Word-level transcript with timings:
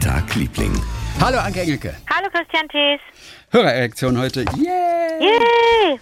Freitag, 0.00 0.34
Liebling. 0.34 0.72
Hallo 1.20 1.38
Anke 1.40 1.60
Engelke. 1.60 1.94
Hallo 2.08 2.30
Christian 2.30 2.66
Thees. 2.68 3.00
Hörererektion 3.50 4.16
heute. 4.16 4.46
Yeah! 4.56 5.20
Yay! 5.20 6.00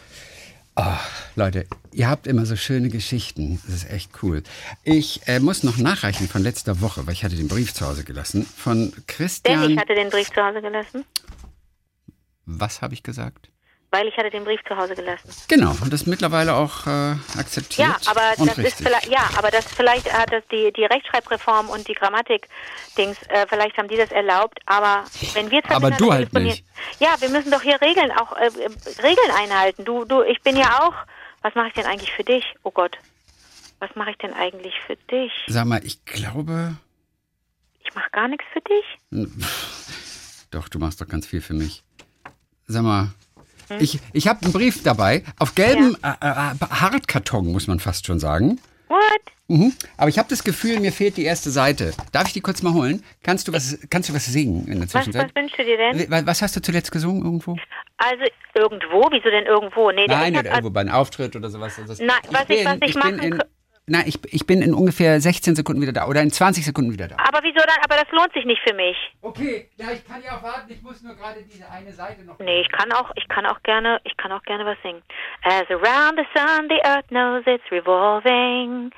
Leute, 1.35 1.67
ihr 1.91 2.09
habt 2.09 2.29
immer 2.29 2.47
so 2.47 2.55
schöne 2.55 2.91
Geschichten. 2.91 3.61
Das 3.67 3.75
ist 3.75 3.91
echt 3.91 4.23
cool. 4.23 4.45
Ich 4.85 5.27
äh, 5.27 5.41
muss 5.41 5.65
noch 5.65 5.79
nachreichen 5.79 6.29
von 6.29 6.45
letzter 6.45 6.81
Woche, 6.81 7.09
weil 7.09 7.15
ich 7.15 7.25
hatte 7.25 7.35
den 7.35 7.49
Brief 7.49 7.75
zu 7.75 7.87
Hause 7.87 8.05
gelassen. 8.05 8.45
Von 8.45 8.93
Denn 8.93 9.05
Christian. 9.09 9.71
ich 9.71 9.79
hatte 9.79 9.97
den 9.97 10.11
Brief 10.11 10.31
zu 10.31 10.45
Hause 10.45 10.63
gelassen. 10.63 11.05
Was 12.47 12.83
habe 12.83 12.95
ich 12.95 13.03
gesagt? 13.03 13.51
Weil 13.91 14.07
ich 14.07 14.17
hatte 14.19 14.29
den 14.29 14.45
Brief 14.45 14.61
zu 14.69 14.77
Hause 14.77 14.95
gelassen. 14.95 15.31
Genau, 15.49 15.75
und 15.81 15.91
das 15.91 16.05
mittlerweile 16.05 16.55
auch 16.55 16.87
äh, 16.87 17.15
akzeptiert. 17.39 17.89
Ja, 17.89 17.97
aber 18.11 18.21
das 18.37 18.47
ist 18.47 18.59
richtig. 18.59 18.87
vielleicht, 18.87 19.09
ja, 19.09 19.31
aber 19.39 19.51
das 19.51 19.65
vielleicht 19.65 20.13
hat 20.13 20.31
das 20.31 20.43
die, 20.53 20.71
die 20.75 20.85
Rechtschreibreform 20.85 21.71
und 21.71 21.89
die 21.89 21.95
Grammatik-Dings, 21.95 23.17
äh, 23.29 23.47
vielleicht 23.49 23.79
haben 23.79 23.89
die 23.89 23.97
das 23.97 24.11
erlaubt, 24.11 24.61
aber 24.67 25.05
wenn 25.33 25.51
wir 25.51 25.63
Aber 25.71 25.91
du 25.91 26.13
halt 26.13 26.33
nicht. 26.35 26.65
Ja, 27.01 27.17
wir 27.19 27.31
müssen 27.31 27.51
doch 27.51 27.63
hier 27.63 27.81
Regeln 27.81 28.13
auch 28.13 28.37
äh, 28.37 28.47
äh, 28.47 29.03
Regeln 29.03 29.31
einhalten. 29.35 29.87
Du, 29.87 30.05
du, 30.05 30.23
ich 30.23 30.43
bin 30.43 30.57
ja 30.57 30.83
auch. 30.83 30.95
Was 31.41 31.55
mache 31.55 31.69
ich 31.69 31.75
denn 31.75 31.87
eigentlich 31.87 32.13
für 32.13 32.25
dich? 32.25 32.45
Oh 32.65 32.71
Gott. 32.71 32.99
Was 33.79 33.95
mache 33.95 34.11
ich 34.11 34.19
denn 34.19 34.35
eigentlich 34.35 34.75
für 34.87 34.97
dich? 34.97 35.33
Sag 35.47 35.67
mal, 35.67 35.81
ich 35.85 36.05
glaube. 36.05 36.77
Ich 37.85 37.95
mache 37.95 38.11
gar 38.11 38.29
nichts 38.29 38.45
für 38.53 38.61
dich. 38.61 39.31
Doch, 40.51 40.69
du 40.69 40.79
machst 40.79 41.01
doch 41.01 41.09
ganz 41.09 41.27
viel 41.27 41.41
für 41.41 41.55
mich. 41.55 41.85
Sag 42.67 42.83
mal. 42.83 43.13
Hm? 43.69 43.77
Ich, 43.81 43.99
ich 44.13 44.29
habe 44.29 44.43
einen 44.43 44.53
Brief 44.53 44.83
dabei, 44.83 45.23
auf 45.39 45.55
gelbem 45.55 45.97
äh, 46.03 46.09
äh, 46.21 46.55
Hartkarton, 46.71 47.47
muss 47.53 47.67
man 47.67 47.81
fast 47.81 48.07
schon 48.07 48.19
sagen. 48.19 48.61
What? 48.89 49.01
Mhm. 49.51 49.73
Aber 49.97 50.11
ich 50.11 50.19
habe 50.19 50.29
das 50.29 50.45
Gefühl, 50.45 50.79
mir 50.81 50.93
fehlt 50.93 51.17
die 51.17 51.25
erste 51.25 51.51
Seite. 51.51 51.93
Darf 52.13 52.27
ich 52.27 52.35
die 52.35 52.41
kurz 52.43 52.63
mal 52.63 52.75
holen? 52.75 53.03
Kannst 53.23 53.49
du 53.49 53.53
was, 53.53 53.79
kannst 53.89 54.09
du 54.11 54.15
was 54.15 54.27
singen 54.27 54.67
in 54.69 54.75
der 54.75 54.83
Was, 54.83 54.91
Zwischenzeit? 54.91 55.31
was 55.35 55.43
wünschst 55.43 55.59
du 55.59 55.65
dir 55.65 55.77
denn? 55.79 56.11
Was, 56.11 56.27
was 56.27 56.43
hast 56.43 56.57
du 56.57 56.61
zuletzt 56.63 56.93
gesungen 56.93 57.25
irgendwo? 57.25 57.57
Also 57.97 58.25
irgendwo? 58.55 59.09
Wieso 59.11 59.31
denn 59.31 59.47
irgendwo? 59.47 59.91
Nee, 59.91 60.07
Nein, 60.07 60.35
ich 60.35 60.41
oder 60.41 60.51
irgendwo 60.51 60.71
bei 60.71 60.81
einem 60.83 60.91
Auftritt 60.93 61.35
oder 61.35 61.49
sowas. 61.49 61.81
Das- 61.87 61.99
Nein, 61.99 62.11
was 62.31 62.45
ich- 62.49 62.65
was 62.65 62.75
ich 62.83 62.95
bin 62.95 62.99
machen 62.99 63.19
in, 63.21 63.43
Nein, 63.89 64.05
ich, 64.07 64.19
ich 64.33 64.47
bin 64.47 64.61
in 64.61 64.75
ungefähr 64.75 65.19
16 65.19 65.57
Sekunden 65.57 65.81
wieder 65.81 65.93
da 65.93 66.07
oder 66.07 66.21
in 66.21 66.31
20 66.31 66.63
Sekunden 66.65 66.93
wieder 66.93 67.09
da. 67.09 67.17
Aber 67.17 67.41
wieso 67.43 67.61
dann? 67.67 67.79
Aber 67.83 67.97
das 67.97 68.11
lohnt 68.13 68.33
sich 68.35 68.45
nicht 68.45 68.61
für 68.67 68.75
mich. 68.75 68.97
Okay, 69.23 69.69
ja, 69.77 69.87
ich 69.93 70.07
kann 70.07 70.23
ja 70.23 70.37
auch 70.37 70.43
warten. 70.43 70.71
Ich 70.71 70.83
muss 70.83 71.03
nur 71.03 71.15
gerade 71.15 71.43
diese 71.43 71.71
eine 71.71 71.91
Seite 71.93 72.23
noch. 72.25 72.39
Nee, 72.39 72.61
ich 72.61 72.71
kann 72.71 72.93
auch, 72.93 73.11
ich 73.17 73.27
kann 73.29 73.47
auch 73.47 73.63
gerne, 73.63 73.99
ich 74.05 74.15
kann 74.19 74.31
auch 74.31 74.43
gerne 74.43 74.67
was 74.67 74.77
singen. 74.83 75.03
As 75.43 75.65
around 75.71 76.19
the 76.19 76.27
sun 76.37 76.69
the 76.69 76.81
earth 76.87 77.09
knows 77.09 77.45
it's 77.47 77.65
revolving, 77.73 78.93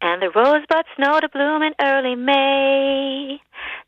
and 0.00 0.22
the 0.22 0.28
rosebuds 0.32 0.88
know 0.96 1.18
to 1.18 1.28
bloom 1.28 1.62
in 1.62 1.74
early 1.80 2.14
May. 2.14 3.40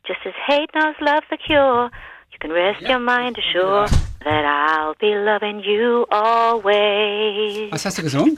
Just 0.05 0.19
as 0.25 0.33
hate 0.45 0.69
knows 0.73 0.95
love's 0.99 1.27
the 1.29 1.37
cure, 1.37 1.89
you 2.31 2.37
can 2.39 2.51
rest 2.51 2.81
your 2.81 2.99
mind 2.99 3.37
assured 3.37 3.89
that 4.25 4.43
I'll 4.43 4.95
be 4.99 5.15
loving 5.15 5.61
you 5.63 6.05
always. 6.11 7.71
Was 7.71 7.85
hast 7.85 7.97
du 7.97 8.03
gesungen? 8.03 8.37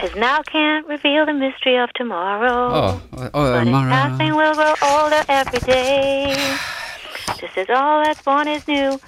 As 0.00 0.14
now 0.16 0.42
can't 0.42 0.86
reveal 0.86 1.26
the 1.26 1.32
mystery 1.32 1.76
of 1.76 1.92
tomorrow. 1.92 2.50
Oh, 2.50 3.02
oh, 3.12 3.28
But 3.32 3.66
in 3.66 3.72
Mara. 3.72 3.90
passing 3.90 4.34
we'll 4.34 4.54
grow 4.54 4.74
older 4.82 5.22
every 5.28 5.60
day. 5.60 6.34
Just 7.38 7.56
as 7.56 7.70
all 7.70 8.02
that's 8.02 8.22
born 8.22 8.48
is 8.48 8.66
new. 8.66 8.98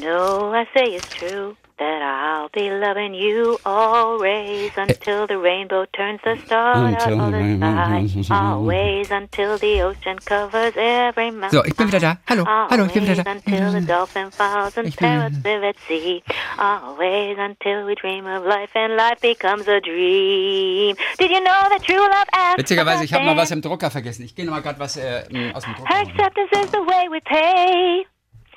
No, 0.00 0.52
I 0.52 0.64
say 0.74 0.94
it's 0.94 1.08
true 1.14 1.56
that 1.78 2.02
I'll 2.02 2.48
be 2.50 2.70
loving 2.70 3.14
you 3.14 3.58
always 3.64 4.72
until 4.76 5.26
the 5.26 5.38
rainbow 5.38 5.86
turns 5.96 6.20
the 6.24 6.36
stars 6.44 6.94
out 6.94 7.12
Until 7.12 7.20
of 7.20 7.32
the 7.32 8.24
sky. 8.26 8.34
Always 8.34 9.10
until 9.10 9.58
the 9.58 9.82
ocean 9.82 10.18
covers 10.18 10.74
every 10.76 11.30
mountain. 11.30 11.50
So, 11.50 11.64
ich 11.64 11.76
bin 11.76 11.86
wieder 11.88 12.00
da. 12.00 12.18
Hallo, 12.28 12.44
hallo, 12.44 12.86
ich 12.86 12.92
bin 12.92 13.04
wieder 13.04 13.22
da. 13.22 13.30
Always 13.30 13.44
until 13.44 13.80
the 13.80 13.86
dolphin 13.86 14.30
falls 14.30 14.76
and 14.76 14.96
parrots 14.96 15.36
live 15.44 15.62
at 15.62 15.76
sea. 15.86 16.22
Always 16.58 17.38
until 17.38 17.86
we 17.86 17.94
dream 17.94 18.26
of 18.26 18.44
life 18.44 18.70
and 18.74 18.96
life 18.96 19.20
becomes 19.20 19.68
a 19.68 19.80
dream. 19.80 20.96
Did 21.18 21.30
you 21.30 21.40
know 21.40 21.68
that 21.70 21.82
true 21.84 21.96
love 21.96 22.28
asks 22.32 22.58
Witzigerweise, 22.58 23.04
ich 23.04 23.12
habe 23.12 23.24
noch 23.24 23.34
nothing? 23.34 23.42
was 23.42 23.50
im 23.52 23.62
Drucker 23.62 23.90
vergessen. 23.90 24.24
Ich 24.24 24.34
gehe 24.34 24.44
noch 24.44 24.52
mal 24.52 24.62
gerade 24.62 24.80
was 24.80 24.96
äh, 24.96 25.22
aus 25.54 25.64
dem 25.64 25.74
Drucker. 25.74 25.94
Acceptance 25.94 26.50
is 26.52 26.70
the 26.72 26.78
way 26.78 27.08
we 27.08 27.20
pay. 27.20 28.06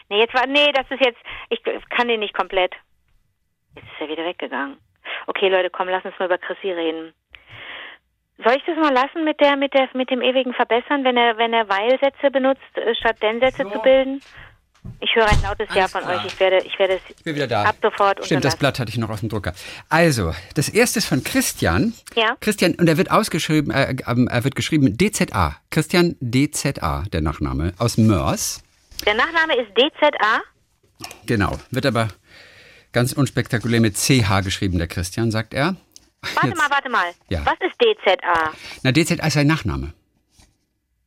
Nee, 0.09 0.19
jetzt 0.19 0.33
war, 0.33 0.45
nee, 0.47 0.71
das 0.73 0.85
ist 0.89 0.99
jetzt, 0.99 1.19
ich 1.49 1.61
kann 1.89 2.07
den 2.07 2.19
nicht 2.19 2.33
komplett. 2.33 2.73
Jetzt 3.75 3.85
ist 3.85 4.01
er 4.01 4.09
wieder 4.09 4.25
weggegangen. 4.25 4.77
Okay, 5.27 5.49
Leute, 5.49 5.69
komm, 5.69 5.87
lass 5.89 6.03
uns 6.05 6.13
mal 6.19 6.25
über 6.25 6.37
Chrissy 6.37 6.71
reden. 6.71 7.13
Soll 8.43 8.55
ich 8.55 8.63
das 8.65 8.75
mal 8.77 8.93
lassen 8.93 9.23
mit 9.23 9.39
der, 9.39 9.55
mit 9.55 9.73
der, 9.73 9.87
mit 9.93 10.09
dem 10.09 10.21
ewigen 10.21 10.53
Verbessern, 10.53 11.03
wenn 11.03 11.15
er, 11.15 11.37
wenn 11.37 11.53
er 11.53 11.69
Weil-Sätze 11.69 12.31
benutzt, 12.31 12.61
äh, 12.75 12.95
statt 12.95 13.17
Denn-Sätze 13.21 13.63
So. 13.63 13.69
zu 13.69 13.79
bilden? 13.79 14.21
Ich 14.99 15.13
höre 15.15 15.27
ein 15.29 15.39
lautes 15.43 15.67
Ja 15.75 15.87
von 15.87 16.03
euch. 16.05 16.25
Ich 16.25 16.39
werde, 16.39 16.57
ich 16.65 16.77
werde 16.79 16.95
es 17.07 17.23
bin 17.23 17.35
wieder 17.35 17.45
da. 17.45 17.65
ab 17.65 17.75
sofort 17.83 18.25
Stimmt, 18.25 18.43
das. 18.45 18.55
Blatt 18.55 18.79
hatte 18.79 18.89
ich 18.89 18.97
noch 18.97 19.11
aus 19.11 19.19
dem 19.19 19.29
Drucker. 19.29 19.53
Also, 19.89 20.33
das 20.55 20.69
erste 20.69 20.97
ist 20.99 21.05
von 21.07 21.23
Christian. 21.23 21.93
Ja. 22.15 22.35
Christian, 22.39 22.73
und 22.75 22.89
er 22.89 22.97
wird 22.97 23.11
ausgeschrieben, 23.11 23.71
äh, 23.71 23.95
ähm, 24.07 24.27
er 24.27 24.43
wird 24.43 24.55
geschrieben 24.55 24.97
DZA. 24.97 25.55
Christian 25.69 26.15
DZA, 26.19 27.03
der 27.13 27.21
Nachname, 27.21 27.73
aus 27.77 27.97
Mörs. 27.99 28.63
Der 29.05 29.13
Nachname 29.13 29.55
ist 29.61 29.69
DZA. 29.77 30.41
Genau. 31.27 31.59
Wird 31.69 31.85
aber 31.85 32.07
ganz 32.93 33.13
unspektakulär 33.13 33.79
mit 33.81 33.95
CH 33.95 34.41
geschrieben, 34.43 34.77
der 34.77 34.87
Christian, 34.87 35.31
sagt 35.31 35.53
er. 35.53 35.75
Warte 36.35 36.47
Jetzt. 36.49 36.57
mal, 36.57 36.69
warte 36.69 36.89
mal. 36.89 37.07
Ja. 37.29 37.45
Was 37.45 37.55
ist 37.61 37.75
DZA? 37.81 38.51
Na, 38.83 38.91
DZA 38.91 39.25
ist 39.25 39.33
sein 39.33 39.47
Nachname. 39.47 39.93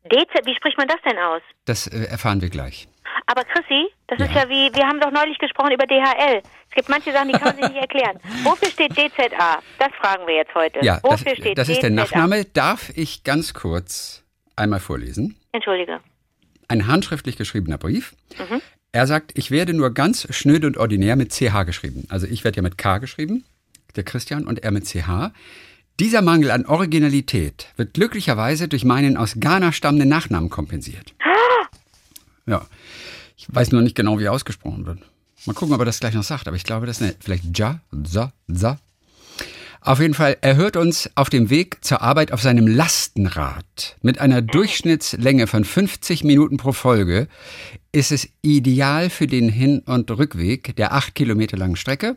DZ, 0.05 0.45
wie 0.45 0.55
spricht 0.55 0.77
man 0.77 0.89
das 0.89 0.99
denn 1.09 1.17
aus? 1.19 1.41
Das 1.65 1.87
äh, 1.87 2.05
erfahren 2.05 2.41
wir 2.43 2.51
gleich. 2.51 2.89
Aber 3.27 3.43
Chrissy, 3.45 3.87
das 4.09 4.19
Ja. 4.19 4.27
ist 4.27 4.35
ja 4.35 4.49
wie, 4.49 4.75
wir 4.75 4.87
haben 4.87 5.01
doch 5.01 5.11
neulich 5.13 5.39
gesprochen 5.39 5.73
über 5.73 5.87
DHL. 5.87 6.43
Es 6.69 6.75
gibt 6.75 6.89
manche 6.89 7.13
Sachen, 7.13 7.29
die 7.29 7.35
kann 7.35 7.45
man 7.45 7.57
sich 7.57 7.69
nicht 7.69 7.81
erklären. 7.81 8.19
Wofür 8.43 8.69
steht 8.69 8.93
DZA? 8.93 9.61
Das 9.79 9.93
fragen 10.01 10.27
wir 10.27 10.35
jetzt 10.35 10.55
heute. 10.55 10.81
Ja, 10.85 11.01
das, 11.01 11.05
Wofür 11.05 11.37
steht 11.37 11.57
das 11.57 11.69
ist 11.69 11.83
der 11.83 11.91
DZA? 11.91 11.95
Nachname. 12.03 12.45
Darf 12.45 12.91
ich 12.97 13.25
ganz 13.25 13.55
kurz 13.55 14.25
einmal 14.57 14.81
vorlesen? 14.81 15.39
Entschuldige. 15.53 16.01
Ein 16.69 16.87
handschriftlich 16.87 17.37
geschriebener 17.37 17.79
Brief. 17.79 18.15
Mhm. 18.39 18.61
Er 18.95 19.09
sagt, 19.09 19.33
ich 19.35 19.51
werde 19.51 19.75
nur 19.75 19.93
ganz 19.93 20.25
schnöde 20.31 20.69
und 20.69 20.77
ordinär 20.77 21.17
mit 21.17 21.33
CH 21.33 21.65
geschrieben. 21.67 22.05
Also 22.11 22.29
ich 22.29 22.45
werde 22.45 22.59
ja 22.59 22.63
mit 22.63 22.79
K 22.79 22.99
geschrieben, 22.99 23.43
der 23.97 24.05
Christian, 24.05 24.47
und 24.47 24.63
er 24.63 24.71
mit 24.71 24.87
CH. 24.87 25.33
Dieser 25.99 26.23
Mangel 26.23 26.53
an 26.53 26.65
Originalität 26.65 27.67
wird 27.77 27.95
glücklicherweise 27.95 28.69
durch 28.69 28.85
meinen 28.85 29.17
aus 29.17 29.35
Ghana 29.41 29.73
stammenden 29.73 30.09
Nachnamen 30.09 30.49
kompensiert. 30.49 31.13
Ja, 32.47 32.67
ich 33.37 33.47
weiß 33.49 33.73
nur 33.73 33.83
nicht 33.83 33.97
genau, 33.97 34.19
wie 34.21 34.25
er 34.25 34.33
ausgesprochen 34.33 34.87
wird. 34.87 35.01
Mal 35.47 35.55
gucken, 35.55 35.75
ob 35.75 35.81
er 35.81 35.87
das 35.87 35.99
gleich 35.99 36.15
noch 36.15 36.23
sagt, 36.23 36.47
aber 36.47 36.57
ich 36.57 36.65
glaube, 36.65 36.87
das 36.87 37.01
ist 37.01 37.17
vielleicht 37.25 37.59
Ja, 37.59 37.81
Sa, 37.91 38.33
Sa. 38.47 38.79
Auf 39.81 39.99
jeden 39.99 40.15
Fall, 40.15 40.37
er 40.41 40.57
hört 40.57 40.77
uns 40.77 41.11
auf 41.15 41.31
dem 41.31 41.51
Weg 41.51 41.85
zur 41.85 42.01
Arbeit 42.01 42.33
auf 42.33 42.43
seinem 42.43 42.67
Lastenrad. 42.67 43.97
Mit 44.03 44.19
einer 44.19 44.41
Durchschnittslänge 44.41 45.47
von 45.47 45.65
50 45.65 46.23
Minuten 46.23 46.59
pro 46.59 46.73
Folge 46.73 47.29
ist 47.95 48.11
es 48.11 48.29
ideal 48.43 49.09
für 49.09 49.29
den 49.29 49.49
Hin- 49.49 49.83
und 49.87 50.11
Rückweg 50.11 50.75
der 50.77 50.93
acht 50.93 51.15
Kilometer 51.15 51.57
langen 51.57 51.77
Strecke. 51.77 52.17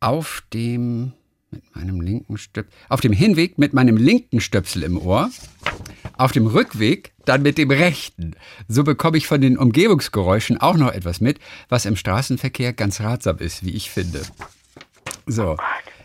Auf 0.00 0.42
dem, 0.52 1.12
mit 1.52 1.62
meinem 1.74 2.00
linken 2.00 2.36
Stöp 2.36 2.66
auf 2.88 3.00
dem 3.00 3.12
Hinweg 3.12 3.58
mit 3.58 3.72
meinem 3.72 3.96
linken 3.96 4.40
Stöpsel 4.40 4.82
im 4.82 4.98
Ohr. 4.98 5.30
Auf 6.18 6.32
dem 6.32 6.48
Rückweg 6.48 7.12
dann 7.24 7.42
mit 7.42 7.58
dem 7.58 7.70
rechten. 7.70 8.34
So 8.66 8.82
bekomme 8.82 9.18
ich 9.18 9.28
von 9.28 9.40
den 9.40 9.56
Umgebungsgeräuschen 9.56 10.60
auch 10.60 10.76
noch 10.76 10.92
etwas 10.92 11.20
mit, 11.20 11.38
was 11.68 11.84
im 11.84 11.94
Straßenverkehr 11.94 12.72
ganz 12.72 13.00
ratsam 13.00 13.38
ist, 13.38 13.64
wie 13.64 13.70
ich 13.72 13.90
finde. 13.90 14.22
So. 15.26 15.56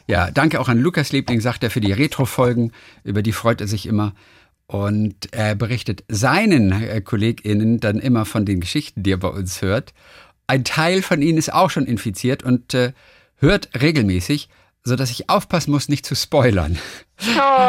Ja, 0.08 0.30
danke 0.30 0.60
auch 0.60 0.68
an 0.68 0.80
Lukas 0.80 1.12
Liebling, 1.12 1.42
sagt 1.42 1.64
er, 1.64 1.72
für 1.72 1.82
die 1.82 1.94
Retro-Folgen. 1.94 2.74
Über 3.04 3.24
die 3.24 3.32
freut 3.32 3.62
er 3.62 3.68
sich 3.68 3.86
immer. 3.88 4.14
Und 4.72 5.34
er 5.34 5.54
berichtet 5.56 6.06
seinen 6.08 6.72
äh, 6.72 7.02
KollegInnen 7.02 7.82
dann 7.82 8.00
immer 8.00 8.24
von 8.24 8.46
den 8.46 8.62
Geschichten, 8.62 9.04
die 9.04 9.12
er 9.12 9.18
bei 9.18 9.28
uns 9.28 9.62
hört. 9.62 9.94
Ein 10.48 10.64
Teil 10.64 11.02
von 11.02 11.22
ihnen 11.22 11.38
ist 11.38 11.52
auch 11.52 11.70
schon 11.70 11.86
infiziert 11.86 12.42
und 12.42 12.74
äh, 12.74 12.94
hört 13.36 13.70
regelmäßig, 13.82 14.48
sodass 14.82 15.12
ich 15.12 15.30
aufpassen 15.30 15.72
muss, 15.72 15.90
nicht 15.90 16.06
zu 16.06 16.16
spoilern. 16.16 16.78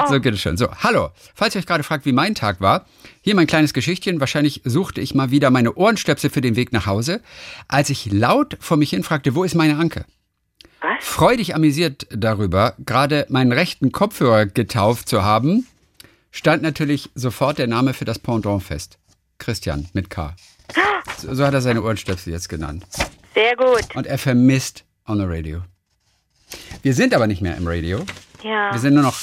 So 0.08 0.18
geht 0.18 0.32
es 0.32 0.40
schon. 0.40 0.56
So, 0.56 0.70
hallo. 0.76 1.10
Falls 1.34 1.54
ihr 1.54 1.58
euch 1.58 1.66
gerade 1.66 1.82
fragt, 1.82 2.06
wie 2.06 2.12
mein 2.12 2.34
Tag 2.34 2.62
war, 2.62 2.86
hier 3.20 3.34
mein 3.34 3.46
kleines 3.46 3.74
Geschichtchen. 3.74 4.18
Wahrscheinlich 4.18 4.62
suchte 4.64 5.02
ich 5.02 5.14
mal 5.14 5.30
wieder 5.30 5.50
meine 5.50 5.74
Ohrenstöpsel 5.74 6.30
für 6.30 6.40
den 6.40 6.56
Weg 6.56 6.72
nach 6.72 6.86
Hause, 6.86 7.20
als 7.68 7.90
ich 7.90 8.10
laut 8.10 8.56
vor 8.60 8.78
mich 8.78 8.90
hin 8.90 9.02
fragte, 9.02 9.34
wo 9.34 9.44
ist 9.44 9.54
meine 9.54 9.76
Anke? 9.76 10.06
Was? 10.80 11.04
Freudig 11.04 11.54
amüsiert 11.54 12.06
darüber, 12.10 12.76
gerade 12.78 13.26
meinen 13.28 13.52
rechten 13.52 13.92
Kopfhörer 13.92 14.46
getauft 14.46 15.06
zu 15.06 15.22
haben, 15.22 15.66
stand 16.32 16.62
natürlich 16.62 17.10
sofort 17.14 17.58
der 17.58 17.68
Name 17.68 17.94
für 17.94 18.04
das 18.04 18.18
Pendant 18.18 18.62
fest. 18.62 18.98
Christian 19.38 19.88
mit 19.92 20.10
K. 20.10 20.34
So, 21.18 21.34
so 21.34 21.46
hat 21.46 21.54
er 21.54 21.60
seine 21.60 21.82
Ohrenstöpsel 21.82 22.32
jetzt 22.32 22.48
genannt. 22.48 22.84
Sehr 23.34 23.56
gut. 23.56 23.94
Und 23.94 24.06
er 24.06 24.18
vermisst 24.18 24.84
On 25.06 25.18
the 25.18 25.24
Radio. 25.26 25.62
Wir 26.82 26.94
sind 26.94 27.14
aber 27.14 27.26
nicht 27.26 27.42
mehr 27.42 27.56
im 27.56 27.66
Radio. 27.66 28.04
Ja. 28.42 28.72
Wir 28.72 28.78
sind 28.78 28.94
nur 28.94 29.02
noch 29.02 29.18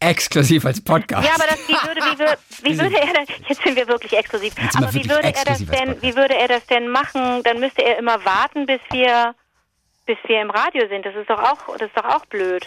exklusiv 0.00 0.64
als 0.64 0.80
Podcast. 0.80 1.26
Ja, 1.26 1.34
aber 1.34 1.44
das, 1.44 1.68
wie 1.68 1.72
würde, 1.72 2.00
wie 2.00 2.18
würde, 2.18 2.38
wie 2.62 2.78
würde 2.78 2.98
er 2.98 3.12
denn, 3.12 3.36
jetzt 3.48 3.62
sind 3.62 3.76
wir 3.76 3.86
wirklich 3.86 4.12
exklusiv, 4.14 4.56
wir 4.56 4.64
aber 4.76 4.92
wie 4.92 5.08
wirklich 5.08 5.10
würde 5.10 5.28
er 5.28 5.44
das 5.44 5.60
exklusiv 5.60 5.70
denn, 5.70 6.02
wie 6.02 6.16
würde 6.16 6.34
er 6.36 6.48
das 6.48 6.66
denn 6.66 6.88
machen? 6.88 7.42
Dann 7.44 7.60
müsste 7.60 7.84
er 7.84 7.98
immer 7.98 8.24
warten, 8.24 8.66
bis 8.66 8.80
wir, 8.90 9.34
bis 10.06 10.16
wir 10.26 10.40
im 10.40 10.50
Radio 10.50 10.88
sind. 10.88 11.04
Das 11.04 11.14
ist 11.14 11.28
doch 11.28 11.38
auch, 11.38 11.76
das 11.76 11.88
ist 11.88 11.96
doch 11.96 12.04
auch 12.04 12.26
blöd. 12.26 12.66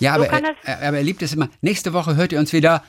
Ja, 0.00 0.14
So 0.16 0.24
aber, 0.24 0.32
er, 0.32 0.54
er- 0.64 0.88
aber 0.88 0.96
er 0.98 1.02
liebt 1.02 1.22
es 1.22 1.32
immer. 1.32 1.48
Nächste 1.60 1.92
Woche 1.92 2.16
hört 2.16 2.32
ihr 2.32 2.38
uns 2.38 2.52
wieder 2.52 2.82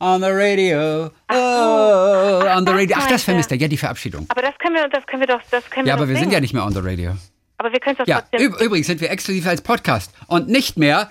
on 0.00 0.20
the 0.20 0.28
radio. 0.30 1.06
Oh, 1.06 1.12
Ach, 1.28 2.56
on 2.56 2.66
the 2.66 2.72
das 2.72 2.74
radio. 2.74 2.96
Ach, 2.98 3.06
das 3.06 3.22
er. 3.22 3.24
vermisst 3.24 3.50
er. 3.52 3.58
Ja, 3.58 3.68
die 3.68 3.76
Verabschiedung. 3.76 4.26
Aber 4.28 4.42
das 4.42 4.56
können 4.58 4.74
wir, 4.74 4.88
das 4.88 5.06
können 5.06 5.20
wir 5.20 5.26
doch, 5.28 5.40
das 5.50 5.64
können 5.70 5.86
Ja, 5.86 5.92
wir 5.94 5.98
aber 6.00 6.08
wir 6.08 6.14
sind 6.16 6.24
singen. 6.24 6.32
ja 6.32 6.40
nicht 6.40 6.54
mehr 6.54 6.64
on 6.64 6.72
the 6.72 6.80
radio. 6.82 7.16
Aber 7.58 7.72
wir 7.72 7.78
können 7.80 7.94
es 7.98 7.98
doch 7.98 8.06
Ja, 8.08 8.20
trotzdem. 8.22 8.40
üb 8.52 8.60
übrigens 8.60 8.86
sind 8.88 9.00
wir 9.00 9.10
exklusiv 9.10 9.46
als 9.46 9.60
Podcast 9.62 10.12
und 10.26 10.48
nicht 10.48 10.76
mehr 10.76 11.10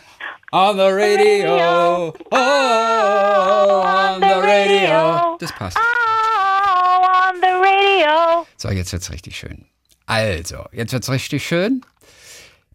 on 0.51 0.75
the 0.75 0.81
radio. 0.83 2.13
Oh, 2.29 2.35
on 2.35 4.19
the 4.21 4.35
radio. 4.41 5.37
Das 5.39 5.51
passt. 5.53 5.77
Oh, 5.77 7.29
on 7.29 7.39
the 7.41 7.47
radio. 7.47 8.45
So, 8.57 8.69
jetzt 8.69 8.91
wird's 8.91 9.09
richtig 9.11 9.37
schön. 9.37 9.65
Also, 10.05 10.65
jetzt 10.73 10.91
wird's 10.91 11.09
richtig 11.09 11.45
schön. 11.47 11.85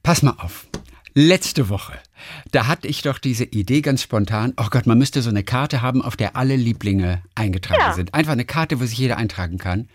Pass 0.03 0.23
mal 0.23 0.35
auf. 0.39 0.67
Letzte 1.19 1.71
Woche, 1.71 1.95
da 2.51 2.67
hatte 2.67 2.89
ich 2.89 3.01
doch 3.01 3.19
diese 3.19 3.45
Idee 3.45 3.81
ganz 3.81 4.03
spontan. 4.03 4.53
Oh 4.59 4.67
Gott, 4.71 4.87
man 4.87 4.99
müsste 4.99 5.23
so 5.23 5.31
eine 5.31 5.43
Karte 5.43 5.81
haben, 5.81 6.03
auf 6.03 6.15
der 6.15 6.37
alle 6.37 6.57
Lieblinge 6.57 7.23
eingetragen 7.35 7.81
Ja. 7.81 7.95
sind. 7.95 8.13
Einfach 8.13 8.33
eine 8.33 8.45
Karte, 8.45 8.81
wo 8.81 8.85
sich 8.85 8.99
jeder 8.99 9.17
eintragen 9.17 9.57
kann. 9.57 9.89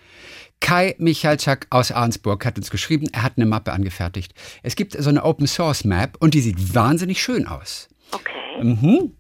Kai 0.62 0.96
Michalczak 0.98 1.68
aus 1.70 1.92
Arnsburg 1.92 2.44
hat 2.44 2.58
uns 2.58 2.72
geschrieben, 2.72 3.08
er 3.14 3.22
hat 3.22 3.34
eine 3.38 3.46
Mappe 3.46 3.72
angefertigt. 3.72 4.34
Es 4.64 4.76
gibt 4.76 4.94
so 5.00 5.10
eine 5.10 5.24
Open 5.24 5.46
Source 5.46 5.84
Map 5.84 6.18
und 6.20 6.34
die 6.34 6.42
sieht 6.42 6.74
wahnsinnig 6.74 7.22
schön 7.22 7.46
aus. 7.46 7.88
Okay. 8.12 9.12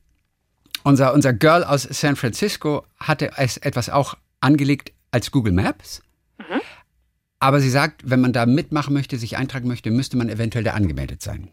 Unser, 0.83 1.13
unser 1.13 1.33
Girl 1.33 1.63
aus 1.63 1.83
San 1.83 2.15
Francisco 2.15 2.83
hatte 2.99 3.29
es 3.37 3.57
etwas 3.57 3.91
auch 3.91 4.15
angelegt 4.39 4.91
als 5.11 5.29
Google 5.29 5.53
Maps. 5.53 6.01
Aber 7.39 7.61
sie 7.61 7.69
sagt, 7.69 8.09
wenn 8.09 8.21
man 8.21 8.33
da 8.33 8.47
mitmachen 8.47 8.91
möchte, 8.95 9.17
sich 9.19 9.37
eintragen 9.37 9.67
möchte, 9.67 9.91
müsste 9.91 10.17
man 10.17 10.29
eventuell 10.29 10.63
da 10.63 10.71
angemeldet 10.73 11.21
sein. 11.21 11.51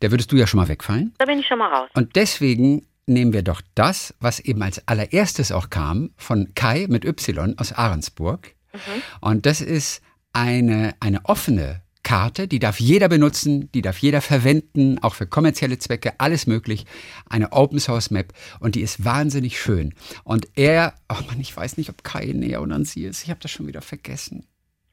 Da 0.00 0.10
würdest 0.10 0.32
du 0.32 0.36
ja 0.36 0.46
schon 0.46 0.58
mal 0.60 0.68
wegfallen. 0.68 1.14
Da 1.18 1.24
bin 1.24 1.38
ich 1.38 1.46
schon 1.46 1.58
mal 1.58 1.72
raus. 1.72 1.90
Und 1.94 2.16
deswegen 2.16 2.86
nehmen 3.06 3.32
wir 3.32 3.42
doch 3.42 3.62
das, 3.74 4.14
was 4.20 4.40
eben 4.40 4.62
als 4.62 4.86
allererstes 4.88 5.52
auch 5.52 5.70
kam, 5.70 6.10
von 6.16 6.52
Kai 6.54 6.86
mit 6.88 7.04
Y 7.04 7.58
aus 7.58 7.72
Ahrensburg. 7.72 8.54
Und 9.20 9.46
das 9.46 9.60
ist 9.60 10.02
eine, 10.32 10.94
eine 11.00 11.24
offene 11.24 11.82
Karte, 12.06 12.46
die 12.46 12.60
darf 12.60 12.78
jeder 12.78 13.08
benutzen, 13.08 13.68
die 13.72 13.82
darf 13.82 13.98
jeder 13.98 14.20
verwenden, 14.20 14.98
auch 15.02 15.14
für 15.14 15.26
kommerzielle 15.26 15.78
Zwecke, 15.78 16.20
alles 16.20 16.46
möglich. 16.46 16.84
Eine 17.28 17.50
Open 17.50 17.80
Source 17.80 18.12
Map 18.12 18.32
und 18.60 18.76
die 18.76 18.82
ist 18.82 19.04
wahnsinnig 19.04 19.60
schön. 19.60 19.92
Und 20.22 20.46
er, 20.54 20.94
oh 21.08 21.20
Mann, 21.26 21.40
ich 21.40 21.56
weiß 21.56 21.78
nicht, 21.78 21.90
ob 21.90 22.04
Kai 22.04 22.26
näher 22.32 22.62
oder 22.62 22.76
an 22.76 22.84
sie 22.84 23.04
ist. 23.04 23.24
Ich 23.24 23.30
habe 23.30 23.40
das 23.40 23.50
schon 23.50 23.66
wieder 23.66 23.80
vergessen. 23.80 24.46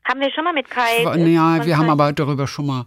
Haben 0.05 0.21
wir 0.21 0.31
schon 0.31 0.43
mal 0.43 0.53
mit 0.53 0.69
Kai. 0.71 1.03
Ja, 1.03 1.65
wir 1.65 1.77
haben 1.77 1.89
aber 1.91 2.13
darüber 2.13 2.47
schon 2.47 2.65
mal. 2.65 2.85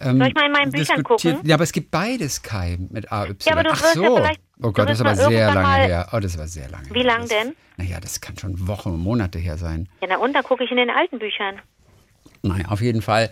Ähm, 0.00 0.18
Soll 0.18 0.28
ich 0.28 0.34
mal 0.34 0.46
in 0.46 0.52
meinen 0.52 0.70
Büchern 0.72 1.02
gucken? 1.02 1.38
Ja, 1.44 1.54
aber 1.56 1.64
es 1.64 1.72
gibt 1.72 1.90
beides 1.90 2.42
Kai 2.42 2.78
mit 2.90 3.10
AY. 3.10 3.34
Ja, 3.42 3.52
aber 3.52 3.64
du 3.64 3.70
Ach 3.72 3.82
wirst 3.82 3.94
so. 3.94 4.02
ja 4.02 4.14
vielleicht- 4.16 4.40
oh 4.62 4.70
Gott, 4.72 4.88
das 4.88 5.00
ist 5.00 5.06
aber 5.06 5.16
sehr 5.16 5.52
lange 5.52 5.74
her. 5.86 6.08
Oh, 6.12 6.20
das 6.20 6.38
war 6.38 6.46
sehr 6.46 6.68
lange 6.68 6.88
Wie 6.90 6.98
her. 7.00 7.04
lang 7.06 7.20
das, 7.22 7.28
denn? 7.30 7.56
Naja, 7.76 7.98
das 8.00 8.20
kann 8.20 8.36
schon 8.38 8.68
Wochen 8.68 8.90
und 8.90 9.00
Monate 9.00 9.38
her 9.38 9.56
sein. 9.58 9.88
Ja, 10.00 10.08
na 10.10 10.18
und, 10.18 10.32
dann 10.34 10.44
gucke 10.44 10.64
ich 10.64 10.70
in 10.70 10.76
den 10.76 10.90
alten 10.90 11.18
Büchern. 11.18 11.56
Nein, 12.42 12.66
auf 12.66 12.80
jeden 12.80 13.02
Fall. 13.02 13.30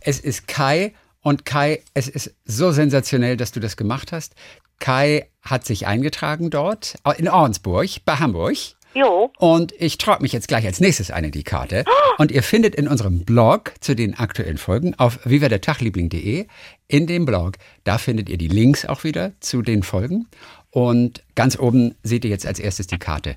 Es 0.00 0.18
ist 0.20 0.48
Kai 0.48 0.94
und 1.20 1.44
Kai, 1.44 1.82
es 1.94 2.08
ist 2.08 2.34
so 2.44 2.70
sensationell, 2.72 3.36
dass 3.36 3.52
du 3.52 3.60
das 3.60 3.76
gemacht 3.76 4.12
hast. 4.12 4.34
Kai 4.78 5.28
hat 5.42 5.64
sich 5.66 5.86
eingetragen 5.86 6.50
dort 6.50 6.96
in 7.18 7.28
Ornsburg 7.28 7.88
bei 8.04 8.16
Hamburg. 8.16 8.56
Jo. 8.96 9.30
Und 9.36 9.74
ich 9.78 9.98
trage 9.98 10.22
mich 10.22 10.32
jetzt 10.32 10.48
gleich 10.48 10.64
als 10.64 10.80
nächstes 10.80 11.10
ein 11.10 11.24
in 11.24 11.30
die 11.30 11.42
Karte. 11.42 11.84
Und 12.16 12.30
ihr 12.32 12.42
findet 12.42 12.74
in 12.74 12.88
unserem 12.88 13.26
Blog 13.26 13.74
zu 13.80 13.94
den 13.94 14.18
aktuellen 14.18 14.56
Folgen 14.56 14.94
auf 14.98 15.18
vivadertagliebling.de 15.24 16.46
in 16.88 17.06
dem 17.06 17.26
Blog, 17.26 17.56
da 17.84 17.98
findet 17.98 18.30
ihr 18.30 18.38
die 18.38 18.48
Links 18.48 18.86
auch 18.86 19.04
wieder 19.04 19.32
zu 19.40 19.60
den 19.60 19.82
Folgen. 19.82 20.28
Und 20.70 21.22
ganz 21.34 21.58
oben 21.58 21.94
seht 22.04 22.24
ihr 22.24 22.30
jetzt 22.30 22.46
als 22.46 22.58
erstes 22.58 22.86
die 22.86 22.98
Karte. 22.98 23.36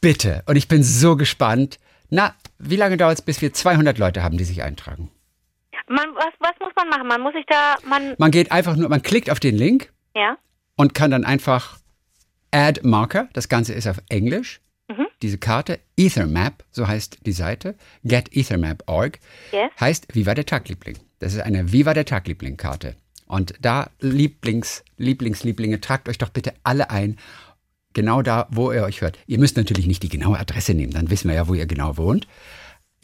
Bitte. 0.00 0.44
Und 0.46 0.54
ich 0.54 0.68
bin 0.68 0.84
so 0.84 1.16
gespannt. 1.16 1.80
Na, 2.08 2.36
wie 2.60 2.76
lange 2.76 2.96
dauert 2.96 3.18
es, 3.18 3.22
bis 3.22 3.42
wir 3.42 3.52
200 3.52 3.98
Leute 3.98 4.22
haben, 4.22 4.38
die 4.38 4.44
sich 4.44 4.62
eintragen? 4.62 5.10
Man, 5.88 6.14
was, 6.14 6.32
was 6.38 6.52
muss 6.60 6.72
man 6.76 6.88
machen? 6.88 7.08
Man 7.08 7.20
muss 7.22 7.32
sich 7.32 7.46
da, 7.48 7.76
man, 7.88 8.14
Man 8.18 8.30
geht 8.30 8.52
einfach 8.52 8.76
nur, 8.76 8.88
man 8.88 9.02
klickt 9.02 9.30
auf 9.30 9.40
den 9.40 9.56
Link 9.56 9.92
ja, 10.14 10.36
und 10.76 10.94
kann 10.94 11.10
dann 11.10 11.24
einfach 11.24 11.78
Add 12.52 12.82
Marker, 12.84 13.28
das 13.32 13.48
Ganze 13.48 13.72
ist 13.72 13.88
auf 13.88 13.96
Englisch, 14.08 14.60
diese 15.22 15.38
Karte, 15.38 15.78
Ethermap, 15.96 16.64
so 16.72 16.86
heißt 16.88 17.18
die 17.24 17.32
Seite, 17.32 17.74
getethermap.org, 18.04 19.18
Yes. 19.52 19.70
heißt 19.80 20.14
Viva 20.14 20.34
der 20.34 20.46
Tagliebling. 20.46 20.98
Das 21.18 21.34
ist 21.34 21.40
eine 21.40 21.72
Viva 21.72 21.94
der 21.94 22.04
Tagliebling-Karte. 22.04 22.94
Und 23.26 23.54
da, 23.60 23.88
Lieblings, 24.00 24.82
Lieblings, 24.98 25.44
Lieblinge, 25.44 25.80
tragt 25.80 26.08
euch 26.08 26.18
doch 26.18 26.28
bitte 26.30 26.52
alle 26.64 26.90
ein, 26.90 27.16
genau 27.94 28.22
da, 28.22 28.46
wo 28.50 28.72
ihr 28.72 28.82
euch 28.82 29.00
hört. 29.00 29.18
Ihr 29.26 29.38
müsst 29.38 29.56
natürlich 29.56 29.86
nicht 29.86 30.02
die 30.02 30.08
genaue 30.08 30.38
Adresse 30.38 30.74
nehmen, 30.74 30.92
dann 30.92 31.10
wissen 31.10 31.28
wir 31.28 31.36
ja, 31.36 31.48
wo 31.48 31.54
ihr 31.54 31.66
genau 31.66 31.96
wohnt. 31.96 32.26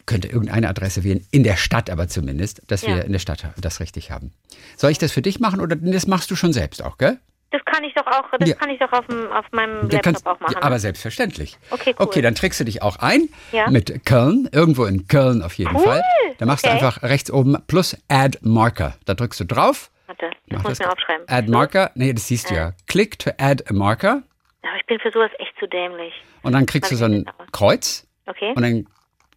Könnt 0.05 0.25
ihr 0.25 0.33
irgendeine 0.33 0.67
Adresse 0.69 1.03
wählen, 1.03 1.23
in 1.31 1.43
der 1.43 1.55
Stadt 1.55 1.89
aber 1.89 2.07
zumindest, 2.07 2.61
dass 2.67 2.81
Ja. 2.81 2.95
wir 2.95 3.05
in 3.05 3.11
der 3.11 3.19
Stadt 3.19 3.45
das 3.61 3.79
richtig 3.79 4.11
haben. 4.11 4.31
Soll 4.75 4.91
ich 4.91 4.97
das 4.97 5.11
für 5.11 5.21
dich 5.21 5.39
machen 5.39 5.61
oder 5.61 5.75
das 5.75 6.07
machst 6.07 6.29
du 6.31 6.35
schon 6.35 6.51
selbst 6.53 6.83
auch, 6.83 6.97
gell? 6.97 7.19
Das 7.51 7.61
kann 7.65 7.83
ich 7.83 7.93
doch 7.95 8.05
auch, 8.07 8.25
das 8.39 8.47
Ja. 8.49 8.55
kann 8.55 8.69
ich 8.69 8.79
doch 8.79 8.91
auf, 8.93 9.05
dem, 9.07 9.31
auf 9.31 9.45
meinem 9.51 9.81
Laptop 9.89 10.01
kannst- 10.03 10.25
auch 10.27 10.39
machen. 10.39 10.53
Ja, 10.53 10.61
aber 10.63 10.79
selbstverständlich. 10.79 11.57
Okay, 11.71 11.95
cool. 11.99 12.05
Okay, 12.05 12.21
dann 12.21 12.35
trägst 12.35 12.59
du 12.59 12.63
dich 12.65 12.81
auch 12.81 12.97
ein 12.97 13.29
Ja. 13.51 13.69
mit 13.69 14.05
Köln, 14.05 14.47
irgendwo 14.51 14.85
in 14.85 15.07
Köln 15.07 15.41
auf 15.41 15.53
jeden 15.55 15.75
Cool, 15.75 15.83
Fall. 15.83 16.03
Da 16.37 16.45
machst 16.45 16.65
okay. 16.65 16.77
du 16.79 16.85
einfach 16.85 17.03
rechts 17.03 17.31
oben 17.31 17.57
plus 17.67 17.97
Add 18.07 18.37
Marker. 18.41 18.95
Da 19.05 19.13
drückst 19.15 19.39
du 19.39 19.45
drauf. 19.45 19.89
Warte, 20.07 20.29
das 20.47 20.57
Mach 20.59 20.63
muss 20.69 20.79
ich 20.79 20.85
mir 20.85 20.91
aufschreiben. 20.91 21.25
Add 21.27 21.49
Marker. 21.51 21.91
Nee, 21.95 22.13
das 22.13 22.27
siehst 22.27 22.49
du 22.49 22.55
ja. 22.55 22.73
Click 22.87 23.17
to 23.19 23.31
add 23.37 23.63
a 23.69 23.73
marker 23.73 24.23
Aber 24.63 24.75
ich 24.79 24.85
bin 24.87 24.99
für 24.99 25.11
sowas 25.11 25.31
echt 25.39 25.53
zu 25.59 25.67
dämlich. 25.67 26.13
und 26.43 26.53
dann 26.53 26.65
kriegst 26.65 26.91
du 26.91 26.95
so 26.95 27.05
ein 27.05 27.25
Kreuz 27.51 28.07
Okay? 28.27 28.53
und 28.55 28.61
dann 28.61 28.87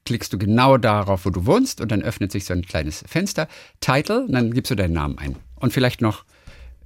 klickst 0.04 0.32
du 0.32 0.38
genau 0.38 0.78
darauf, 0.78 1.24
wo 1.26 1.30
du 1.30 1.46
wohnst 1.46 1.80
und 1.80 1.92
dann 1.92 2.02
öffnet 2.02 2.32
sich 2.32 2.44
so 2.44 2.52
ein 2.54 2.62
kleines 2.62 3.04
Fenster. 3.06 3.46
Title, 3.80 4.22
und 4.24 4.32
dann 4.32 4.52
gibst 4.52 4.70
du 4.70 4.74
deinen 4.74 4.94
Namen 4.94 5.16
ein. 5.18 5.36
Und 5.60 5.72
vielleicht 5.72 6.00
noch 6.00 6.24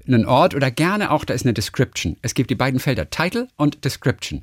einen 0.08 0.26
Ort 0.26 0.55
oder 0.55 0.70
gerne 0.70 1.11
auch, 1.11 1.25
da 1.25 1.35
ist 1.35 1.44
eine 1.44 1.55
Description. 1.55 2.17
Es 2.23 2.35
gibt 2.35 2.50
die 2.50 2.55
beiden 2.55 2.81
Felder 2.81 3.11
Title 3.11 3.49
und 3.56 3.85
Description. 3.85 4.43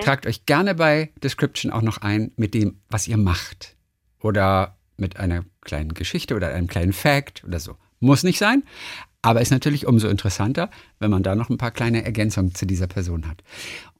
Tragt 0.00 0.26
euch 0.26 0.46
gerne 0.46 0.74
bei 0.74 1.10
Description 1.22 1.72
auch 1.72 1.82
noch 1.82 1.98
ein 1.98 2.32
mit 2.36 2.54
dem, 2.54 2.80
was 2.88 3.08
ihr 3.08 3.16
macht. 3.16 3.74
Oder 4.20 4.76
mit 4.96 5.16
einer 5.18 5.44
kleinen 5.62 5.94
Geschichte 5.94 6.34
oder 6.34 6.48
einem 6.48 6.66
kleinen 6.66 6.92
Fact 6.92 7.44
oder 7.44 7.60
so. 7.60 7.76
Muss 8.00 8.22
nicht 8.24 8.38
sein, 8.38 8.62
aber 9.22 9.40
ist 9.40 9.50
natürlich 9.50 9.86
umso 9.86 10.08
interessanter, 10.08 10.70
wenn 10.98 11.10
man 11.10 11.22
da 11.22 11.34
noch 11.34 11.50
ein 11.50 11.58
paar 11.58 11.70
kleine 11.70 12.04
Ergänzungen 12.04 12.54
zu 12.54 12.66
dieser 12.66 12.86
Person 12.86 13.28
hat. 13.28 13.42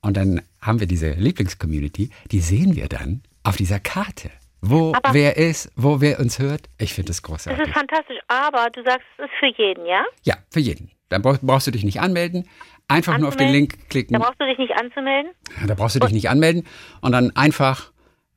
Und 0.00 0.16
dann 0.16 0.42
haben 0.61 0.80
wir 0.80 0.87
diese 0.87 1.11
Lieblingscommunity, 1.12 2.11
die 2.30 2.40
sehen 2.40 2.75
wir 2.76 2.88
dann 2.88 3.23
auf 3.42 3.56
dieser 3.56 3.80
Karte. 3.80 4.30
Wo 4.61 4.92
Aber- 4.92 5.14
wer 5.14 5.37
ist, 5.37 5.71
wo 5.76 6.00
wer 6.00 6.18
uns 6.18 6.40
hört. 6.40 6.68
Ich 6.78 6.92
finde 6.94 7.09
das 7.11 7.18
Das 7.18 7.23
großartig. 7.23 7.64
ist 7.68 7.73
fantastisch, 7.75 8.18
aber 8.26 8.71
du 8.71 8.83
sagst, 8.83 9.06
es 9.18 9.25
ist 9.26 9.30
für 9.38 9.62
jeden, 9.62 9.87
ja? 9.87 10.04
Ja, 10.25 10.37
für 10.50 10.59
jeden. 10.61 10.90
Dann 11.09 11.23
brauchst, 11.23 11.67
du 11.67 11.71
dich 11.71 11.85
nicht 11.85 12.00
anmelden. 12.00 12.49
Einfach 12.87 13.19
nur 13.19 13.29
auf 13.29 13.37
den 13.37 13.49
Anzumelden? 13.49 13.71
Link 13.79 13.91
klicken. 13.91 14.15
Da 14.15 14.19
brauchst 14.19 14.41
du 14.41 14.47
dich 14.47 14.59
nicht 14.59 14.73
anzumelden. 14.77 15.33
Da 15.67 15.75
brauchst 15.75 15.97
du 15.97 16.00
dich 16.00 16.12
nicht 16.12 16.29
anmelden 16.31 16.67
und 17.00 17.12
dann 17.12 17.35
einfach, 17.37 17.93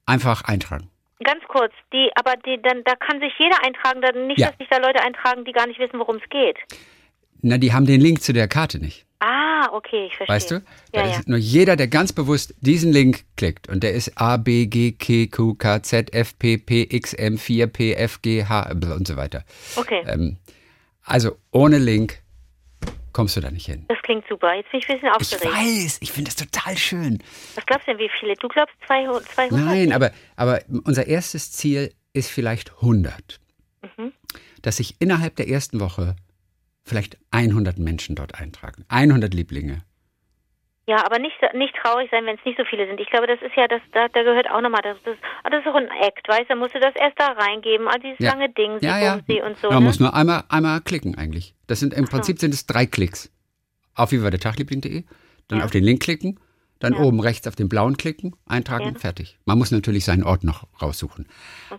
einfach 0.05 0.43
eintragen. 0.43 0.89
Ganz 1.23 1.43
kurz, 1.47 1.71
die, 1.93 2.09
aber 2.15 2.33
die, 2.45 2.59
dann, 2.61 2.81
da 2.85 2.95
kann 2.95 3.19
sich 3.19 3.31
jeder 3.37 3.63
eintragen, 3.63 4.01
dann 4.01 4.27
nicht, 4.27 4.39
Ja. 4.39 4.47
dass 4.49 4.57
sich 4.57 4.67
da 4.69 4.77
Leute 4.77 5.03
eintragen, 5.03 5.45
die 5.45 5.51
gar 5.51 5.67
nicht 5.67 5.79
wissen, 5.79 5.99
worum 5.99 6.15
es 6.17 6.27
geht. 6.29 6.57
Na, 7.41 7.57
die 7.57 7.73
haben 7.73 7.85
den 7.85 8.01
Link 8.01 8.21
zu 8.21 8.33
der 8.33 8.47
Karte 8.47 8.79
nicht. 8.79 9.05
Ah, 9.19 9.67
okay, 9.71 10.07
ich 10.07 10.15
verstehe. 10.17 10.35
Weißt 10.35 10.51
du? 10.51 10.61
Da 10.93 11.01
Ja, 11.01 11.07
ja. 11.11 11.19
ist 11.19 11.27
nur 11.27 11.37
jeder, 11.37 11.75
der 11.75 11.87
ganz 11.87 12.11
bewusst 12.11 12.55
diesen 12.61 12.91
Link 12.91 13.23
klickt 13.37 13.69
und 13.69 13.83
der 13.83 13.93
ist 13.93 14.17
A, 14.19 14.37
B, 14.37 14.65
G, 14.65 14.93
K, 14.93 15.27
Q, 15.27 15.53
K, 15.55 15.83
Z, 15.83 16.13
F, 16.15 16.37
P, 16.39 16.57
P, 16.57 16.87
X, 16.89 17.13
M, 17.13 17.37
4, 17.37 17.67
P, 17.67 17.93
F, 17.93 18.21
G, 18.23 18.43
H 18.45 18.71
und 18.71 19.07
so 19.07 19.15
weiter. 19.17 19.43
Okay, 19.75 20.03
Ähm, 20.07 20.37
also 21.03 21.37
ohne 21.51 21.77
Link 21.77 22.19
kommst 23.13 23.35
du 23.35 23.41
da 23.41 23.51
nicht 23.51 23.65
hin. 23.65 23.85
das 23.87 23.97
klingt 24.03 24.25
super. 24.29 24.53
Jetzt 24.55 24.71
bin 24.71 24.79
ich 24.79 24.89
ein 24.89 24.95
bisschen 24.97 25.09
Ich 25.09 25.35
aufgeregt. 25.35 25.55
weiß, 25.55 25.97
ich 26.01 26.11
finde 26.11 26.31
das 26.31 26.35
total 26.37 26.77
schön. 26.77 27.19
Was 27.55 27.65
glaubst 27.65 27.87
du 27.87 27.91
denn, 27.91 27.99
wie 27.99 28.09
viele? 28.19 28.35
Du 28.35 28.47
glaubst 28.47 28.75
200? 28.87 29.25
200? 29.29 29.65
Nein, 29.65 29.91
aber, 29.93 30.11
aber 30.35 30.61
unser 30.85 31.07
erstes 31.07 31.51
Ziel 31.51 31.93
ist 32.13 32.29
vielleicht 32.29 32.71
100. 32.81 33.39
Mhm. 33.97 34.11
Dass 34.61 34.77
sich 34.77 34.95
innerhalb 34.99 35.35
der 35.35 35.47
ersten 35.49 35.79
Woche 35.79 36.15
vielleicht 36.83 37.17
100 37.31 37.77
Menschen 37.77 38.15
dort 38.15 38.35
eintragen. 38.35 38.85
100 38.89 39.33
Lieblinge. 39.33 39.83
Ja, 40.87 41.05
aber 41.05 41.19
nicht, 41.19 41.35
nicht 41.53 41.75
traurig 41.75 42.09
sein, 42.11 42.25
wenn 42.25 42.37
es 42.37 42.43
nicht 42.45 42.57
so 42.57 42.65
viele 42.65 42.87
sind. 42.87 42.99
Ich 42.99 43.09
glaube, 43.09 43.27
das 43.27 43.39
ist 43.41 43.55
ja, 43.55 43.67
das, 43.67 43.81
da, 43.93 44.07
da 44.07 44.23
gehört 44.23 44.49
auch 44.49 44.61
nochmal, 44.61 44.81
das, 44.81 44.97
das, 45.05 45.15
ah, 45.43 45.49
das 45.49 45.61
ist 45.61 45.67
auch 45.67 45.75
ein 45.75 45.87
Act, 46.01 46.27
weißt 46.27 46.41
du, 46.43 46.47
da 46.49 46.55
musst 46.55 46.73
du 46.73 46.79
das 46.79 46.95
erst 46.95 47.19
da 47.19 47.27
reingeben, 47.33 47.87
all 47.87 47.99
dieses 47.99 48.17
Ja. 48.19 48.31
lange 48.31 48.49
Ding, 48.49 48.79
sie, 48.79 48.85
Ja, 48.87 48.97
ja. 48.99 49.19
sie 49.27 49.41
und 49.41 49.57
so. 49.57 49.69
Man 49.69 49.79
ne? 49.83 49.85
muss 49.85 49.99
nur 49.99 50.13
einmal, 50.13 50.43
einmal 50.49 50.81
klicken 50.81 51.15
eigentlich. 51.17 51.53
Das 51.67 51.79
sind 51.79 51.93
im 51.93 52.05
Prinzip 52.05 52.39
sind 52.39 52.53
es 52.53 52.65
drei 52.65 52.85
Klicks. 52.87 53.31
auf 53.93 54.11
wiewardertagliebling.de, 54.11 55.03
dann 55.49 55.59
Ja. 55.59 55.65
auf 55.65 55.71
den 55.71 55.83
Link 55.83 56.01
klicken, 56.01 56.39
dann 56.79 56.93
Ja. 56.93 56.99
oben 57.01 57.19
rechts 57.19 57.45
auf 57.47 57.55
den 57.55 57.69
blauen 57.69 57.95
klicken, 57.97 58.35
eintragen, 58.47 58.93
Ja. 58.93 58.99
fertig. 58.99 59.37
Man 59.45 59.57
muss 59.59 59.69
natürlich 59.71 60.05
seinen 60.05 60.23
Ort 60.23 60.43
noch 60.43 60.65
raussuchen. 60.81 61.27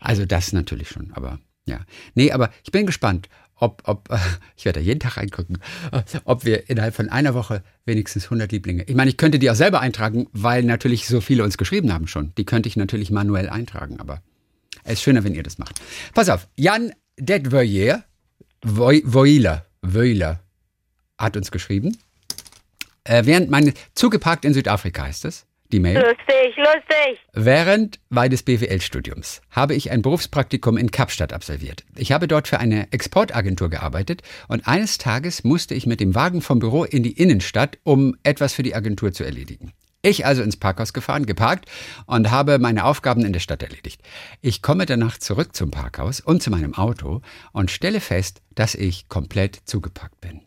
Also 0.01 0.25
das 0.27 0.53
natürlich 0.53 0.89
schon, 0.91 1.13
aber 1.15 1.39
ja. 1.67 1.81
Nee, 2.15 2.31
aber 2.31 2.51
ich 2.65 2.71
bin 2.71 2.87
gespannt, 2.87 3.29
ob, 3.63 3.83
ob 3.87 4.09
ich 4.57 4.65
werde 4.65 4.81
da 4.81 4.85
jeden 4.85 5.01
Tag 5.01 5.17
reingucken, 5.17 5.59
ob 6.25 6.45
wir 6.45 6.69
innerhalb 6.69 6.95
von 6.95 7.09
einer 7.09 7.35
Woche 7.35 7.63
wenigstens 7.87 8.25
100 8.25 8.51
Lieblinge. 8.53 8.85
Ich 8.85 8.95
meine, 8.95 9.11
ich 9.11 9.17
könnte 9.17 9.39
die 9.39 9.51
auch 9.51 9.55
selber 9.55 9.81
eintragen, 9.81 10.27
weil 10.33 10.63
natürlich 10.65 11.07
so 11.07 11.21
viele 11.21 11.45
uns 11.45 11.57
geschrieben 11.57 11.93
haben 11.93 12.07
schon. 12.07 12.35
Die 12.37 12.45
könnte 12.45 12.69
ich 12.69 12.77
natürlich 12.77 13.11
manuell 13.11 13.49
eintragen, 13.49 14.01
aber 14.01 14.21
es 14.85 14.95
ist 14.95 15.03
schöner, 15.03 15.25
wenn 15.25 15.35
ihr 15.35 15.43
das 15.43 15.59
macht. 15.59 15.81
Pass 16.13 16.29
auf, 16.29 16.49
Jan 16.57 16.93
Detvoyer, 17.19 18.05
Voiler, 18.65 19.67
Voiler 19.81 20.41
hat 21.19 21.37
uns 21.37 21.51
geschrieben. 21.51 21.97
Äh, 23.05 23.27
während 23.27 23.51
meine, 23.51 23.75
zugeparkt 23.95 24.45
in 24.45 24.55
Südafrika 24.55 25.05
heißt 25.05 25.25
es, 25.25 25.47
die 25.73 25.81
Mail. 25.81 25.97
Lustig, 25.97 26.57
lustig. 26.57 27.19
Während 27.33 27.99
meines 28.09 28.43
BWL-Studiums 28.43 29.43
habe 29.51 29.75
ich 29.75 29.91
ein 29.91 30.03
Berufspraktikum 30.03 30.77
in 30.77 30.91
Kapstadt 30.91 31.33
absolviert. 31.33 31.85
Ich 31.97 32.13
habe 32.13 32.29
dort 32.29 32.49
für 32.49 32.61
eine 32.61 32.93
Exportagentur 32.93 33.71
gearbeitet 33.71 34.23
und 34.49 34.67
eines 34.69 34.99
Tages 34.99 35.45
musste 35.45 35.75
ich 35.75 35.87
mit 35.87 36.01
dem 36.01 36.15
Wagen 36.15 36.43
vom 36.43 36.59
Büro 36.59 36.85
in 36.85 37.03
die 37.03 37.13
Innenstadt, 37.13 37.79
um 37.83 38.17
etwas 38.23 38.55
für 38.55 38.63
die 38.63 38.75
Agentur 38.75 39.13
zu 39.13 39.25
erledigen. 39.25 39.73
Ich 40.05 40.27
also 40.27 40.43
ins 40.43 40.57
Parkhaus 40.57 40.93
gefahren, 40.93 41.27
geparkt 41.27 41.71
und 42.07 42.31
habe 42.33 42.59
meine 42.59 42.85
Aufgaben 42.85 43.25
in 43.25 43.33
der 43.33 43.41
Stadt 43.41 43.63
erledigt. 43.63 44.03
Ich 44.41 44.61
komme 44.61 44.85
danach 44.85 45.19
zurück 45.19 45.55
zum 45.55 45.71
Parkhaus 45.71 46.21
und 46.21 46.43
zu 46.43 46.51
meinem 46.51 46.75
Auto 46.75 47.23
und 47.53 47.71
stelle 47.71 48.01
fest, 48.01 48.43
dass 48.57 48.75
ich 48.75 49.09
komplett 49.09 49.61
zugepackt 49.65 50.21
bin. 50.21 50.41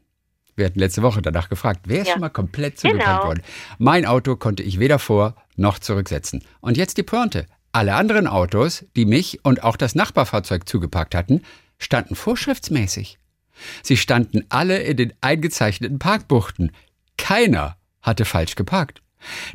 Wir 0.55 0.65
hatten 0.67 0.79
letzte 0.79 1.01
Woche 1.01 1.21
danach 1.21 1.49
gefragt, 1.49 1.81
wer 1.85 2.01
ist 2.01 2.07
Ja. 2.07 2.13
schon 2.13 2.21
mal 2.21 2.29
komplett 2.29 2.79
zugepackt 2.79 3.05
Genau. 3.05 3.25
worden? 3.27 3.41
Mein 3.77 4.05
Auto 4.05 4.35
konnte 4.35 4.63
ich 4.63 4.79
weder 4.79 4.99
vor 4.99 5.35
noch 5.57 5.79
zurücksetzen. 5.79 6.43
Und 6.61 6.77
jetzt 6.77 6.97
die 6.97 7.03
Pointe. 7.03 7.45
Alle 7.73 7.95
anderen 7.95 8.25
Autos, 8.27 8.85
die 8.95 9.05
mich 9.05 9.43
und 9.43 9.63
auch 9.63 9.75
das 9.75 9.95
Nachbarfahrzeug 9.95 10.67
zugepackt 10.67 11.13
hatten, 11.13 11.41
standen 11.77 12.15
vorschriftsmäßig. 12.15 13.19
Sie 13.83 13.97
standen 13.97 14.45
alle 14.49 14.79
in 14.79 14.95
den 14.97 15.13
eingezeichneten 15.19 15.99
Parkbuchten. 15.99 16.71
Keiner 17.17 17.75
hatte 18.01 18.23
falsch 18.23 18.55
geparkt. 18.55 19.01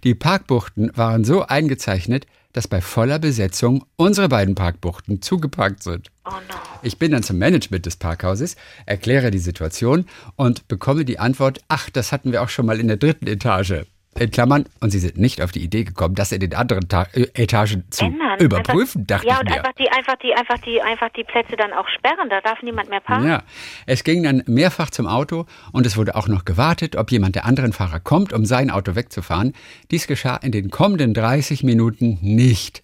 Die 0.05 0.15
Parkbuchten 0.15 0.91
waren 0.97 1.25
so 1.25 1.43
eingezeichnet, 1.47 2.27
dass 2.53 2.69
bei 2.69 2.81
voller 2.81 3.19
Besetzung 3.19 3.85
unsere 3.97 4.29
beiden 4.29 4.55
Parkbuchten 4.55 5.23
zugeparkt 5.23 5.83
sind. 5.83 6.11
Oh 6.25 6.31
no. 6.31 6.57
Ich 6.83 6.99
bin 6.99 7.13
dann 7.13 7.23
zum 7.23 7.39
Management 7.39 7.87
des 7.87 7.97
Parkhauses, 7.97 8.57
erkläre 8.87 9.31
die 9.31 9.39
Situation 9.39 10.07
und 10.37 10.69
bekomme 10.69 11.05
die 11.05 11.19
Antwort, 11.19 11.61
ach, 11.69 11.91
das 11.91 12.13
hatten 12.13 12.33
wir 12.33 12.43
auch 12.43 12.49
schon 12.49 12.67
mal 12.67 12.81
in 12.81 12.89
der 12.89 12.97
dritten 12.97 13.27
Etage. 13.27 13.85
In 14.19 14.31
Klammern, 14.31 14.67
und 14.81 14.91
sie 14.91 14.99
sind 14.99 15.19
nicht 15.19 15.41
auf 15.41 15.53
die 15.53 15.63
Idee 15.63 15.85
gekommen, 15.85 16.17
das 16.17 16.33
in 16.33 16.41
den 16.41 16.55
anderen 16.55 16.89
Ta 16.89 17.07
äh, 17.13 17.27
Etagen 17.35 17.85
zu 17.91 18.07
Ändern. 18.07 18.41
überprüfen, 18.41 19.03
einfach, 19.03 19.07
dachte 19.07 19.27
ja, 19.29 19.35
ich 19.35 19.41
und 19.41 19.49
mir. 19.51 19.57
einfach 19.57 19.73
die, 19.79 19.89
einfach 19.89 20.17
die, 20.17 20.35
einfach 20.35 20.59
die, 20.59 20.83
einfach 20.83 21.09
die 21.11 21.25
Plätze 21.25 21.57
dann 21.57 21.73
auch 21.73 21.89
sperren. 21.89 22.29
Da 22.29 22.41
darf 22.41 22.61
niemand 22.63 22.91
mehr 22.91 23.01
parken. 23.01 23.29
Ja, 23.29 23.43
es 23.87 24.03
ging 24.03 24.23
dann 24.25 24.43
mehrfach 24.47 24.91
zum 24.91 25.07
Auto 25.07 25.47
und 25.73 25.87
es 25.87 25.97
wurde 25.97 26.17
auch 26.17 26.27
noch 26.27 26.45
gewartet, 26.45 26.97
ob 26.97 27.13
jemand 27.13 27.37
der 27.37 27.45
anderen 27.45 27.73
Fahrer 27.73 28.01
kommt, 28.01 28.33
um 28.33 28.45
sein 28.45 28.71
Auto 28.71 28.97
wegzufahren. 28.97 29.55
Dies 29.93 30.09
geschah 30.09 30.37
in 30.37 30.51
den 30.51 30.71
kommenden 30.71 31.15
30 31.15 31.63
Minuten 31.63 32.19
nicht. 32.21 32.83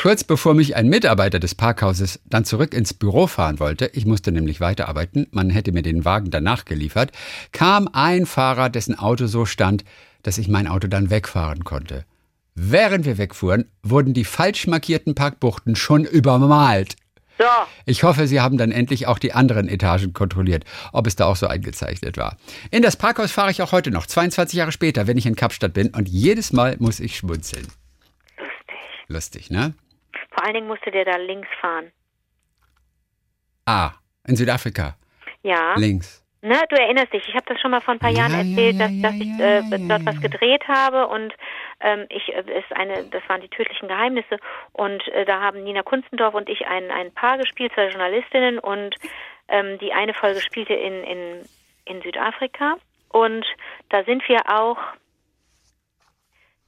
Kurz 0.00 0.22
bevor 0.24 0.54
mich 0.54 0.76
ein 0.76 0.88
Mitarbeiter 0.88 1.40
des 1.40 1.54
Parkhauses 1.54 2.20
dann 2.24 2.44
zurück 2.44 2.74
ins 2.74 2.94
Büro 2.94 3.26
fahren 3.26 3.58
wollte, 3.58 3.90
ich 3.92 4.06
musste 4.06 4.32
nämlich 4.32 4.60
weiterarbeiten, 4.60 5.26
man 5.32 5.50
hätte 5.50 5.72
mir 5.72 5.82
den 5.82 6.04
Wagen 6.04 6.30
danach 6.30 6.64
geliefert, 6.64 7.10
kam 7.52 7.88
ein 7.92 8.24
Fahrer, 8.24 8.70
dessen 8.70 8.98
Auto 8.98 9.26
so 9.26 9.44
stand, 9.44 9.84
dass 10.22 10.38
ich 10.38 10.48
mein 10.48 10.66
Auto 10.66 10.88
dann 10.88 11.10
wegfahren 11.10 11.64
konnte. 11.64 12.04
Während 12.54 13.04
wir 13.04 13.16
wegfuhren, 13.18 13.70
wurden 13.82 14.12
die 14.12 14.24
falsch 14.24 14.66
markierten 14.66 15.14
Parkbuchten 15.14 15.76
schon 15.76 16.04
übermalt. 16.04 16.96
So. 17.38 17.46
Ich 17.86 18.02
hoffe, 18.02 18.26
Sie 18.26 18.40
haben 18.40 18.58
dann 18.58 18.70
endlich 18.70 19.06
auch 19.06 19.18
die 19.18 19.32
anderen 19.32 19.66
Etagen 19.68 20.12
kontrolliert, 20.12 20.64
ob 20.92 21.06
es 21.06 21.16
da 21.16 21.24
auch 21.24 21.36
so 21.36 21.46
eingezeichnet 21.46 22.18
war. 22.18 22.36
In 22.70 22.82
das 22.82 22.96
Parkhaus 22.96 23.32
fahre 23.32 23.50
ich 23.50 23.62
auch 23.62 23.72
heute 23.72 23.90
noch, 23.90 24.06
22 24.06 24.58
Jahre 24.58 24.72
später, 24.72 25.06
wenn 25.06 25.16
ich 25.16 25.24
in 25.24 25.36
Kapstadt 25.36 25.72
bin 25.72 25.88
und 25.94 26.06
jedes 26.06 26.52
Mal 26.52 26.76
muss 26.80 27.00
ich 27.00 27.16
schmunzeln. 27.16 27.66
Lustig. 28.36 29.08
Lustig, 29.08 29.50
ne? 29.50 29.72
Vor 30.34 30.44
allen 30.44 30.54
Dingen 30.54 30.66
musste 30.68 30.90
der 30.90 31.06
da 31.06 31.16
links 31.16 31.48
fahren. 31.62 31.86
Ah, 33.64 33.92
in 34.26 34.36
Südafrika, 34.36 34.96
Ja. 35.42 35.74
links. 35.76 36.22
Ne, 36.42 36.58
du 36.70 36.76
erinnerst 36.76 37.12
dich, 37.12 37.28
ich 37.28 37.34
habe 37.34 37.44
das 37.46 37.60
schon 37.60 37.70
mal 37.70 37.82
vor 37.82 37.92
ein 37.92 37.98
paar 37.98 38.10
Ja, 38.10 38.20
Jahren 38.20 38.32
ja, 38.32 38.38
erzählt, 38.38 38.76
ja, 38.76 38.86
dass, 38.86 38.92
ja, 38.92 39.02
dass 39.02 39.14
ich 39.14 39.38
ja, 39.38 39.76
äh, 39.76 39.88
dort 39.88 40.06
was 40.06 40.20
gedreht 40.22 40.66
habe 40.68 41.06
und 41.06 41.34
ähm, 41.80 42.06
ich 42.08 42.34
äh, 42.34 42.58
ist 42.58 42.72
eine, 42.72 43.04
das 43.04 43.22
waren 43.28 43.42
die 43.42 43.48
tödlichen 43.48 43.88
Geheimnisse 43.88 44.38
und 44.72 45.06
äh, 45.08 45.26
da 45.26 45.42
haben 45.42 45.62
Nina 45.62 45.82
Kunstendorf 45.82 46.32
und 46.32 46.48
ich 46.48 46.66
ein, 46.66 46.90
ein 46.90 47.12
Paar 47.12 47.36
gespielt, 47.36 47.72
zwei 47.74 47.88
Journalistinnen 47.88 48.58
und 48.58 48.96
ähm, 49.48 49.78
die 49.80 49.92
eine 49.92 50.14
Folge 50.14 50.40
spielte 50.40 50.72
in, 50.72 51.04
in, 51.04 51.48
in 51.84 52.00
Südafrika 52.00 52.76
und 53.10 53.44
da 53.90 54.02
sind 54.04 54.26
wir 54.26 54.40
auch 54.48 54.78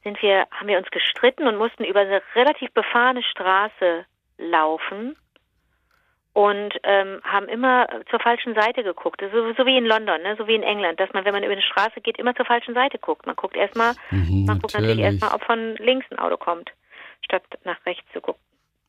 sind 0.03 0.21
wir, 0.21 0.47
haben 0.51 0.69
wir 0.69 0.79
uns 0.79 0.91
gestritten 0.91 1.47
und 1.47 1.57
mussten 1.57 1.85
über 1.85 2.01
eine 2.01 2.21
relativ 2.35 2.73
befahrene 2.73 3.23
Straße 3.23 4.05
laufen 4.37 5.17
und 6.35 6.75
ähm, 6.83 7.21
haben 7.25 7.47
immer 7.49 7.87
zur 8.11 8.19
falschen 8.21 8.55
Seite 8.55 8.83
geguckt. 8.83 9.23
So, 9.33 9.53
so 9.53 9.67
wie 9.67 9.77
in 9.77 9.85
London, 9.85 10.23
ne? 10.23 10.35
so 10.39 10.47
wie 10.47 10.55
in 10.55 10.63
England, 10.63 10.99
dass 10.99 11.13
man, 11.13 11.25
wenn 11.25 11.35
man 11.35 11.43
über 11.43 11.53
eine 11.53 11.63
Straße 11.63 12.01
geht, 12.01 12.19
immer 12.19 12.35
zur 12.35 12.47
falschen 12.47 12.75
Seite 12.75 12.99
guckt. 12.99 13.27
Man 13.27 13.37
guckt 13.37 13.57
erstmal, 13.57 13.95
Mhm, 14.11 14.47
man 14.47 14.59
guckt 14.59 14.75
natürlich 14.75 14.97
natürlich. 14.99 15.23
erstmal, 15.23 15.35
ob 15.35 15.45
von 15.45 15.77
links 15.77 16.07
ein 16.11 16.19
Auto 16.19 16.37
kommt, 16.39 16.71
statt 17.25 17.43
nach 17.65 17.85
rechts 17.85 18.05
zu 18.13 18.21
gucken. 18.21 18.41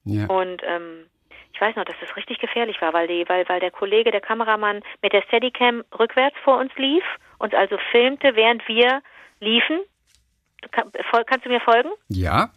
Ja. 0.06 0.28
Und 0.28 0.62
ähm, 0.66 1.06
ich 1.54 1.60
weiß 1.62 1.76
noch, 1.76 1.86
dass 1.86 1.96
das 2.00 2.16
richtig 2.16 2.40
gefährlich 2.40 2.82
war, 2.82 2.94
weil 2.94 3.08
die, 3.08 3.28
weil, 3.28 3.48
weil 3.48 3.60
der 3.60 3.72
Kollege, 3.72 4.12
der 4.12 4.22
Kameramann 4.22 4.82
mit 5.02 5.14
der 5.14 5.22
Steadicam 5.24 5.84
rückwärts 6.00 6.36
vor 6.44 6.58
uns 6.58 6.72
lief, 6.78 7.04
uns 7.40 7.54
also 7.54 7.78
filmte, 7.92 8.36
während 8.36 8.68
wir 8.68 9.02
liefen. 9.40 9.80
Kann, 10.72 10.92
kannst 11.26 11.46
du 11.46 11.50
mir 11.50 11.60
folgen? 11.60 11.90
ja, 12.08 12.50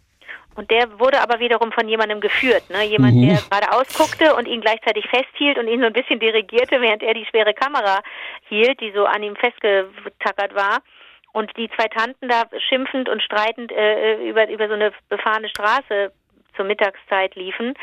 Und 0.55 0.71
der 0.71 0.99
wurde 0.99 1.21
aber 1.21 1.39
wiederum 1.39 1.71
von 1.71 1.87
jemandem 1.87 2.21
geführt, 2.21 2.71
ne? 2.71 2.83
Jemand, 2.85 3.15
Mhm. 3.15 3.29
der 3.29 3.39
gerade 3.51 3.73
ausguckte 3.73 4.35
und 4.37 4.49
ihn 4.49 4.63
gleichzeitig 4.63 5.07
festhielt 5.09 5.59
und 5.59 5.69
ihn 5.69 5.81
so 5.81 5.87
ein 5.87 5.93
bisschen 5.93 6.19
dirigierte, 6.19 6.81
während 6.81 7.03
er 7.03 7.13
die 7.13 7.27
schwere 7.27 7.53
Kamera 7.53 8.01
hielt, 8.49 8.81
die 8.81 8.91
so 8.93 9.05
an 9.05 9.23
ihm 9.23 9.37
festgetackert 9.37 10.55
war. 10.55 10.79
Und 11.33 11.55
die 11.59 11.69
zwei 11.77 11.89
Tanten 11.89 12.29
da 12.29 12.45
schimpfend 12.69 13.11
und 13.11 13.23
streitend 13.23 13.71
äh, 13.71 14.27
über, 14.27 14.49
über 14.49 14.69
so 14.69 14.75
eine 14.75 14.93
befahrene 15.11 15.51
Straße 15.51 16.11
zur 16.57 16.65
Mittagszeit 16.65 17.35
liefen. 17.35 17.75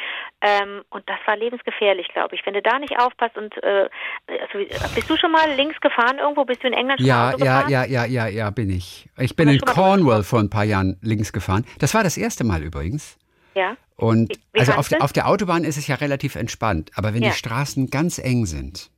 Ähm, 0.41 0.81
und 0.89 1.07
das 1.07 1.17
war 1.25 1.37
lebensgefährlich, 1.37 2.07
glaube 2.13 2.35
ich. 2.35 2.45
Wenn 2.45 2.53
du 2.53 2.61
da 2.61 2.79
nicht 2.79 2.97
aufpasst 2.99 3.37
und 3.37 3.55
äh, 3.63 3.89
also, 4.27 4.59
bist 4.95 5.09
du 5.09 5.17
schon 5.17 5.31
mal 5.31 5.51
links 5.55 5.79
gefahren 5.81 6.17
irgendwo? 6.19 6.45
Bist 6.45 6.63
du 6.63 6.67
in 6.67 6.73
England 6.73 6.99
schon 6.99 7.07
ja, 7.07 7.29
Auto 7.29 7.45
ja, 7.45 7.61
gefahren? 7.61 7.71
ja, 7.71 7.85
ja, 7.85 8.05
ja, 8.05 8.27
ja, 8.27 8.49
bin 8.49 8.69
ich. 8.69 9.07
Ich 9.17 9.35
bin 9.35 9.47
in 9.49 9.59
Cornwall 9.59 10.23
vor 10.23 10.39
ein 10.39 10.49
paar 10.49 10.63
Jahren 10.65 10.97
links 11.01 11.31
gefahren. 11.33 11.65
Das 11.79 11.93
war 11.93 12.03
das 12.03 12.17
erste 12.17 12.43
Mal 12.43 12.63
übrigens. 12.63 13.17
Ja. 13.55 13.77
Und 13.95 14.31
Wie- 14.53 14.59
also 14.59 14.73
auf, 14.73 14.91
auf 14.99 15.13
der 15.13 15.27
Autobahn 15.27 15.63
ist 15.63 15.77
es 15.77 15.87
ja 15.87 15.95
relativ 15.95 16.35
entspannt, 16.35 16.91
aber 16.95 17.13
wenn 17.13 17.21
Ja. 17.21 17.29
die 17.29 17.35
Straßen 17.35 17.89
ganz 17.89 18.17
eng 18.17 18.45
sind, 18.45 18.89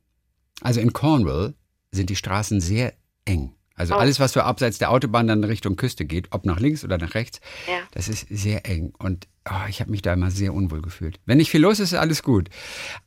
also 0.62 0.80
in 0.80 0.92
Cornwall 0.92 1.54
sind 1.90 2.08
die 2.10 2.16
Straßen 2.16 2.60
sehr 2.60 2.92
eng. 3.26 3.52
Also 3.76 3.94
Oh. 3.94 3.98
alles, 3.98 4.18
was 4.20 4.32
so 4.32 4.40
abseits 4.40 4.78
der 4.78 4.90
Autobahn 4.90 5.26
dann 5.26 5.44
Richtung 5.44 5.76
Küste 5.76 6.04
geht, 6.06 6.28
ob 6.32 6.44
nach 6.46 6.58
links 6.58 6.84
oder 6.84 6.96
nach 6.98 7.14
rechts, 7.14 7.40
Ja. 7.66 7.78
das 7.92 8.08
ist 8.08 8.26
sehr 8.30 8.64
eng. 8.66 8.92
Und 8.98 9.26
oh, 9.48 9.68
ich 9.68 9.80
habe 9.80 9.90
mich 9.90 10.02
da 10.02 10.14
immer 10.14 10.30
sehr 10.30 10.54
unwohl 10.54 10.80
gefühlt. 10.82 11.18
Wenn 11.26 11.36
nicht 11.38 11.50
viel 11.50 11.60
los 11.62 11.78
ist, 11.78 11.92
ist 11.92 11.98
alles 11.98 12.22
gut. 12.22 12.48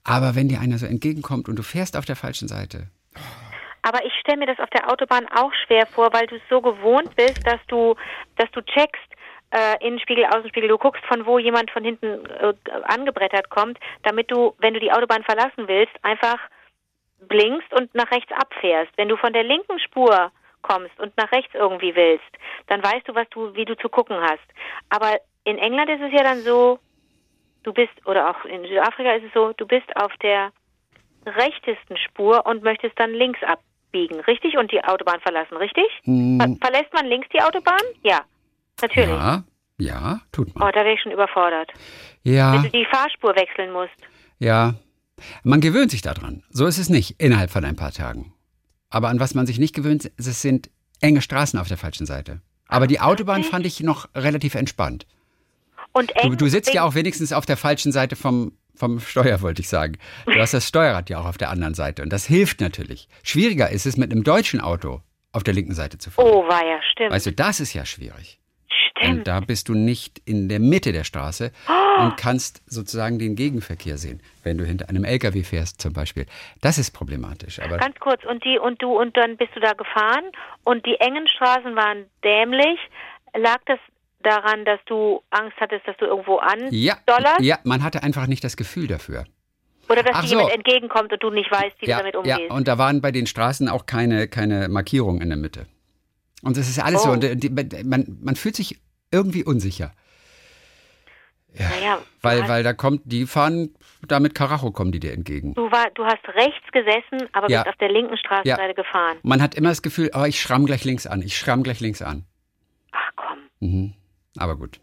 Aber 0.04 0.36
wenn 0.36 0.48
dir 0.48 0.60
einer 0.60 0.78
so 0.78 0.86
entgegenkommt 0.86 1.50
und 1.50 1.58
du 1.58 1.64
fährst 1.64 1.98
auf 1.98 2.06
der 2.06 2.16
falschen 2.16 2.48
Seite, 2.48 2.88
Aber 3.82 4.06
ich 4.06 4.12
stelle 4.20 4.38
mir 4.40 4.46
das 4.46 4.60
auf 4.60 4.70
der 4.72 4.92
Autobahn 4.92 5.26
auch 5.36 5.52
schwer 5.66 5.86
vor, 5.88 6.12
weil 6.14 6.28
du 6.28 6.36
es 6.36 6.42
so 6.50 6.62
gewohnt 6.62 7.16
bist, 7.16 7.40
dass 7.48 7.60
du, 7.70 7.96
dass 8.36 8.52
du 8.52 8.62
checkst, 8.62 9.02
äh, 9.52 9.78
Innenspiegel, 9.88 10.26
Außenspiegel, 10.26 10.68
du 10.70 10.78
guckst, 10.78 11.04
von 11.08 11.26
wo 11.26 11.40
jemand 11.40 11.72
von 11.72 11.84
hinten 11.84 12.26
äh, 12.26 12.54
angebrettert 12.84 13.50
kommt, 13.50 13.80
damit 14.04 14.30
du, 14.30 14.54
wenn 14.60 14.74
du 14.74 14.80
die 14.82 14.92
Autobahn 14.92 15.24
verlassen 15.24 15.68
willst, 15.68 15.94
einfach 16.04 16.38
blinkst 17.28 17.72
und 17.74 17.96
nach 17.96 18.12
rechts 18.12 18.32
abfährst. 18.34 18.92
Wenn 18.98 19.08
du 19.10 19.18
von 19.18 19.34
der 19.34 19.44
linken 19.44 19.80
Spur 19.80 20.32
kommst 20.62 20.98
und 21.00 21.16
nach 21.18 21.32
rechts 21.32 21.54
irgendwie 21.54 21.96
willst, 21.96 22.26
dann 22.68 22.84
weißt 22.84 23.08
du, 23.08 23.16
was 23.16 23.28
du, 23.30 23.54
wie 23.56 23.66
du 23.66 23.76
zu 23.78 23.90
gucken 23.90 24.18
hast. 24.22 24.44
Aber 24.90 25.20
in 25.44 25.58
England 25.58 25.90
ist 25.90 26.02
es 26.02 26.12
ja 26.12 26.24
dann 26.24 26.42
so, 26.44 26.80
du 27.64 27.74
bist, 27.74 27.92
oder 28.06 28.30
auch 28.30 28.46
in 28.46 28.64
Südafrika 28.64 29.14
ist 29.14 29.26
es 29.26 29.34
so, 29.34 29.54
du 29.54 29.66
bist 29.66 29.88
auf 29.96 30.12
der 30.22 30.52
rechtesten 31.26 31.98
Spur 31.98 32.46
und 32.46 32.64
möchtest 32.64 32.98
dann 33.00 33.12
links 33.12 33.40
abbiegen, 33.44 34.20
richtig? 34.22 34.58
Und 34.58 34.72
die 34.72 34.84
Autobahn 34.84 35.20
verlassen, 35.22 35.58
richtig? 35.58 35.86
Ver 36.06 36.56
verlässt 36.62 36.94
man 36.94 37.06
links 37.06 37.28
die 37.34 37.42
Autobahn? 37.42 37.82
Ja, 38.04 38.22
natürlich. 38.82 39.10
ja, 39.10 39.44
ja, 39.78 40.20
tut 40.32 40.48
Oh, 40.56 40.60
man. 40.60 40.72
da 40.72 40.80
wäre 40.84 40.94
ich 40.94 41.02
schon 41.02 41.12
überfordert. 41.12 41.72
Wenn 42.24 42.34
Ja, 42.34 42.58
du 42.62 42.70
die 42.70 42.86
Fahrspur 42.86 43.36
wechseln 43.36 43.72
musst. 43.72 43.96
ja. 44.40 44.74
Man 45.44 45.60
gewöhnt 45.60 45.92
sich 45.92 46.02
daran. 46.02 46.44
So 46.50 46.66
ist 46.66 46.78
es 46.78 46.90
nicht 46.90 47.20
innerhalb 47.22 47.50
von 47.52 47.66
ein 47.66 47.76
paar 47.76 47.92
Tagen. 47.92 48.34
Aber 48.90 49.10
an 49.10 49.20
was 49.20 49.34
man 49.36 49.46
sich 49.46 49.60
nicht 49.60 49.76
gewöhnt, 49.76 50.12
es 50.18 50.42
sind 50.42 50.70
enge 51.02 51.22
Straßen 51.22 51.60
auf 51.60 51.68
der 51.68 51.78
falschen 51.78 52.06
Seite. 52.06 52.42
Aber 52.68 52.88
die 52.88 53.00
Autobahn 53.00 53.44
fand 53.44 53.66
ich 53.66 53.80
noch 53.82 54.08
relativ 54.16 54.56
entspannt. 54.56 55.06
Und 55.92 56.16
eng, 56.16 56.32
Du, 56.32 56.36
du 56.36 56.48
sitzt 56.50 56.74
ja 56.74 56.84
auch 56.84 56.96
wenigstens 56.96 57.34
auf 57.34 57.46
der 57.46 57.58
falschen 57.58 57.92
Seite 57.92 58.16
vom, 58.16 58.52
vom 58.76 59.00
Steuer, 59.00 59.42
wollte 59.42 59.62
ich 59.62 59.70
sagen. 59.70 59.98
Du 60.26 60.36
hast 60.40 60.54
das 60.54 60.68
Steuerrad 60.68 61.10
ja 61.10 61.20
auch 61.20 61.26
auf 61.26 61.38
der 61.38 61.50
anderen 61.50 61.74
Seite 61.74 62.04
und 62.04 62.12
das 62.14 62.26
hilft 62.26 62.62
natürlich. 62.62 63.08
Schwieriger 63.24 63.70
ist 63.70 63.86
es, 63.86 63.98
mit 63.98 64.12
einem 64.12 64.24
deutschen 64.24 64.62
Auto 64.62 65.02
auf 65.32 65.44
der 65.44 65.54
linken 65.54 65.74
Seite 65.74 65.98
zu 65.98 66.12
fahren. 66.12 66.28
Oh, 66.28 66.48
war 66.48 66.66
ja, 66.66 66.80
stimmt. 66.92 67.12
Weißt 67.12 67.26
du, 67.28 67.32
das 67.32 67.60
ist 67.60 67.74
ja 67.74 67.86
schwierig. 67.86 68.40
stimmt. 68.98 69.18
Und 69.20 69.28
da 69.28 69.40
bist 69.40 69.70
du 69.70 69.74
nicht 69.74 70.22
in 70.26 70.48
der 70.50 70.60
Mitte 70.60 70.92
der 70.92 71.04
Straße 71.04 71.52
Oh. 71.68 71.79
Und 72.04 72.18
kannst 72.18 72.62
sozusagen 72.68 73.20
den 73.20 73.36
Gegenverkehr 73.36 73.98
sehen, 73.98 74.22
wenn 74.44 74.58
du 74.58 74.66
hinter 74.66 74.90
einem 74.90 75.04
LKW 75.04 75.44
fährst 75.44 75.82
zum 75.82 75.94
Beispiel. 75.94 76.26
Das 76.62 76.78
ist 76.78 76.92
problematisch. 76.92 77.60
Aber 77.60 77.78
Ganz 77.78 78.00
kurz, 78.00 78.24
und 78.26 78.44
die 78.44 78.58
und 78.60 78.82
du 78.82 79.00
und 79.00 79.16
dann 79.18 79.38
bist 79.38 79.52
du 79.56 79.60
da 79.60 79.74
gefahren 79.74 80.24
und 80.64 80.86
die 80.86 80.96
engen 81.00 81.28
Straßen 81.28 81.76
waren 81.76 82.06
dämlich. 82.24 82.80
Lag 83.36 83.60
das 83.66 83.80
daran, 84.24 84.66
dass 84.66 84.80
du 84.86 85.22
Angst 85.30 85.56
hattest, 85.60 85.88
dass 85.88 85.96
du 85.98 86.06
irgendwo 86.06 86.42
ja, 86.72 86.96
andollerst? 87.06 87.42
ja, 87.42 87.58
man 87.64 87.84
hatte 87.84 88.04
einfach 88.04 88.28
nicht 88.28 88.44
das 88.44 88.58
Gefühl 88.58 88.88
dafür. 88.88 89.26
Oder 89.88 90.04
dass 90.04 90.16
Ach 90.16 90.22
dir 90.22 90.28
so. 90.28 90.36
jemand 90.36 90.54
entgegenkommt 90.56 91.12
und 91.12 91.24
du 91.24 91.30
nicht 91.32 91.52
weißt, 91.52 91.76
wie 91.80 91.88
Ja, 91.88 91.98
du 91.98 92.12
damit 92.12 92.28
ja, 92.28 92.36
umgehst? 92.36 92.52
und 92.52 92.68
da 92.68 92.78
waren 92.78 93.02
bei 93.02 93.12
den 93.12 93.26
Straßen 93.26 93.68
auch 93.70 93.86
keine, 93.86 94.28
keine 94.28 94.68
Markierungen 94.70 95.22
in 95.22 95.30
der 95.30 95.38
Mitte. 95.38 95.66
Und 96.44 96.58
das 96.58 96.70
ist 96.70 96.80
alles 96.80 97.04
so. 97.04 97.10
Oh. 97.10 97.14
Und 97.14 97.24
äh, 97.24 97.84
man, 97.84 98.18
man 98.22 98.36
fühlt 98.36 98.56
sich 98.56 98.80
irgendwie 99.12 99.44
unsicher. 99.44 99.92
Naja, 101.58 102.00
Weil, 102.22 102.42
hast, 102.44 102.50
weil 102.50 102.64
da 102.64 102.74
kommt, 102.74 103.02
die 103.06 103.26
fahren, 103.26 103.74
da 104.08 104.20
mit 104.20 104.36
Karacho 104.36 104.72
kommen 104.72 104.92
die 104.92 105.00
dir 105.00 105.14
entgegen. 105.14 105.54
du, 105.56 105.72
war, 105.72 105.90
du 105.96 106.06
hast 106.06 106.26
rechts 106.30 106.72
gesessen, 106.72 107.28
aber 107.34 107.50
Ja. 107.50 107.64
bist 107.64 107.70
auf 107.70 107.78
der 107.78 107.90
linken 107.92 108.18
Straßenseite 108.18 108.74
gefahren. 108.76 109.18
Man 109.24 109.42
hat 109.42 109.56
immer 109.56 109.70
das 109.70 109.82
Gefühl, 109.82 110.12
oh, 110.14 110.26
ich 110.26 110.40
schramm 110.40 110.66
gleich 110.66 110.84
links 110.86 111.08
an, 111.08 111.22
ich 111.22 111.36
schramm 111.38 111.64
gleich 111.64 111.80
links 111.80 112.02
an. 112.02 112.26
Ach 112.92 113.12
komm. 113.16 113.40
Mhm. 113.60 113.94
Aber 114.38 114.56
gut. 114.56 114.80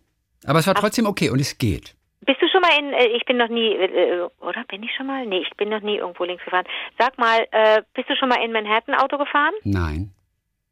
Aber 0.47 0.59
es 0.59 0.67
war 0.67 0.75
trotzdem 0.75 1.07
okay 1.07 1.31
und 1.31 1.41
es 1.41 1.59
geht. 1.59 1.95
Bist 2.25 2.43
du 2.43 2.49
schon 2.49 2.61
mal 2.61 2.77
in, 2.79 2.93
äh, 2.93 3.07
ich 3.17 3.25
bin 3.25 3.37
noch 3.37 3.49
nie, 3.49 3.73
äh, 3.75 4.27
oder 4.41 4.65
bin 4.69 4.83
ich 4.83 4.91
schon 4.97 5.07
mal? 5.07 5.25
Nee, 5.27 5.39
ich 5.49 5.57
bin 5.57 5.69
noch 5.69 5.81
nie 5.83 5.97
irgendwo 5.99 6.25
links 6.25 6.45
gefahren. 6.45 6.65
Sag 6.99 7.17
mal, 7.19 7.47
äh, 7.53 7.83
bist 7.95 8.09
du 8.11 8.17
schon 8.17 8.29
mal 8.29 8.43
in 8.45 8.51
Manhattan 8.53 8.95
Auto 8.97 9.17
gefahren? 9.19 9.55
Nein. 9.63 10.13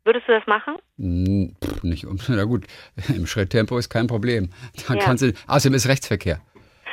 Würdest 0.04 0.28
du 0.28 0.32
das 0.32 0.46
machen? 0.46 0.76
Hm, 0.99 1.56
pff, 1.64 1.82
nicht 1.82 2.06
um. 2.06 2.18
Na 2.28 2.44
gut, 2.44 2.66
im 3.08 3.26
Schritttempo 3.26 3.78
ist 3.78 3.88
kein 3.90 4.06
Problem. 4.06 4.50
Da 4.88 4.94
Ja. 4.94 5.00
kannst 5.00 5.23
du. 5.23 5.32
Außerdem 5.49 5.75
ist 5.75 5.88
Rechtsverkehr, 5.88 6.40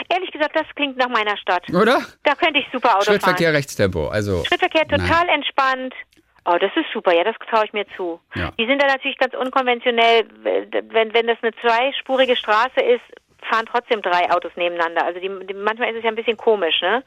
Ehrlich 0.10 0.32
gesagt, 0.32 0.56
das 0.56 0.66
klingt 0.76 0.98
nach 0.98 1.08
meiner 1.10 1.38
Stadt. 1.38 1.64
oder? 1.70 2.02
Da 2.24 2.36
könnte 2.36 2.60
ich 2.60 2.66
super 2.74 2.96
Auto 2.96 3.06
Schrittverkehr, 3.06 3.48
fahren. 3.48 3.56
Rechtstempo. 3.56 4.08
Also. 4.08 4.44
Schrittverkehr 4.46 4.88
total 4.88 5.30
entspannt. 5.30 5.94
Oh, 6.44 6.58
das 6.60 6.72
ist 6.76 6.88
super, 6.92 7.14
ja, 7.16 7.24
das 7.24 7.36
traue 7.50 7.66
ich 7.66 7.72
mir 7.74 7.86
zu. 7.96 8.20
Ja. 8.34 8.52
Die 8.60 8.66
sind 8.66 8.82
da 8.82 8.88
natürlich 8.88 9.18
ganz 9.20 9.36
unkonventionell. 9.36 10.26
Wenn, 10.44 11.14
wenn 11.14 11.28
das 11.28 11.38
eine 11.44 11.52
zweispurige 11.62 12.36
Straße 12.36 12.82
ist, 12.82 13.04
fahren 13.48 13.68
trotzdem 13.72 14.02
drei 14.02 14.30
Autos 14.32 14.52
nebeneinander. 14.56 15.06
Also 15.06 15.20
die, 15.20 15.30
die, 15.46 15.54
manchmal 15.54 15.92
ist 15.92 15.98
es 15.98 16.04
ja 16.04 16.10
ein 16.10 16.16
bisschen 16.16 16.38
komisch, 16.38 16.82
ne? 16.82 17.04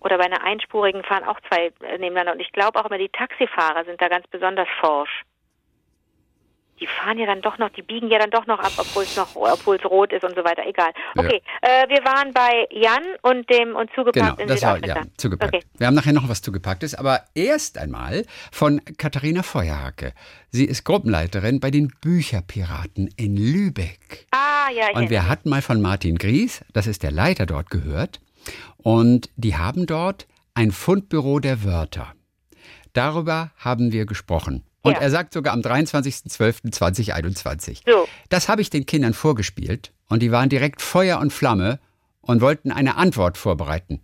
Oder 0.00 0.18
bei 0.18 0.24
einer 0.24 0.44
einspurigen 0.44 1.02
fahren 1.04 1.24
auch 1.24 1.40
zwei 1.48 1.72
äh, 1.82 1.98
nebeneinander. 1.98 2.32
Und 2.34 2.40
ich 2.40 2.52
glaube 2.52 2.78
auch 2.78 2.84
immer, 2.84 2.98
die 2.98 3.08
Taxifahrer 3.08 3.84
sind 3.86 4.00
da 4.00 4.08
ganz 4.08 4.26
besonders 4.28 4.68
forsch. 4.80 5.22
Die 6.80 6.86
fahren 6.86 7.18
ja 7.18 7.26
dann 7.26 7.40
doch 7.40 7.58
noch, 7.58 7.70
die 7.70 7.82
biegen 7.82 8.10
ja 8.10 8.18
dann 8.18 8.30
doch 8.30 8.46
noch 8.46 8.58
ab, 8.58 8.72
obwohl 8.76 9.04
es 9.04 9.16
noch, 9.16 9.34
obwohl 9.34 9.76
es 9.76 9.84
rot 9.84 10.12
ist 10.12 10.24
und 10.24 10.34
so 10.36 10.44
weiter. 10.44 10.62
Egal. 10.66 10.92
Ja. 11.14 11.22
Okay, 11.22 11.42
äh, 11.62 11.88
wir 11.88 12.04
waren 12.04 12.32
bei 12.32 12.66
Jan 12.70 13.02
und 13.22 13.48
dem 13.50 13.74
und 13.74 13.90
Genau, 13.96 14.12
zugepackt 14.12 14.40
in 14.40 14.48
das 14.48 14.62
war 14.62 14.84
ja 14.84 15.02
zugepackt. 15.16 15.54
Okay. 15.54 15.64
Wir 15.78 15.86
haben 15.86 15.94
nachher 15.94 16.12
noch 16.12 16.28
was 16.28 16.42
zugepacktes, 16.42 16.94
aber 16.94 17.22
erst 17.34 17.78
einmal 17.78 18.24
von 18.52 18.80
Katharina 18.98 19.42
Feuerhacke. 19.42 20.12
Sie 20.50 20.64
ist 20.64 20.84
Gruppenleiterin 20.84 21.60
bei 21.60 21.70
den 21.70 21.92
Bücherpiraten 22.00 23.08
in 23.16 23.36
Lübeck. 23.36 24.26
Ah, 24.32 24.70
ja, 24.70 24.90
ich 24.90 24.96
Und 24.96 25.10
wir 25.10 25.28
hatten 25.28 25.48
mal 25.48 25.62
von 25.62 25.80
Martin 25.80 26.16
Gries, 26.18 26.64
das 26.72 26.86
ist 26.86 27.02
der 27.02 27.10
Leiter 27.10 27.46
dort, 27.46 27.70
gehört. 27.70 28.20
Und 28.76 29.30
die 29.36 29.56
haben 29.56 29.86
dort 29.86 30.26
ein 30.54 30.70
Fundbüro 30.70 31.40
der 31.40 31.64
Wörter. 31.64 32.14
Darüber 32.92 33.50
haben 33.58 33.92
wir 33.92 34.06
gesprochen. 34.06 34.64
Und 34.86 34.94
Ja. 34.94 35.00
er 35.00 35.10
sagt 35.10 35.32
sogar 35.32 35.52
am 35.52 35.60
23.12.2021. 35.62 37.82
So. 37.86 38.08
Das 38.28 38.48
habe 38.48 38.62
ich 38.62 38.70
den 38.70 38.86
Kindern 38.86 39.14
vorgespielt 39.14 39.92
und 40.08 40.20
die 40.22 40.30
waren 40.32 40.48
direkt 40.48 40.82
Feuer 40.82 41.18
und 41.18 41.32
Flamme 41.32 41.78
und 42.20 42.40
wollten 42.40 42.72
eine 42.72 42.96
Antwort 42.96 43.38
vorbereiten. 43.38 44.00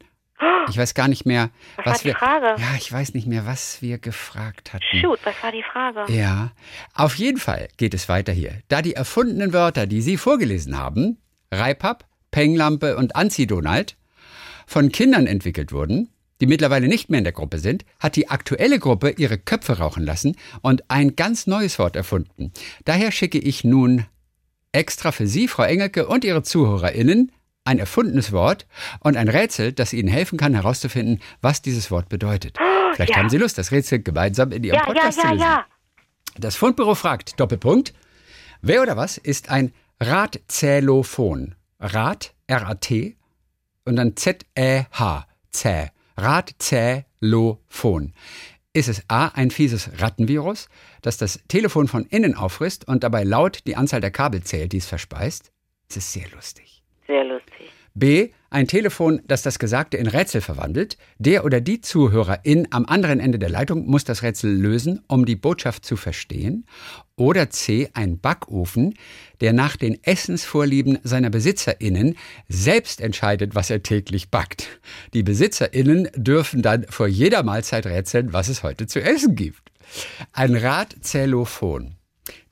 Ich 0.68 0.78
weiß 0.78 0.94
gar 0.94 1.08
nicht 1.08 1.26
mehr, 1.26 1.50
Was 1.76 1.86
was, 1.86 1.88
war 1.92 1.98
die 1.98 2.04
wir. 2.04 2.14
Frage? 2.14 2.54
Ja, 2.62 2.68
ich 2.78 2.92
weiß 2.92 3.14
nicht 3.14 3.26
mehr, 3.26 3.46
was 3.46 3.82
wir 3.82 3.98
gefragt 3.98 4.72
hatten. 4.72 4.84
Shoot, 5.00 5.18
was 5.24 5.34
war 5.42 5.50
die 5.50 5.64
Frage? 5.64 6.04
Ja, 6.12 6.52
auf 6.94 7.16
jeden 7.16 7.38
Fall 7.38 7.66
geht 7.78 7.94
es 7.94 8.08
weiter 8.08 8.32
hier. 8.32 8.60
Da 8.68 8.80
die 8.80 8.94
erfundenen 8.94 9.52
Wörter, 9.52 9.88
die 9.88 10.00
Sie 10.02 10.16
vorgelesen 10.16 10.78
haben, 10.78 11.18
Reipap, 11.50 12.04
Penglampe 12.30 12.96
und 12.96 13.16
Anzi-Donald, 13.16 13.96
von 14.66 14.92
Kindern 14.92 15.26
entwickelt 15.26 15.72
wurden, 15.72 16.10
die 16.42 16.48
mittlerweile 16.48 16.88
nicht 16.88 17.08
mehr 17.08 17.18
in 17.18 17.24
der 17.24 17.32
Gruppe 17.32 17.60
sind, 17.60 17.84
hat 18.00 18.16
die 18.16 18.28
aktuelle 18.28 18.80
Gruppe 18.80 19.10
ihre 19.10 19.38
Köpfe 19.38 19.78
rauchen 19.78 20.04
lassen 20.04 20.36
und 20.60 20.90
ein 20.90 21.14
ganz 21.14 21.46
neues 21.46 21.78
Wort 21.78 21.94
erfunden. 21.94 22.50
Daher 22.84 23.12
schicke 23.12 23.38
ich 23.38 23.62
nun 23.62 24.06
extra 24.72 25.12
für 25.12 25.28
Sie, 25.28 25.46
Frau 25.46 25.62
Engelke 25.62 26.08
und 26.08 26.24
Ihre 26.24 26.42
ZuhörerInnen, 26.42 27.30
ein 27.64 27.78
erfundenes 27.78 28.32
Wort 28.32 28.66
und 28.98 29.16
ein 29.16 29.28
Rätsel, 29.28 29.72
das 29.72 29.92
Ihnen 29.92 30.08
helfen 30.08 30.36
kann, 30.36 30.52
herauszufinden, 30.52 31.20
was 31.42 31.62
dieses 31.62 31.92
Wort 31.92 32.08
bedeutet. 32.08 32.58
Vielleicht 32.94 33.12
ja. 33.12 33.18
haben 33.18 33.30
Sie 33.30 33.38
Lust, 33.38 33.56
das 33.56 33.70
Rätsel 33.70 34.02
gemeinsam 34.02 34.50
in 34.50 34.64
Ihrem 34.64 34.74
ja, 34.74 34.80
ja, 34.80 34.86
Podcast 34.86 35.20
zu 35.20 35.26
ja, 35.26 35.32
lösen. 35.32 35.44
ja. 35.44 35.66
Das 36.38 36.56
Fundbüro 36.56 36.96
fragt, 36.96 37.38
Doppelpunkt, 37.38 37.94
wer 38.62 38.82
oder 38.82 38.96
was 38.96 39.16
ist 39.16 39.48
ein 39.48 39.72
Radzählophon? 40.00 41.54
Rad, 41.78 42.34
R-A-T 42.48 43.16
und 43.84 43.94
dann 43.94 44.16
Z-Ä-H, 44.16 45.26
Zäh. 45.52 45.90
Radzählophon. 46.16 48.12
Ist 48.74 48.88
es 48.88 49.02
A, 49.08 49.28
ein 49.28 49.50
fieses 49.50 49.90
Rattenvirus, 50.00 50.68
das 51.02 51.18
das 51.18 51.40
Telefon 51.48 51.88
von 51.88 52.06
innen 52.06 52.34
auffrisst 52.34 52.88
und 52.88 53.04
dabei 53.04 53.22
laut 53.22 53.66
die 53.66 53.76
Anzahl 53.76 54.00
der 54.00 54.10
Kabel 54.10 54.42
zählt, 54.42 54.72
die 54.72 54.78
es 54.78 54.86
verspeist? 54.86 55.52
Das 55.88 55.98
ist 55.98 56.12
sehr 56.12 56.28
lustig. 56.30 56.82
Sehr 57.06 57.24
lustig. 57.24 57.70
B. 57.94 58.30
Ein 58.52 58.68
Telefon, 58.68 59.22
das 59.26 59.40
das 59.40 59.58
Gesagte 59.58 59.96
in 59.96 60.06
Rätsel 60.06 60.42
verwandelt. 60.42 60.98
Der 61.16 61.46
oder 61.46 61.62
die 61.62 61.80
Zuhörerin 61.80 62.68
am 62.70 62.84
anderen 62.84 63.18
Ende 63.18 63.38
der 63.38 63.48
Leitung 63.48 63.86
muss 63.86 64.04
das 64.04 64.22
Rätsel 64.22 64.52
lösen, 64.52 65.00
um 65.08 65.24
die 65.24 65.36
Botschaft 65.36 65.86
zu 65.86 65.96
verstehen. 65.96 66.66
Oder 67.16 67.48
C. 67.48 67.88
Ein 67.94 68.18
Backofen, 68.18 68.92
der 69.40 69.54
nach 69.54 69.78
den 69.78 70.04
Essensvorlieben 70.04 70.98
seiner 71.02 71.30
BesitzerInnen 71.30 72.18
selbst 72.46 73.00
entscheidet, 73.00 73.54
was 73.54 73.70
er 73.70 73.82
täglich 73.82 74.30
backt. 74.30 74.68
Die 75.14 75.22
BesitzerInnen 75.22 76.10
dürfen 76.14 76.60
dann 76.60 76.84
vor 76.90 77.08
jeder 77.08 77.44
Mahlzeit 77.44 77.86
rätseln, 77.86 78.34
was 78.34 78.48
es 78.48 78.62
heute 78.62 78.86
zu 78.86 79.00
essen 79.00 79.34
gibt. 79.34 79.72
Ein 80.34 80.56
Radzählophon. 80.56 81.94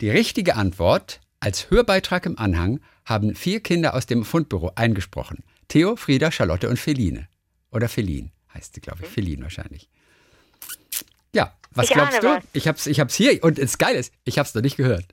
Die 0.01 0.09
richtige 0.09 0.57
Antwort 0.57 1.21
als 1.41 1.71
Hörbeitrag 1.71 2.25
im 2.25 2.39
Anhang 2.39 2.81
haben 3.05 3.35
vier 3.35 3.61
Kinder 3.61 3.93
aus 3.93 4.07
dem 4.07 4.25
Fundbüro 4.25 4.73
eingesprochen. 4.77 5.45
Theo, 5.71 5.97
Frieda, 5.97 6.31
Charlotte 6.31 6.69
und 6.69 6.79
Feline. 6.79 7.29
Oder 7.73 7.89
Feline 7.89 8.31
heißt 8.53 8.75
sie, 8.75 8.81
glaube 8.83 9.01
ich. 9.05 9.09
Feline 9.09 9.43
wahrscheinlich. 9.43 9.89
Ja, 11.33 11.55
was 11.71 11.87
Ich 11.89 11.95
glaubst 11.95 12.23
du? 12.23 12.27
was. 12.29 12.45
Ich 12.53 12.67
hab's, 12.69 12.87
ich 12.87 13.01
hab's 13.01 13.15
hier 13.15 13.43
und 13.43 13.59
das 13.59 13.79
Geile 13.79 13.99
ist, 13.99 14.13
ich 14.25 14.39
hab's 14.39 14.55
noch 14.55 14.63
nicht 14.63 14.77
gehört. 14.77 15.05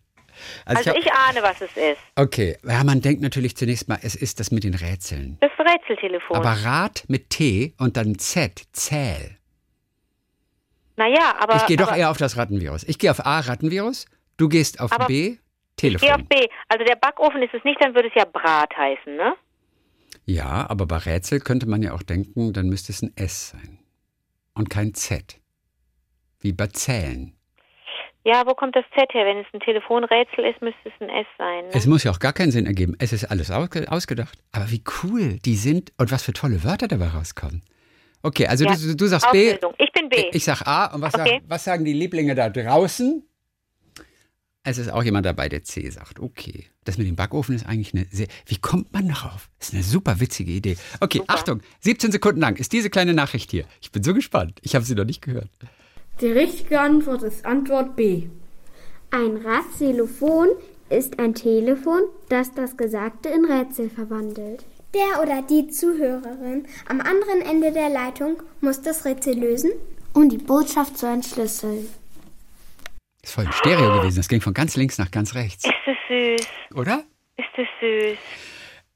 Also 0.65 0.89
hab- 0.91 0.97
ich 0.97 1.11
ahne, 1.11 1.41
was 1.41 1.61
es 1.61 1.69
ist. 1.77 1.99
okay, 2.15 2.57
ja, 2.67 2.83
man 2.83 3.01
denkt 3.01 3.21
natürlich 3.21 3.55
zunächst 3.55 3.87
mal, 3.87 3.97
es 4.01 4.15
ist 4.15 4.39
das 4.39 4.51
mit 4.51 4.63
den 4.63 4.73
Rätseln. 4.75 5.37
Das 5.41 5.51
Rätseltelefon. 5.59 6.35
Aber 6.37 6.51
Rad 6.51 7.03
mit 7.07 7.29
T 7.31 7.73
und 7.79 7.97
dann 7.97 8.17
Z, 8.19 8.63
Zähl. 8.71 9.37
naja, 10.95 11.35
aber. 11.39 11.55
Ich 11.57 11.65
gehe 11.67 11.77
doch 11.77 11.87
aber, 11.89 11.97
eher 11.97 12.09
auf 12.11 12.17
das 12.17 12.37
Rattenvirus. 12.37 12.83
Ich 12.83 12.97
gehe 12.99 13.09
auf 13.11 13.25
A, 13.25 13.39
Rattenvirus. 13.39 14.05
Du 14.37 14.47
gehst 14.49 14.79
auf 14.79 14.91
Aber 14.91 15.05
B, 15.05 15.27
Ich 15.29 15.39
Telefon. 15.75 16.07
gehe 16.07 16.15
auf 16.15 16.23
B. 16.27 16.47
Also 16.69 16.83
der 16.85 16.95
Backofen 16.95 17.41
ist 17.41 17.53
es 17.53 17.63
nicht, 17.63 17.81
dann 17.83 17.93
würde 17.95 18.07
es 18.09 18.15
ja 18.15 18.25
Brat 18.25 18.75
heißen, 18.75 19.15
ne? 19.15 19.33
Ja, 20.29 20.69
aber 20.69 20.85
bei 20.85 20.97
Rätsel 20.97 21.39
könnte 21.39 21.67
man 21.67 21.81
ja 21.81 21.93
auch 21.93 22.03
denken, 22.03 22.51
dann 22.51 22.67
müsste 22.67 22.91
es 22.91 23.01
ein 23.01 23.15
S 23.15 23.49
sein. 23.51 23.79
Und 24.53 24.69
kein 24.69 24.93
Z. 24.93 25.39
Wie 26.41 26.51
bei 26.51 26.67
Zählen. 26.67 27.33
Ja, 28.25 28.45
wo 28.45 28.53
kommt 28.55 28.75
das 28.75 28.83
Z 28.93 29.13
her? 29.13 29.25
Wenn 29.25 29.37
es 29.37 29.45
ein 29.53 29.61
Telefonrätsel 29.61 30.43
ist, 30.43 30.61
müsste 30.61 30.79
es 30.89 30.91
ein 30.99 31.07
S 31.09 31.25
sein. 31.37 31.63
Ne? 31.67 31.71
Es 31.73 31.85
muss 31.87 32.03
ja 32.03 32.11
auch 32.11 32.19
gar 32.19 32.33
keinen 32.33 32.51
Sinn 32.51 32.65
ergeben. 32.65 32.93
Es 32.99 33.13
ist 33.13 33.23
alles 33.31 33.49
ausge 33.51 33.89
ausgedacht. 33.89 34.37
Aber 34.51 34.69
wie 34.69 34.83
cool 35.01 35.39
die 35.45 35.55
sind 35.55 35.93
und 35.97 36.11
was 36.11 36.23
für 36.23 36.33
tolle 36.33 36.61
Wörter 36.65 36.89
dabei 36.89 37.07
rauskommen. 37.07 37.63
Okay, 38.23 38.47
also 38.47 38.65
Ja, 38.65 38.75
du, 38.75 38.95
du 38.97 39.07
sagst 39.07 39.31
B, 39.31 39.53
Auflösung. 39.53 39.73
Ich 39.77 39.93
bin 39.93 40.09
B. 40.09 40.29
ich 40.33 40.43
sag 40.43 40.63
A. 40.67 40.87
Und 40.93 41.01
was, 41.01 41.13
Okay. 41.13 41.29
sagen, 41.35 41.45
was 41.47 41.63
sagen 41.63 41.85
die 41.85 41.93
Lieblinge 41.93 42.35
da 42.35 42.49
draußen? 42.49 43.23
Es 44.69 44.77
ist 44.77 44.91
auch 44.91 45.03
jemand 45.03 45.25
dabei, 45.25 45.47
der 45.47 45.63
C 45.63 45.89
sagt. 45.89 46.19
Okay. 46.19 46.65
Das 46.83 46.97
mit 46.97 47.07
dem 47.07 47.15
Backofen 47.15 47.55
ist 47.55 47.65
eigentlich 47.65 47.93
eine 47.93 48.05
sehr. 48.11 48.27
Wie 48.47 48.57
kommt 48.57 48.91
man 48.91 49.07
darauf? 49.07 49.49
Das 49.59 49.69
ist 49.69 49.73
eine 49.73 49.83
super 49.83 50.19
witzige 50.19 50.51
Idee. 50.51 50.75
Okay, 50.99 51.19
Super. 51.19 51.33
Achtung, 51.33 51.61
17 51.79 52.11
Sekunden 52.11 52.41
lang 52.41 52.57
ist 52.57 52.73
diese 52.73 52.89
kleine 52.89 53.13
Nachricht 53.13 53.49
hier. 53.49 53.63
Ich 53.79 53.93
bin 53.93 54.03
so 54.03 54.13
gespannt. 54.13 54.59
Ich 54.63 54.75
habe 54.75 54.83
sie 54.83 54.93
noch 54.93 55.05
nicht 55.05 55.21
gehört. 55.21 55.49
Die 56.19 56.27
richtige 56.27 56.81
Antwort 56.81 57.23
ist 57.23 57.45
Antwort 57.45 57.95
B. 57.95 58.23
Ein 59.09 59.37
Ratsxylophon 59.37 60.49
ist 60.89 61.17
ein 61.17 61.33
Telefon, 61.33 62.01
das 62.27 62.53
das 62.53 62.75
Gesagte 62.75 63.29
in 63.29 63.45
Rätsel 63.45 63.89
verwandelt. 63.89 64.65
Der 64.93 65.23
oder 65.23 65.43
die 65.43 65.69
Zuhörerin 65.69 66.65
am 66.89 66.99
anderen 66.99 67.39
Ende 67.49 67.71
der 67.71 67.87
Leitung 67.87 68.41
muss 68.59 68.81
das 68.81 69.05
Rätsel 69.05 69.39
lösen 69.39 69.71
und 70.11 70.27
die 70.29 70.37
Botschaft 70.37 70.97
zu 70.97 71.05
entschlüsseln. 71.05 71.87
Das 73.27 73.31
ist 73.31 73.35
voll 73.35 73.45
ein 73.45 73.51
Stereo 73.51 73.99
gewesen. 73.99 74.15
Das 74.15 74.29
ging 74.29 74.39
von 74.39 74.53
ganz 74.53 74.77
links 74.77 74.97
nach 74.97 75.11
ganz 75.11 75.35
rechts. 75.35 75.65
Ist 75.65 75.73
das 75.85 75.97
süß? 76.07 76.47
Oder? 76.75 77.03
Ist 77.35 77.49
das 77.57 77.67
süß? 77.81 78.17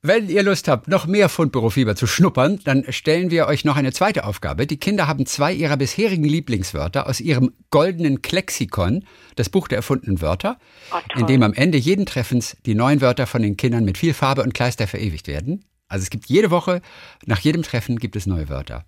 Wenn 0.04 0.30
ihr 0.30 0.42
Lust 0.42 0.70
habt, 0.70 0.88
noch 0.88 1.06
mehr 1.06 1.28
Fundbürofieber 1.28 1.98
zu 1.98 2.08
schnuppern, 2.08 2.62
dann 2.64 2.86
stellen 2.94 3.30
wir 3.30 3.48
euch 3.48 3.66
noch 3.66 3.76
eine 3.76 3.92
zweite 3.92 4.24
Aufgabe. 4.24 4.68
Die 4.68 4.78
Kinder 4.78 5.06
haben 5.10 5.26
zwei 5.26 5.52
ihrer 5.52 5.76
bisherigen 5.76 6.24
Lieblingswörter 6.24 7.08
aus 7.08 7.20
ihrem 7.20 7.52
goldenen 7.72 8.22
Klexikon, 8.22 9.04
das 9.36 9.50
Buch 9.50 9.68
der 9.68 9.80
erfundenen 9.80 10.22
Wörter, 10.22 10.58
Oh, 10.94 11.20
in 11.20 11.28
dem 11.28 11.44
am 11.44 11.54
Ende 11.54 11.78
jeden 11.78 12.06
Treffens 12.06 12.56
die 12.66 12.74
neuen 12.74 13.02
Wörter 13.02 13.28
von 13.28 13.42
den 13.42 13.58
Kindern 13.58 13.84
mit 13.84 13.98
viel 13.98 14.14
Farbe 14.14 14.44
und 14.44 14.54
Kleister 14.54 14.88
verewigt 14.88 15.28
werden. 15.28 15.66
Also 15.90 16.04
es 16.04 16.10
gibt 16.10 16.28
jede 16.28 16.52
Woche, 16.52 16.82
nach 17.26 17.40
jedem 17.40 17.64
Treffen 17.64 18.00
gibt 18.00 18.16
es 18.16 18.28
neue 18.28 18.48
Wörter. 18.48 18.86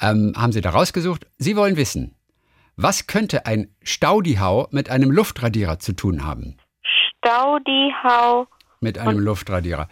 Ähm, 0.00 0.32
haben 0.34 0.52
sie 0.52 0.62
da 0.62 0.70
rausgesucht? 0.70 1.26
Sie 1.36 1.54
wollen 1.54 1.76
wissen, 1.76 2.14
was 2.82 3.06
könnte 3.06 3.46
ein 3.46 3.74
Staudihau 3.82 4.68
mit 4.70 4.90
einem 4.90 5.10
Luftradierer 5.10 5.78
zu 5.78 5.92
tun 5.92 6.24
haben? 6.24 6.56
Staudihau. 7.18 8.46
mit 8.80 8.98
einem 8.98 9.18
Luftradierer. 9.18 9.88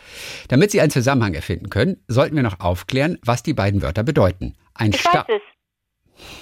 Damit 0.48 0.70
Sie 0.70 0.80
einen 0.80 0.90
Zusammenhang 0.90 1.34
erfinden 1.34 1.68
können, 1.68 2.02
sollten 2.08 2.36
wir 2.36 2.42
noch 2.42 2.60
aufklären, 2.60 3.18
was 3.22 3.42
die 3.42 3.52
beiden 3.52 3.82
Wörter 3.82 4.02
bedeuten. 4.02 4.54
Ein 4.74 4.90
Ich 4.90 5.00
Sta 5.00 5.20
weiß 5.20 5.24
es. 5.28 5.42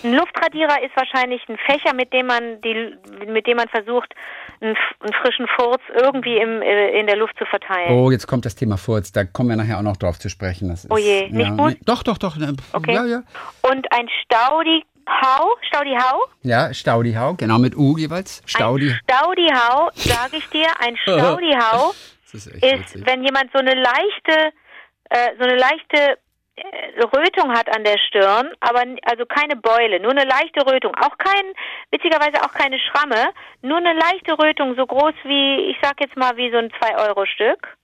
Ein 0.04 0.14
Luftradierer 0.14 0.82
ist 0.84 0.96
wahrscheinlich 0.96 1.42
ein 1.48 1.58
Fächer, 1.66 1.92
mit 1.94 2.10
dem 2.12 2.26
man 2.26 2.60
die, 2.62 2.94
mit 3.26 3.46
dem 3.46 3.56
man 3.58 3.68
versucht, 3.68 4.14
einen, 4.60 4.74
einen 5.00 5.12
frischen 5.20 5.46
Furz 5.58 5.82
irgendwie 5.94 6.38
im, 6.38 6.62
äh, 6.62 6.98
in 6.98 7.06
der 7.06 7.16
Luft 7.16 7.36
zu 7.36 7.44
verteilen. 7.44 7.90
Oh, 7.92 8.10
jetzt 8.10 8.26
kommt 8.26 8.46
das 8.46 8.54
Thema 8.54 8.78
Furz. 8.78 9.12
Da 9.12 9.24
kommen 9.24 9.50
wir 9.50 9.56
nachher 9.56 9.78
auch 9.78 9.82
noch 9.82 9.98
drauf 9.98 10.18
zu 10.18 10.30
sprechen. 10.30 10.68
Das 10.70 10.84
ist, 10.84 10.90
Oh 10.90 10.96
je, 10.96 11.28
nicht 11.30 11.50
gut? 11.58 11.72
nee, 11.72 11.80
doch, 11.84 12.02
doch, 12.04 12.16
doch. 12.16 12.36
Okay. 12.72 12.94
Ja, 12.94 13.04
ja. 13.04 13.22
Und 13.70 13.86
ein 13.92 14.06
Staudihau, 15.06 15.56
Staudihau, 15.62 16.24
Ja, 16.42 16.74
Staudihau, 16.74 17.34
genau 17.34 17.58
mit 17.58 17.76
U 17.76 17.96
jeweils. 17.96 18.42
Staudi. 18.46 18.90
ein 18.90 19.00
Staudihau, 19.04 19.90
sage 19.94 20.36
ich 20.38 20.48
dir, 20.50 20.66
ein 20.80 20.96
Staudihau 21.02 21.92
ist 22.32 22.46
ist, 22.48 23.06
wenn 23.06 23.22
jemand 23.24 23.50
so 23.52 23.58
eine 23.58 23.74
leichte, 23.74 24.52
äh, 25.10 25.30
so 25.38 25.44
eine 25.44 25.56
leichte 25.56 26.18
äh, 26.56 27.00
Rötung 27.16 27.52
hat 27.52 27.74
an 27.74 27.84
der 27.84 27.96
Stirn, 27.98 28.52
aber 28.60 28.82
also 29.04 29.24
keine 29.26 29.56
Beule, 29.56 30.00
nur 30.00 30.10
eine 30.10 30.24
leichte 30.24 30.66
Rötung, 30.66 30.94
auch 30.96 31.16
kein, 31.18 31.44
witzigerweise 31.90 32.42
auch 32.44 32.52
keine 32.52 32.78
Schramme, 32.78 33.30
nur 33.62 33.78
eine 33.78 33.94
leichte 33.94 34.38
Rötung, 34.38 34.74
so 34.76 34.86
groß 34.86 35.14
wie, 35.24 35.70
ich 35.70 35.76
sag 35.82 36.00
jetzt 36.00 36.16
mal 36.16 36.36
wie 36.36 36.50
so 36.50 36.58
ein 36.58 36.70
2-Euro-Stück, 36.70 37.76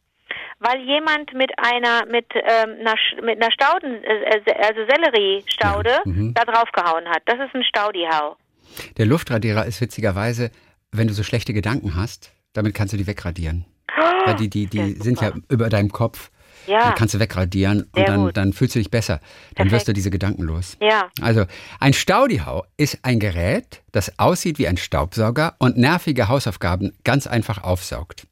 weil 0.62 0.80
jemand 0.80 1.34
mit 1.34 1.50
einer, 1.58 2.06
mit, 2.06 2.26
ähm, 2.34 2.76
einer, 2.80 2.94
mit 3.22 3.42
einer 3.42 3.52
Stauden, 3.52 4.02
äh, 4.04 4.36
äh, 4.36 4.66
also 4.66 4.80
Selleriestaude 4.88 5.98
mhm. 6.04 6.34
da 6.34 6.44
draufgehauen 6.44 7.08
hat. 7.08 7.22
Das 7.26 7.36
ist 7.36 7.54
ein 7.54 7.64
Staudihau. 7.64 8.36
Der 8.96 9.06
Luftradierer 9.06 9.66
ist 9.66 9.80
witzigerweise, 9.80 10.50
wenn 10.92 11.08
du 11.08 11.14
so 11.14 11.22
schlechte 11.22 11.52
Gedanken 11.52 11.96
hast, 11.96 12.32
damit 12.52 12.74
kannst 12.74 12.92
du 12.92 12.96
die 12.96 13.06
wegradieren. 13.06 13.66
Weil 14.24 14.36
die, 14.36 14.48
die, 14.48 14.66
die 14.66 14.78
Ja, 14.78 15.02
sind 15.02 15.20
ja 15.20 15.32
über 15.48 15.68
deinem 15.68 15.90
Kopf. 15.90 16.30
Ja. 16.66 16.90
Die 16.90 16.94
kannst 16.94 17.14
du 17.14 17.18
wegradieren 17.18 17.82
und 17.82 17.96
Sehr 17.96 18.04
dann, 18.06 18.24
gut. 18.26 18.36
dann 18.36 18.52
fühlst 18.52 18.76
du 18.76 18.78
dich 18.78 18.90
besser. 18.90 19.20
Dann 19.56 19.66
wirst 19.66 19.70
Perfekt. 19.70 19.88
du 19.88 19.92
diese 19.94 20.10
Gedanken 20.10 20.42
los. 20.44 20.76
Ja. 20.80 21.08
Also, 21.20 21.44
ein 21.80 21.92
Staudihau 21.92 22.64
ist 22.76 23.00
ein 23.02 23.18
Gerät, 23.18 23.82
das 23.90 24.18
aussieht 24.18 24.58
wie 24.58 24.68
ein 24.68 24.76
Staubsauger 24.76 25.56
und 25.58 25.76
nervige 25.76 26.28
Hausaufgaben 26.28 26.92
ganz 27.02 27.26
einfach 27.26 27.64
aufsaugt. 27.64 28.26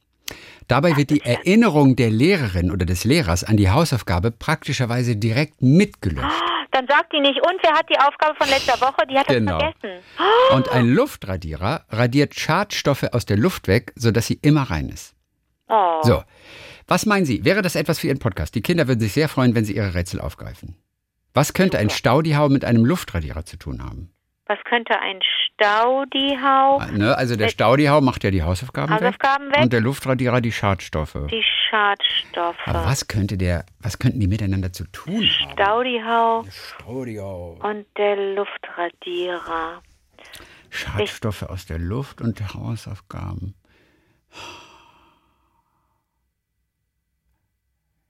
Dabei 0.71 0.97
wird 0.97 1.11
die 1.11 1.21
Erinnerung 1.23 1.97
der 1.97 2.11
Lehrerin 2.11 2.71
oder 2.71 2.87
des 2.87 3.03
Lehrers 3.03 3.43
an 3.43 3.57
die 3.57 3.71
Hausaufgabe 3.71 4.31
praktischerweise 4.31 5.17
direkt 5.17 5.61
mitgelöscht. 5.61 6.43
Dann 6.71 6.87
sagt 6.87 7.13
die 7.13 7.19
nicht, 7.19 7.41
und 7.45 7.59
wer 7.61 7.73
hat 7.73 7.87
die 7.91 7.99
Aufgabe 7.99 8.37
von 8.37 8.49
letzter 8.49 8.81
Woche? 8.81 9.05
Die 9.11 9.19
hat 9.19 9.27
Genau. 9.27 9.59
das 9.59 9.73
vergessen. 9.81 10.05
Und 10.55 10.69
ein 10.69 10.87
Luftradierer 10.87 11.87
radiert 11.89 12.37
Schadstoffe 12.39 13.03
aus 13.11 13.27
der 13.27 13.37
Luft 13.37 13.67
weg, 13.67 13.93
sodass 13.97 14.29
sie 14.29 14.39
immer 14.43 14.63
rein 14.63 14.91
ist. 14.91 15.17
Oh. 15.69 16.03
So, 16.05 16.23
was 16.87 17.05
meinen 17.05 17.25
Sie? 17.25 17.45
Wäre 17.45 17.63
das 17.63 17.75
etwas 17.75 17.99
für 17.99 18.07
Ihren 18.07 18.21
Podcast? 18.21 18.55
Die 18.55 18.63
Kinder 18.63 18.87
würden 18.87 19.01
sich 19.01 19.13
sehr 19.13 19.29
freuen, 19.29 19.57
wenn 19.57 19.65
Sie 19.65 19.75
Ihre 19.75 19.95
Rätsel 19.95 20.21
aufgreifen. 20.21 20.77
Was 21.35 21.53
könnte 21.53 21.79
ein 21.79 21.91
Staudihau 21.91 22.49
mit 22.49 22.65
einem 22.65 22.85
Luftradierer 22.85 23.45
zu 23.45 23.57
tun 23.57 23.83
haben? 23.83 24.13
Was 24.51 24.59
könnte 24.65 24.99
ein 24.99 25.21
Staudihau? 25.23 26.81
Ne? 26.91 27.17
Also 27.17 27.37
der 27.37 27.51
Staudihau 27.51 28.01
macht 28.01 28.25
ja 28.25 28.33
die 28.33 28.43
Hausaufgaben, 28.43 28.93
Hausaufgaben 28.93 29.47
weg, 29.47 29.57
weg. 29.59 29.63
und 29.63 29.73
der 29.73 29.81
Luftradierer 29.81 30.41
die 30.41 30.51
Schadstoffe. 30.51 31.17
Die 31.31 31.45
Schadstoffe. 31.69 32.59
Aber 32.67 32.85
was 32.85 33.07
könnte 33.07 33.39
der, 33.39 33.65
was 33.79 34.01
könnten 34.01 34.19
die 34.19 34.27
miteinander 34.27 34.73
zu 34.73 34.91
tun 34.91 35.23
haben? 35.23 35.53
Staudihau 35.53 36.45
Staudihau. 36.51 37.61
und 37.63 37.87
der 37.97 38.17
Luftradierer. 38.35 39.83
Schadstoffe 40.69 41.45
aus 41.45 41.67
der 41.67 41.79
Luft 41.79 42.21
und 42.21 42.53
Hausaufgaben. 42.53 43.55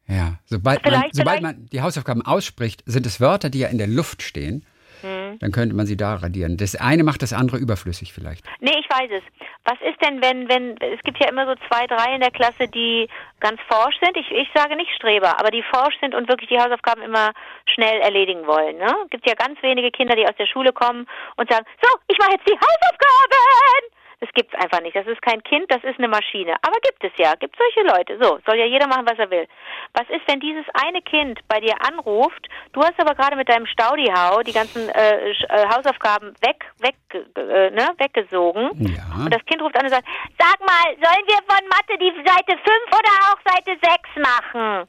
Ja, 0.07 0.39
sobald, 0.47 0.83
man, 0.87 1.05
sobald 1.13 1.43
man 1.43 1.67
die 1.67 1.83
Hausaufgaben 1.83 2.23
ausspricht, 2.23 2.83
sind 2.87 3.05
es 3.05 3.21
Wörter, 3.21 3.51
die 3.51 3.59
ja 3.59 3.69
in 3.69 3.77
der 3.77 3.89
Luft 3.89 4.23
stehen. 4.23 4.65
Hm. 5.03 5.39
Dann 5.39 5.53
könnte 5.53 5.75
man 5.75 5.87
sie 5.87 5.97
da 5.97 6.15
radieren. 6.15 6.57
Das 6.57 6.77
eine 6.77 7.05
macht 7.05 7.23
das 7.23 7.33
andere 7.33 7.59
überflüssig 7.59 8.13
vielleicht. 8.13 8.45
Nee, 8.61 8.79
ich 8.79 8.89
weiß 8.89 9.11
es. 9.11 9.23
Was 9.65 9.79
ist 9.81 10.01
denn, 10.05 10.23
wenn, 10.23 10.49
wenn, 10.49 10.77
es 10.79 11.03
gibt 11.03 11.19
ja 11.21 11.29
immer 11.29 11.47
so 11.47 11.55
zwei, 11.69 11.87
drei 11.87 12.15
in 12.15 12.21
der 12.21 12.31
Klasse, 12.31 12.69
die 12.69 13.09
ganz 13.41 13.61
forsch 13.69 13.97
sind. 14.01 14.17
Ich, 14.17 14.31
ich 14.31 14.49
sage 14.55 14.77
nicht 14.77 14.91
Streber, 14.95 15.39
aber 15.41 15.51
die 15.51 15.63
forsch 15.63 15.99
sind 16.01 16.15
und 16.15 16.29
wirklich 16.29 16.49
die 16.49 16.59
Hausaufgaben 16.59 17.03
immer 17.03 17.33
schnell 17.67 18.01
erledigen 18.01 18.47
wollen. 18.47 18.77
Ne? 18.77 18.95
Gibt 19.11 19.27
ja 19.27 19.35
ganz 19.35 19.61
wenige 19.63 19.91
Kinder, 19.91 20.15
die 20.15 20.27
aus 20.27 20.37
der 20.39 20.47
Schule 20.47 20.73
kommen 20.73 21.07
und 21.37 21.51
sagen, 21.51 21.67
so, 21.83 21.89
ich 22.09 22.19
mache 22.19 22.33
jetzt 22.33 22.49
die 22.49 22.57
Hausaufgaben. 22.57 24.00
Das 24.21 24.29
gibt's 24.35 24.55
einfach 24.55 24.83
nicht. 24.83 24.95
Das 24.95 25.07
ist 25.07 25.23
kein 25.23 25.43
Kind, 25.43 25.71
das 25.71 25.83
ist 25.83 25.99
eine 25.99 26.09
Maschine. 26.09 26.55
Aber 26.61 26.77
gibt 26.83 27.03
es 27.03 27.13
ja. 27.17 27.35
Gibt 27.37 27.57
solche 27.57 27.89
Leute. 27.89 28.19
So, 28.21 28.39
soll 28.47 28.59
ja 28.59 28.67
jeder 28.67 28.87
machen, 28.87 29.07
was 29.09 29.19
er 29.19 29.31
will. 29.31 29.47
Was 29.95 30.09
ist, 30.11 30.29
wenn 30.29 30.41
dieses 30.41 30.67
eine 30.75 31.01
Kind 31.01 31.41
bei 31.49 31.59
dir 31.59 31.75
anruft, 31.81 32.47
du 32.73 32.83
hast 32.83 33.01
aber 33.01 33.15
gerade 33.15 33.35
mit 33.35 33.49
deinem 33.49 33.67
Staudihau 33.67 34.43
die 34.43 34.53
ganzen 34.53 34.91
äh, 34.91 35.31
äh, 35.31 35.35
Hausaufgaben 35.75 36.35
weg, 36.43 36.67
weg, 36.81 36.97
äh, 37.15 37.71
ne, 37.71 37.89
weggesogen. 37.97 38.71
Ja. 38.77 39.25
Und 39.25 39.35
das 39.35 39.45
Kind 39.47 39.63
ruft 39.63 39.77
an 39.77 39.85
und 39.85 39.91
sagt, 39.91 40.07
sag 40.39 40.61
mal, 40.61 40.95
sollen 41.01 41.27
wir 41.27 41.41
von 41.49 41.67
Mathe 41.69 41.97
die 41.99 42.13
Seite 42.29 42.59
5 42.59 42.69
oder 42.93 43.33
auch 43.33 43.39
Seite 43.51 43.79
6 43.81 44.29
machen? 44.29 44.89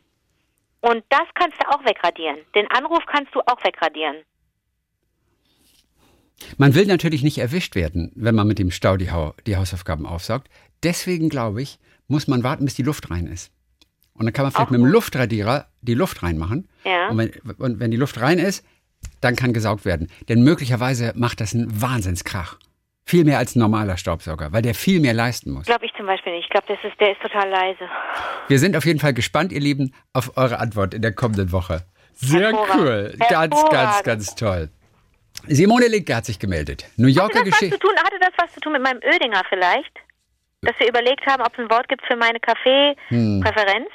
Und 0.82 1.06
das 1.10 1.24
kannst 1.36 1.62
du 1.64 1.70
auch 1.70 1.86
wegradieren. 1.86 2.40
Den 2.54 2.70
Anruf 2.72 3.06
kannst 3.06 3.34
du 3.34 3.40
auch 3.42 3.64
wegradieren. 3.64 4.26
Man 6.58 6.76
will 6.76 6.86
natürlich 6.86 7.24
nicht 7.24 7.38
erwischt 7.38 7.76
werden, 7.76 8.12
wenn 8.16 8.36
man 8.36 8.48
mit 8.48 8.60
dem 8.60 8.72
Staudihau 8.72 9.34
die 9.46 9.58
Hausaufgaben 9.58 10.06
aufsaugt. 10.06 10.50
Deswegen 10.84 11.30
glaube 11.30 11.62
ich, 11.62 11.80
muss 12.08 12.28
man 12.28 12.44
warten, 12.44 12.66
bis 12.66 12.76
die 12.76 12.84
Luft 12.84 13.10
rein 13.12 13.28
ist. 13.28 13.52
Und 14.14 14.26
dann 14.26 14.34
kann 14.34 14.44
man 14.44 14.52
vielleicht 14.52 14.68
Auch 14.68 14.72
mit 14.72 14.82
dem. 14.82 14.86
Luftradierer 14.86 15.68
die 15.82 15.94
Luft 15.94 16.22
reinmachen. 16.22 16.68
Ja. 16.84 17.10
Und, 17.10 17.18
wenn, 17.18 17.32
und 17.58 17.80
wenn 17.80 17.92
die 17.92 17.98
Luft 17.98 18.20
rein 18.20 18.40
ist, 18.40 18.66
dann 19.20 19.36
kann 19.36 19.54
gesaugt 19.54 19.86
werden. 19.86 20.10
Denn 20.30 20.44
möglicherweise 20.44 21.14
macht 21.16 21.42
das 21.42 21.56
einen 21.56 21.82
Wahnsinnskrach. 21.82 22.58
Viel 23.06 23.24
mehr 23.26 23.40
als 23.40 23.56
ein 23.56 23.60
normaler 23.60 23.98
Staubsauger, 23.98 24.54
weil 24.54 24.62
der 24.62 24.76
viel 24.76 25.00
mehr 25.00 25.14
leisten 25.14 25.52
muss. 25.52 25.66
Glaube 25.66 25.86
ich 25.86 25.92
zum 25.98 26.06
Beispiel 26.06 26.34
nicht. 26.34 26.46
Ich 26.46 26.50
glaube, 26.50 26.68
der 26.68 27.12
ist 27.12 27.22
total 27.22 27.50
leise. 27.50 27.90
Wir 28.48 28.60
sind 28.60 28.78
auf 28.78 28.86
jeden 28.86 29.00
Fall 29.00 29.14
gespannt, 29.14 29.52
ihr 29.52 29.60
Lieben, 29.60 29.94
auf 30.14 30.38
eure 30.38 30.60
Antwort 30.60 30.94
in 30.94 31.02
der 31.02 31.14
kommenden 31.14 31.52
Woche. 31.52 31.84
Sehr 32.14 32.54
cool. 32.78 33.16
Ganz, 33.30 33.56
ganz, 33.72 34.04
ganz 34.04 34.36
toll. 34.36 34.70
Simone 35.48 35.88
Linke 35.88 36.16
hat 36.16 36.26
sich 36.26 36.40
gemeldet. 36.40 36.86
New 36.98 37.08
Yorker 37.08 37.44
Geschichte. 37.44 37.78
hatte 37.78 38.18
das 38.20 38.32
was 38.38 38.54
zu 38.54 38.60
tun 38.60 38.74
mit 38.74 38.82
meinem 38.84 39.00
Ödinger 39.04 39.44
vielleicht? 39.50 39.92
Dass 40.62 40.76
wir 40.80 40.88
überlegt 40.90 41.26
haben, 41.26 41.42
ob 41.42 41.54
es 41.54 41.60
ein 41.60 41.70
Wort 41.72 41.88
gibt 41.90 42.06
für 42.06 42.16
meine 42.16 42.40
Kaffeepräferenz? 42.40 43.88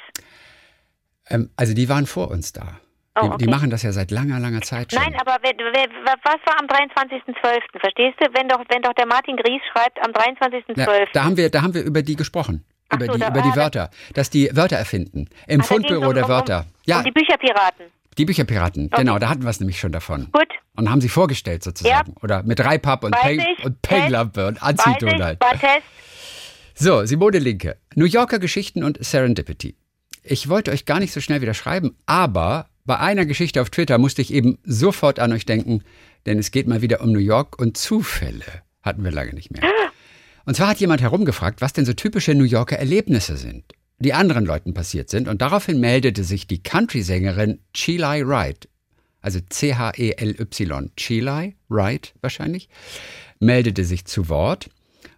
Ähm, 1.29 1.49
also 1.55 1.73
die 1.73 1.89
waren 1.89 2.05
vor 2.05 2.29
uns 2.31 2.53
da. 2.53 2.79
Oh, 3.15 3.21
Die, 3.21 3.27
okay. 3.29 3.37
die 3.45 3.49
machen 3.49 3.69
das 3.69 3.81
ja 3.83 3.91
seit 3.91 4.11
langer, 4.11 4.39
langer 4.39 4.61
Zeit 4.61 4.91
schon. 4.91 5.01
Nein, 5.01 5.15
aber 5.19 5.37
wer, 5.41 5.53
wer, 5.57 5.87
was 6.05 6.39
war 6.45 6.59
am 6.59 6.67
23.12.? 6.67 7.79
Verstehst 7.79 8.15
du? 8.19 8.27
Wenn 8.33 8.47
doch, 8.47 8.63
wenn 8.69 8.81
doch 8.83 8.93
der 8.93 9.07
Martin 9.07 9.35
Gries 9.37 9.61
schreibt 9.73 9.97
am 10.05 10.11
23.12. 10.11 10.77
Ja, 10.77 11.05
da 11.13 11.23
haben 11.23 11.35
wir, 11.37 11.49
da 11.49 11.61
haben 11.63 11.73
wir 11.73 11.83
über 11.83 12.01
die 12.03 12.15
gesprochen. 12.15 12.63
Über 12.93 13.05
so, 13.07 13.13
die, 13.13 13.19
da- 13.19 13.29
über 13.29 13.41
die 13.41 13.49
da- 13.49 13.55
Wörter. 13.55 13.89
Dass 14.13 14.29
die 14.29 14.49
Wörter 14.53 14.77
erfinden. 14.77 15.27
Im 15.47 15.59
da 15.61 15.65
Fundbüro 15.65 16.09
um- 16.09 16.13
der 16.13 16.25
um- 16.25 16.29
Wörter. 16.29 16.65
Ja, 16.85 16.99
Um 16.99 17.05
die 17.05 17.11
Bücherpiraten. 17.11 17.85
die 18.17 18.25
Bücherpiraten. 18.25 18.89
Genau, 18.91 19.17
da 19.19 19.29
hatten 19.29 19.43
wir 19.43 19.49
es 19.49 19.59
nämlich 19.59 19.79
schon 19.79 19.91
davon. 19.91 20.29
Gut. 20.31 20.47
Und 20.77 20.89
haben 20.89 21.01
sie 21.01 21.09
vorgestellt 21.09 21.63
sozusagen. 21.63 22.13
Oder 22.21 22.43
mit 22.43 22.63
Reippapp 22.63 23.03
und, 23.03 23.11
Peng, 23.11 23.43
und 23.63 23.81
Penglampe 23.81 24.47
und 24.47 24.61
Anzidonald. 24.63 25.39
Test. 25.39 25.83
So, 26.75 27.03
Simone 27.05 27.39
Linke. 27.39 27.77
New 27.95 28.05
Yorker 28.05 28.37
Geschichten 28.37 28.83
und 28.83 29.03
Serendipity. 29.03 29.75
Ich 30.23 30.47
wollte 30.47 30.71
euch 30.71 30.85
gar 30.85 30.99
nicht 30.99 31.11
so 31.11 31.19
schnell 31.19 31.41
wieder 31.41 31.55
schreiben, 31.55 31.97
aber 32.05 32.69
bei 32.85 32.99
einer 32.99 33.25
Geschichte 33.25 33.61
auf 33.61 33.71
Twitter 33.71 33.97
musste 33.97 34.21
ich 34.21 34.31
eben 34.31 34.59
sofort 34.63 35.19
an 35.19 35.33
euch 35.33 35.45
denken, 35.45 35.83
denn 36.25 36.37
es 36.37 36.51
geht 36.51 36.67
mal 36.67 36.81
wieder 36.81 37.01
um 37.01 37.11
New 37.11 37.19
York 37.19 37.59
und 37.59 37.77
Zufälle. 37.77 38.45
Hatten 38.83 39.03
wir 39.03 39.11
lange 39.11 39.33
nicht 39.33 39.51
mehr. 39.51 39.63
Und 40.45 40.55
zwar 40.55 40.69
hat 40.69 40.79
jemand 40.79 41.01
herumgefragt, 41.01 41.59
was 41.59 41.73
denn 41.73 41.85
so 41.85 41.93
typische 41.93 42.33
New 42.35 42.45
Yorker 42.45 42.77
Erlebnisse 42.77 43.35
sind, 43.35 43.73
die 43.99 44.13
anderen 44.13 44.45
Leuten 44.45 44.73
passiert 44.73 45.09
sind. 45.09 45.27
Und 45.27 45.41
daraufhin 45.41 45.79
meldete 45.79 46.23
sich 46.23 46.47
die 46.47 46.63
Country-Sängerin 46.63 47.59
Chilai 47.73 48.25
Wright, 48.25 48.69
also 49.27 49.41
C-H-E-L-Y, 49.49 50.91
Chilai 50.95 51.55
Wright 51.67 52.13
wahrscheinlich, 52.21 52.69
meldete 53.39 53.83
sich 53.83 54.05
zu 54.05 54.29
Wort 54.29 54.69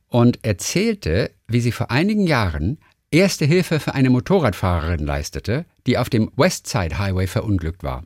und 0.08 0.44
erzählte, 0.44 1.30
wie 1.48 1.62
sie 1.62 1.72
vor 1.72 1.92
einigen 1.92 2.26
Jahren 2.26 2.80
erste 3.12 3.46
Hilfe 3.46 3.80
für 3.80 3.94
eine 3.94 4.10
Motorradfahrerin 4.10 5.06
leistete, 5.06 5.66
die 5.86 6.00
auf 6.00 6.10
dem 6.10 6.32
Westside 6.36 6.98
Highway 6.98 7.28
verunglückt 7.28 7.84
war. 7.84 8.04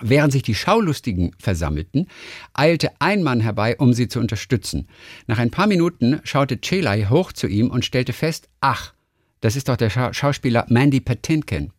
Während 0.00 0.32
sich 0.32 0.42
die 0.42 0.54
Schaulustigen 0.54 1.32
versammelten, 1.38 2.08
eilte 2.54 2.90
ein 2.98 3.22
Mann 3.22 3.40
herbei, 3.40 3.76
um 3.76 3.92
sie 3.92 4.08
zu 4.08 4.20
unterstützen. 4.20 4.88
Nach 5.26 5.38
ein 5.38 5.50
paar 5.50 5.66
Minuten 5.66 6.20
schaute 6.24 6.58
Chelai 6.58 7.04
hoch 7.10 7.32
zu 7.32 7.48
ihm 7.48 7.68
und 7.68 7.84
stellte 7.84 8.14
fest, 8.14 8.48
ach, 8.62 8.94
das 9.42 9.56
ist 9.56 9.68
doch 9.68 9.76
der 9.76 9.90
Scha 9.90 10.14
Schauspieler 10.14 10.64
Mandy 10.70 11.00
Patinkin. 11.00 11.70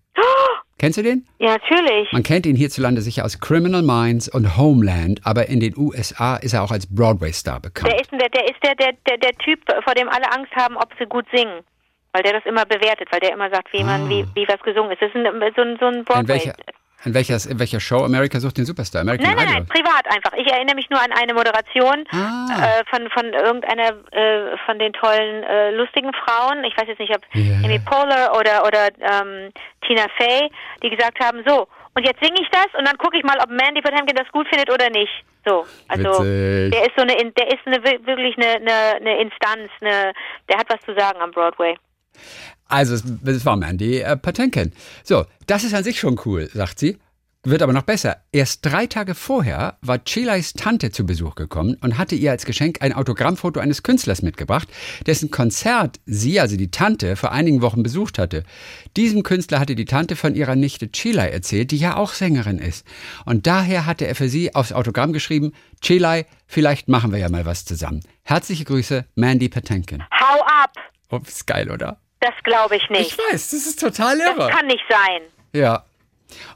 Kennst 0.79 0.97
du 0.97 1.03
den? 1.03 1.27
Ja, 1.39 1.57
natürlich. 1.57 2.11
Man 2.13 2.23
kennt 2.23 2.45
ihn 2.45 2.55
hierzulande 2.55 3.01
sicher 3.01 3.25
aus 3.25 3.39
Criminal 3.39 3.81
Minds 3.83 4.29
und 4.29 4.57
Homeland, 4.57 5.19
aber 5.25 5.47
in 5.47 5.59
den 5.59 5.77
USA 5.77 6.37
ist 6.37 6.53
er 6.53 6.63
auch 6.63 6.71
als 6.71 6.87
Broadway-Star 6.87 7.59
bekannt. 7.59 7.91
Der 7.91 7.99
ist, 8.01 8.11
der, 8.11 8.29
der, 8.29 8.45
ist 8.45 8.63
der, 8.63 8.75
der, 8.75 8.93
der, 9.07 9.17
der 9.17 9.33
Typ, 9.39 9.59
vor 9.83 9.93
dem 9.93 10.07
alle 10.09 10.31
Angst 10.31 10.55
haben, 10.55 10.77
ob 10.77 10.89
sie 10.97 11.05
gut 11.05 11.25
singen. 11.33 11.59
Weil 12.13 12.23
der 12.23 12.33
das 12.33 12.45
immer 12.45 12.65
bewertet, 12.65 13.07
weil 13.11 13.19
der 13.19 13.33
immer 13.33 13.49
sagt, 13.51 13.71
wie 13.71 13.83
man, 13.83 14.09
wie, 14.09 14.25
wie 14.33 14.47
was 14.47 14.59
gesungen 14.61 14.91
ist. 14.91 15.01
Das 15.01 15.09
ist 15.09 15.15
ein, 15.15 15.25
so, 15.55 15.61
ein- 15.61 15.77
so 15.79 15.85
ein 15.85 15.93
Ah. 15.93 15.97
In 15.99 16.03
Broadway. 16.05 16.27
welcher, 16.29 16.53
in, 17.05 17.13
welcher, 17.13 17.37
in 17.49 17.59
welcher 17.59 17.79
Show 17.79 18.03
America 18.03 18.39
sucht 18.39 18.57
den 18.57 18.65
Superstar? 18.65 19.01
American 19.01 19.27
Nein, 19.27 19.35
nein, 19.37 19.47
Idol. 19.47 19.55
nein, 19.59 19.65
privat 19.67 20.05
einfach. 20.13 20.33
Ich 20.37 20.51
erinnere 20.51 20.75
mich 20.75 20.89
nur 20.89 20.99
an 20.99 21.11
eine 21.11 21.33
Moderation 21.33 22.03
Ah. 22.11 22.47
äh, 22.79 22.83
von, 22.89 23.09
von 23.11 23.33
irgendeiner 23.33 23.89
äh, 24.11 24.57
von 24.65 24.79
den 24.79 24.93
tollen, 24.93 25.43
äh, 25.43 25.71
lustigen 25.71 26.11
Frauen. 26.13 26.63
Ich 26.65 26.75
weiß 26.77 26.87
jetzt 26.87 26.99
nicht, 26.99 27.15
ob 27.15 27.21
Ja. 27.33 27.55
Amy 27.63 27.79
Poehler 27.79 28.35
oder, 28.37 28.65
oder 28.65 28.89
ähm, 28.99 29.51
Tina 29.87 30.05
Fey, 30.17 30.49
die 30.83 30.89
gesagt 30.89 31.19
haben, 31.23 31.43
so, 31.47 31.67
und 31.95 32.05
jetzt 32.05 32.19
singe 32.23 32.39
ich 32.41 32.49
das 32.51 32.67
und 32.77 32.87
dann 32.87 32.97
gucke 32.97 33.17
ich 33.17 33.23
mal, 33.23 33.37
ob 33.41 33.49
Mandy 33.49 33.81
Patinkin 33.81 34.15
das 34.15 34.27
gut 34.31 34.47
findet 34.49 34.69
oder 34.71 34.89
nicht. 34.89 35.11
So, 35.45 35.65
also 35.87 36.09
Witzig. 36.23 36.71
der 36.71 36.81
ist 36.83 36.91
so 36.97 37.01
eine, 37.01 37.13
In- 37.19 37.33
der 37.33 37.47
ist 37.47 37.59
eine 37.65 37.83
wir- 37.83 38.05
wirklich 38.05 38.35
eine, 38.37 38.55
eine, 38.57 38.95
eine 38.97 39.21
Instanz, 39.21 39.69
eine, 39.81 40.11
der 40.49 40.57
hat 40.59 40.67
was 40.69 40.81
zu 40.81 40.93
sagen 40.95 41.19
am 41.21 41.31
Broadway. 41.31 41.75
Also, 42.69 42.93
es, 42.93 43.45
war 43.45 43.57
Mandy 43.57 43.99
äh, 43.99 44.15
Patinkin. 44.15 44.71
So, 45.03 45.25
das 45.47 45.63
ist 45.63 45.73
an 45.73 45.83
sich 45.83 45.99
schon 45.99 46.19
cool, 46.25 46.49
sagt 46.53 46.79
sie. 46.79 46.97
Wird 47.43 47.61
aber 47.61 47.71
noch 47.71 47.83
besser. 47.83 48.17
Erst 48.33 48.65
drei 48.65 48.85
Tage 48.85 49.15
vorher 49.15 49.77
war 49.81 50.03
Chilais 50.03 50.51
Tante 50.57 50.91
zu 50.91 51.05
Besuch 51.05 51.35
gekommen 51.35 51.77
und 51.79 51.97
hatte 51.97 52.15
ihr 52.15 52.31
als 52.31 52.45
Geschenk 52.45 52.81
ein 52.81 52.91
Autogrammfoto 52.91 53.61
eines 53.61 53.81
Künstlers 53.81 54.21
mitgebracht, 54.21 54.67
dessen 55.07 55.31
Konzert 55.31 56.01
sie, 56.05 56.41
also 56.41 56.57
die 56.57 56.69
Tante, 56.69 57.15
vor 57.15 57.31
einigen 57.31 57.61
Wochen 57.61 57.81
besucht 57.81 58.19
hatte. 58.19 58.43
Diesem 58.97 59.23
Künstler 59.23 59.61
hatte 59.61 59.75
die 59.75 59.85
Tante 59.85 60.17
von 60.17 60.35
ihrer 60.35 60.57
Nichte 60.57 60.91
Chilai 60.91 61.29
erzählt, 61.29 61.71
die 61.71 61.77
ja 61.77 61.95
auch 61.95 62.11
Sängerin 62.11 62.59
ist. 62.59 62.85
Und 63.25 63.47
daher 63.47 63.85
hatte 63.85 64.05
er 64.05 64.15
für 64.15 64.27
sie 64.27 64.53
aufs 64.53 64.73
Autogramm 64.73 65.13
geschrieben, 65.13 65.53
Chilai, 65.79 66.25
vielleicht 66.45 66.89
machen 66.89 67.13
wir 67.13 67.19
ja 67.19 67.29
mal 67.29 67.45
was 67.45 67.63
zusammen. 67.63 68.01
Herzliche 68.23 68.65
Grüße, 68.65 69.05
Mandy 69.15 69.47
Patinkin. 69.47 70.03
Hau 70.11 70.41
ab! 70.41 70.73
Ist 71.25 71.47
geil, 71.47 71.71
oder? 71.71 72.01
Das 72.21 72.33
glaube 72.43 72.75
ich 72.75 72.89
nicht. 72.89 73.11
Ich 73.11 73.17
weiß, 73.17 73.51
das 73.51 73.65
ist 73.65 73.79
total 73.79 74.17
das 74.17 74.27
irre. 74.35 74.49
kann 74.49 74.67
nicht 74.67 74.83
sein, 74.89 75.21
Ja. 75.53 75.83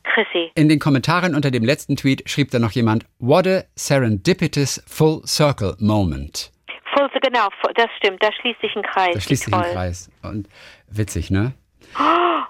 Chrissy. 0.04 0.52
In 0.56 0.70
den 0.70 0.78
Kommentaren 0.80 1.34
unter 1.34 1.50
dem 1.50 1.64
letzten 1.64 1.96
Tweet 1.96 2.30
schrieb 2.30 2.52
dann 2.52 2.62
noch 2.62 2.72
jemand, 2.72 3.06
What 3.20 3.48
a 3.48 3.64
serendipitous 3.76 4.84
full 4.86 5.22
circle 5.26 5.76
moment. 5.80 6.52
Full, 6.96 7.10
genau, 7.24 7.48
das 7.76 7.88
stimmt, 7.98 8.22
da 8.22 8.30
schließt 8.40 8.62
sich 8.62 8.76
ein 8.76 8.84
Kreis. 8.84 9.14
Da 9.16 9.22
schließt 9.22 9.46
sich 9.46 9.54
ein. 9.54 9.64
Kreis. 9.74 10.12
Und 10.22 10.48
witzig, 10.90 11.32
ne? 11.32 11.54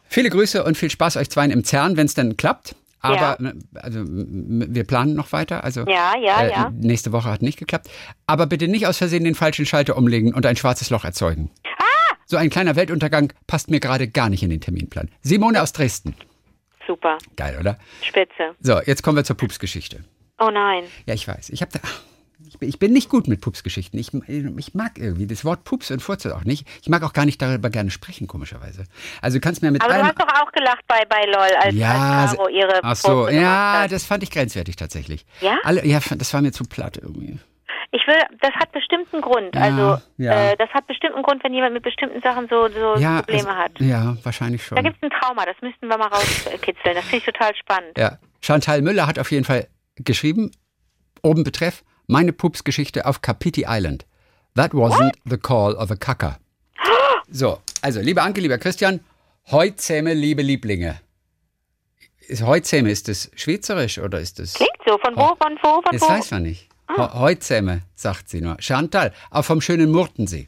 Viele 0.10 0.30
Grüße 0.30 0.64
und 0.64 0.78
viel 0.78 0.90
Spaß 0.90 1.16
euch 1.18 1.30
zweien 1.30 1.52
im 1.52 1.64
CERN, 1.64 1.96
wenn 1.98 2.06
es 2.08 2.14
dann 2.14 2.36
klappt. 2.36 2.76
Aber 3.00 3.16
Ja. 3.16 3.36
ne, 3.40 3.54
also, 3.76 4.02
wir 4.06 4.84
planen 4.86 5.14
noch 5.14 5.32
weiter. 5.34 5.64
Also 5.66 5.82
Ja, 5.82 6.14
ja, 6.18 6.42
äh, 6.44 6.50
ja. 6.52 6.72
nächste 6.74 7.12
Woche 7.12 7.30
hat 7.30 7.42
nicht 7.42 7.60
geklappt. 7.60 7.90
Aber 8.28 8.48
bitte 8.48 8.68
nicht 8.70 8.88
aus 8.88 8.98
Versehen 8.98 9.24
den 9.26 9.36
falschen 9.36 9.66
Schalter 9.66 9.98
umlegen 9.98 10.34
und 10.34 10.46
ein 10.46 10.56
schwarzes 10.56 10.90
Loch 10.90 11.04
erzeugen. 11.04 11.52
So 12.26 12.38
ein 12.38 12.50
kleiner 12.50 12.76
Weltuntergang 12.76 13.34
passt 13.48 13.70
mir 13.70 13.80
gerade 13.80 14.08
gar 14.08 14.30
nicht 14.30 14.44
in 14.44 14.50
den 14.50 14.62
Terminplan. 14.62 15.10
Simone 15.22 15.62
aus 15.62 15.74
Dresden. 15.74 16.16
Super, 16.86 17.18
Geil, 17.38 17.58
oder? 17.60 17.78
spitze. 18.02 18.56
So, 18.60 18.82
jetzt 18.82 19.04
kommen 19.04 19.16
wir 19.16 19.24
zur 19.24 19.38
Pupsgeschichte. 19.38 20.04
Oh 20.40 20.50
nein. 20.50 20.84
Ja, 21.06 21.14
ich 21.14 21.28
weiß. 21.28 21.50
Ich 21.50 21.62
habe 21.62 21.72
da. 21.72 21.80
Ich 22.46 22.60
bin, 22.60 22.68
ich 22.70 22.78
bin 22.78 22.92
nicht 22.92 23.10
gut 23.10 23.28
mit 23.28 23.40
Pupsgeschichten. 23.42 23.98
Ich, 23.98 24.12
ich 24.28 24.74
mag 24.76 25.00
irgendwie 25.00 25.26
das 25.26 25.46
Wort 25.46 25.64
Pups 25.64 25.92
und 25.92 26.02
Furze 26.02 26.36
auch 26.36 26.44
nicht. 26.44 26.68
Ich 26.82 26.90
mag 26.90 27.02
auch 27.04 27.14
gar 27.14 27.26
nicht 27.26 27.42
darüber 27.42 27.70
gerne 27.70 27.90
sprechen, 27.90 28.28
komischerweise. 28.28 28.84
Also 29.22 29.38
du 29.38 29.42
kannst 29.42 29.62
mir 29.62 29.72
mit 29.72 29.82
Aber 29.82 29.94
du 29.94 30.04
hast 30.04 30.20
doch 30.20 30.28
auch 30.28 30.52
gelacht 30.52 30.86
bei, 30.88 31.04
bei 31.06 31.24
LOL, 31.26 31.56
als, 31.62 31.74
ja, 31.74 32.24
als 32.24 32.36
Caro 32.36 32.50
ihre 32.50 32.84
ach 32.84 32.96
so, 32.96 33.24
gemacht 33.24 33.34
ja, 33.34 33.88
das 33.88 34.06
fand 34.06 34.24
ich 34.24 34.30
grenzwertig 34.30 34.76
tatsächlich. 34.76 35.26
Ja? 35.42 35.58
Alle, 35.64 35.86
ja, 35.86 36.00
das 36.16 36.34
war 36.34 36.42
mir 36.42 36.52
zu 36.52 36.66
platt 36.66 36.98
irgendwie. 37.02 37.40
Ich 37.96 38.02
will, 38.08 38.18
das 38.42 38.50
hat 38.56 38.72
bestimmt 38.72 39.08
einen 39.14 39.22
Grund. 39.22 39.54
Ja, 39.54 39.62
also, 39.62 40.02
ja. 40.18 40.52
Äh, 40.52 40.58
das 40.58 40.68
hat 40.72 40.88
bestimmt 40.88 41.14
einen 41.14 41.22
Grund, 41.24 41.44
wenn 41.44 41.54
jemand 41.54 41.76
mit 41.76 41.84
bestimmten 41.84 42.20
Sachen 42.22 42.48
so, 42.50 42.68
so 42.70 42.96
Ja, 42.98 43.22
Probleme 43.22 43.50
also, 43.50 43.60
hat. 43.60 43.80
ja, 43.80 44.18
wahrscheinlich 44.24 44.66
schon. 44.66 44.76
Da 44.78 44.82
gibt 44.82 44.98
es 45.00 45.04
ein 45.04 45.12
Trauma, 45.22 45.46
das 45.46 45.56
müssten 45.62 45.88
wir 45.88 45.98
mal 45.98 46.08
rauskitzeln. 46.08 46.74
Das 46.96 47.06
finde 47.06 47.18
ich 47.18 47.26
total 47.26 47.56
spannend. 47.56 47.96
Ja, 47.96 48.18
Chantal 48.42 48.82
Müller 48.82 49.06
hat 49.06 49.20
auf 49.20 49.30
jeden 49.32 49.46
Fall 49.46 49.68
geschrieben, 49.96 50.52
oben 51.22 51.44
betreff, 51.44 51.84
meine 52.08 52.34
Pupsgeschichte 52.34 53.06
auf 53.06 53.22
Kapiti 53.22 53.66
Island. 53.68 54.08
That 54.56 54.72
wasn't 54.74 55.14
the 55.26 55.38
call 55.38 55.76
of 55.76 55.92
a 55.92 55.96
Kacker. 55.96 56.38
So, 57.30 57.60
also, 57.84 58.00
liebe 58.02 58.22
Anke, 58.24 58.42
lieber 58.42 58.58
Christian, 58.58 59.02
Heuzähme, 59.52 60.14
liebe 60.16 60.42
Lieblinge. 60.42 61.00
Ist 62.28 62.44
Heuzähme, 62.44 62.90
ist 62.90 63.08
das 63.08 63.30
schweizerisch 63.36 64.00
oder 64.00 64.20
ist 64.20 64.40
das... 64.40 64.54
Klingt 64.56 64.72
so. 64.86 64.98
Von 64.98 65.16
wo, 65.16 65.36
von 65.36 65.58
wo, 65.62 65.82
von 65.82 65.92
Das 65.92 66.02
wo? 66.02 66.10
weiß 66.10 66.32
man 66.32 66.44
nicht. 66.44 66.70
He- 66.96 67.20
Heuzähme, 67.20 67.82
sagt 67.96 68.30
sie 68.30 68.42
nur. 68.42 68.58
Chantal, 68.60 69.14
auch 69.32 69.46
vom 69.46 69.62
schönen 69.62 69.92
Murtensee. 69.92 70.48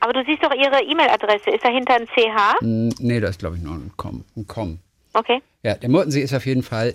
Aber 0.00 0.12
du 0.14 0.24
siehst 0.24 0.42
doch 0.42 0.52
ihre 0.54 0.82
E-Mail-Adresse. 0.82 1.50
Ist 1.50 1.64
dahinter 1.64 1.94
ein 1.94 2.06
CH? 2.06 2.56
Nee, 3.00 3.20
da 3.20 3.28
ist, 3.28 3.38
glaube 3.38 3.56
ich, 3.56 3.62
nur 3.62 3.74
ein 3.74 3.92
Com. 3.96 4.24
Ein 4.36 4.46
Com. 4.46 4.78
Okay. 5.12 5.42
Ja, 5.62 5.74
der 5.74 5.90
Murtensee 5.90 6.22
ist 6.22 6.32
auf 6.34 6.46
jeden 6.46 6.62
Fall 6.62 6.94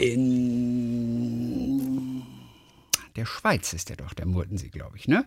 in 0.00 2.22
der 3.16 3.26
Schweiz 3.26 3.72
ist 3.74 3.90
der 3.90 3.96
doch, 3.96 4.14
der 4.14 4.26
Murtensee, 4.26 4.68
glaube 4.68 4.96
ich, 4.96 5.06
ne? 5.06 5.24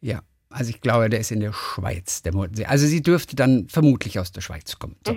Ja, 0.00 0.20
also 0.50 0.70
ich 0.70 0.80
glaube, 0.80 1.08
der 1.08 1.20
ist 1.20 1.30
in 1.32 1.40
der 1.40 1.52
Schweiz, 1.52 2.22
der 2.22 2.34
Murtensee. 2.34 2.66
Also 2.66 2.86
sie 2.86 3.02
dürfte 3.02 3.34
dann 3.34 3.66
vermutlich 3.68 4.18
aus 4.18 4.30
der 4.32 4.40
Schweiz 4.42 4.78
kommen. 4.78 4.96
So. 5.06 5.16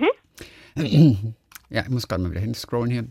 Ja, 1.70 1.80
ich 1.84 1.88
muss 1.88 2.06
gerade 2.06 2.22
mal 2.22 2.30
wieder 2.30 2.42
hinscrollen 2.42 2.90
hier. 2.90 3.04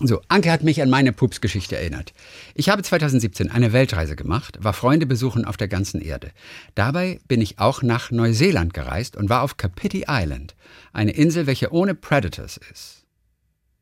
So, 0.00 0.20
Anke 0.28 0.50
hat 0.50 0.64
mich 0.64 0.82
an 0.82 0.90
meine 0.90 1.12
Pupsgeschichte 1.12 1.76
erinnert. 1.76 2.12
Ich 2.54 2.68
habe 2.68 2.82
2017 2.82 3.50
eine 3.50 3.72
Weltreise 3.72 4.16
gemacht, 4.16 4.58
war 4.60 4.72
Freunde 4.72 5.06
besuchen 5.06 5.44
auf 5.44 5.56
der 5.56 5.68
ganzen 5.68 6.00
Erde. 6.00 6.32
Dabei 6.74 7.20
bin 7.28 7.40
ich 7.40 7.60
auch 7.60 7.82
nach 7.82 8.10
Neuseeland 8.10 8.74
gereist 8.74 9.16
und 9.16 9.28
war 9.30 9.42
auf 9.42 9.56
Kapiti 9.56 10.06
Island, 10.08 10.56
eine 10.92 11.12
Insel, 11.12 11.46
welche 11.46 11.72
ohne 11.72 11.94
Predators 11.94 12.56
ist. 12.72 13.04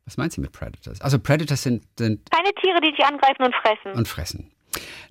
Was 0.05 0.17
meint 0.17 0.33
sie 0.33 0.41
mit 0.41 0.51
Predators? 0.51 1.01
Also 1.01 1.17
Predators 1.17 1.63
sind, 1.63 1.83
sind 1.97 2.29
Keine 2.29 2.53
Tiere, 2.61 2.79
die 2.81 2.91
dich 2.91 3.03
angreifen 3.03 3.43
und 3.45 3.55
fressen. 3.55 3.97
und 3.97 4.07
fressen. 4.07 4.51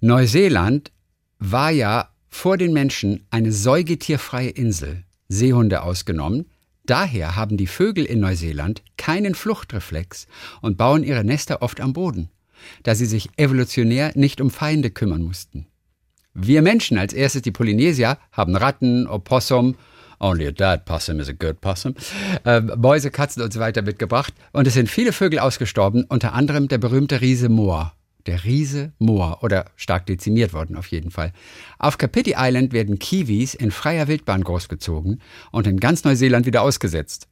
Neuseeland 0.01 0.93
war 1.39 1.71
ja 1.71 2.11
vor 2.29 2.57
den 2.57 2.73
Menschen 2.73 3.27
eine 3.31 3.51
säugetierfreie 3.51 4.51
Insel, 4.51 5.03
Seehunde 5.29 5.83
ausgenommen. 5.83 6.49
Daher 6.85 7.37
haben 7.37 7.57
die 7.57 7.67
Vögel 7.67 8.05
in 8.05 8.21
Neuseeland 8.21 8.83
keinen 8.97 9.35
Fluchtreflex 9.35 10.27
und 10.61 10.77
bauen 10.77 11.05
ihre 11.05 11.25
Nester 11.25 11.63
oft 11.63 11.81
am 11.81 11.93
Boden, 11.93 12.29
da 12.83 12.95
sie 12.95 13.07
sich 13.07 13.31
evolutionär 13.37 14.13
nicht 14.15 14.41
um 14.41 14.51
Feinde 14.51 14.91
kümmern 14.91 15.23
mussten. 15.23 15.67
Wir 16.35 16.63
Menschen, 16.63 16.99
als 16.99 17.13
erstes 17.13 17.43
die 17.43 17.51
Polynesier, 17.51 18.19
haben 18.33 18.57
Ratten, 18.57 19.07
Opossum, 19.07 19.77
only 20.19 20.47
a 20.47 20.51
dead 20.51 20.85
possum 20.85 21.21
is 21.21 21.29
a 21.29 21.33
good 21.33 21.61
possum, 21.61 21.95
äh, 22.45 22.61
Mäuse, 22.61 23.11
Katzen 23.11 23.43
und 23.43 23.53
so 23.53 23.61
weiter 23.61 23.83
mitgebracht. 23.83 24.33
Und 24.53 24.67
es 24.67 24.75
sind 24.75 24.89
viele 24.89 25.13
Vögel 25.13 25.41
ausgestorben, 25.41 26.05
unter 26.09 26.33
anderem 26.33 26.69
der 26.69 26.79
berühmte 26.79 27.21
Riese 27.21 27.49
Moor. 27.49 27.95
Der 28.27 28.45
Riese 28.45 28.93
Moor 28.99 29.39
oder 29.43 29.67
stark 29.77 30.07
dezimiert 30.07 30.53
worden 30.53 30.77
auf 30.77 30.87
jeden 30.89 31.11
Fall. 31.11 31.33
Auf 31.79 31.99
Kapiti 31.99 32.35
Island 32.37 32.73
werden 32.73 32.99
Kiwis 32.99 33.55
in 33.55 33.71
freier 33.71 34.09
Wildbahn 34.09 34.45
großgezogen 34.45 35.21
und 35.51 35.67
in 35.67 35.81
ganz 35.81 36.05
Neuseeland 36.05 36.47
wieder 36.47 36.63
ausgesetzt. 36.63 37.29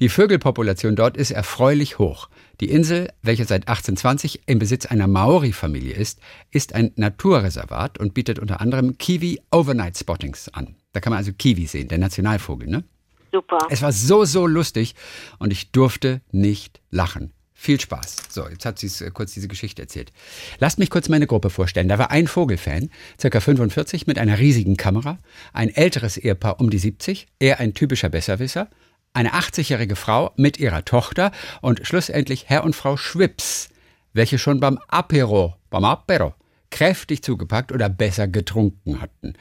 Die 0.00 0.08
Vögelpopulation 0.08 0.96
dort 0.96 1.16
ist 1.16 1.30
erfreulich 1.30 1.98
hoch. 1.98 2.28
Die 2.60 2.70
Insel, 2.70 3.08
welche 3.22 3.44
seit 3.44 3.68
1820 3.68 4.42
im 4.46 4.58
Besitz 4.58 4.86
einer 4.86 5.06
Maori-Familie 5.06 5.94
ist, 5.94 6.20
ist 6.50 6.74
ein 6.74 6.92
Naturreservat 6.96 7.98
und 7.98 8.14
bietet 8.14 8.38
unter 8.38 8.60
anderem 8.60 8.98
Kiwi 8.98 9.40
Overnight 9.50 9.96
Spottings 9.96 10.48
an. 10.48 10.76
Da 10.92 11.00
kann 11.00 11.10
man 11.10 11.18
also 11.18 11.32
Kiwi 11.32 11.66
sehen, 11.66 11.88
der 11.88 11.98
Nationalvogel, 11.98 12.68
ne? 12.68 12.84
Super. 13.32 13.58
Es 13.68 13.82
war 13.82 13.90
so, 13.90 14.24
so 14.24 14.46
lustig 14.46 14.94
und 15.38 15.52
ich 15.52 15.72
durfte 15.72 16.20
nicht 16.30 16.80
lachen. 16.90 17.32
Viel 17.64 17.80
Spaß. 17.80 18.16
So, 18.28 18.46
jetzt 18.46 18.66
hat 18.66 18.78
sie 18.78 18.88
äh, 19.02 19.10
kurz 19.10 19.32
diese 19.32 19.48
Geschichte 19.48 19.80
erzählt. 19.80 20.12
Lasst 20.58 20.78
mich 20.78 20.90
kurz 20.90 21.08
meine 21.08 21.26
Gruppe 21.26 21.48
vorstellen. 21.48 21.88
Da 21.88 21.98
war 21.98 22.10
ein 22.10 22.26
Vogelfan, 22.26 22.90
circa 23.18 23.40
45, 23.40 24.06
mit 24.06 24.18
einer 24.18 24.38
riesigen 24.38 24.76
Kamera, 24.76 25.18
ein 25.54 25.70
älteres 25.70 26.18
Ehepaar 26.18 26.60
um 26.60 26.68
die 26.68 26.76
70, 26.76 27.26
er 27.38 27.60
ein 27.60 27.72
typischer 27.72 28.10
Besserwisser, 28.10 28.68
eine 29.14 29.32
80-jährige 29.32 29.96
Frau 29.96 30.32
mit 30.36 30.58
ihrer 30.58 30.84
Tochter 30.84 31.32
und 31.62 31.86
schlussendlich 31.86 32.50
Herr 32.50 32.64
und 32.64 32.76
Frau 32.76 32.98
Schwips, 32.98 33.70
welche 34.12 34.36
schon 34.36 34.60
beim 34.60 34.78
Apero, 34.88 35.54
beim 35.70 35.86
Apero, 35.86 36.34
kräftig 36.70 37.22
zugepackt 37.22 37.72
oder 37.72 37.88
besser 37.88 38.28
getrunken 38.28 39.00
hatten. 39.00 39.32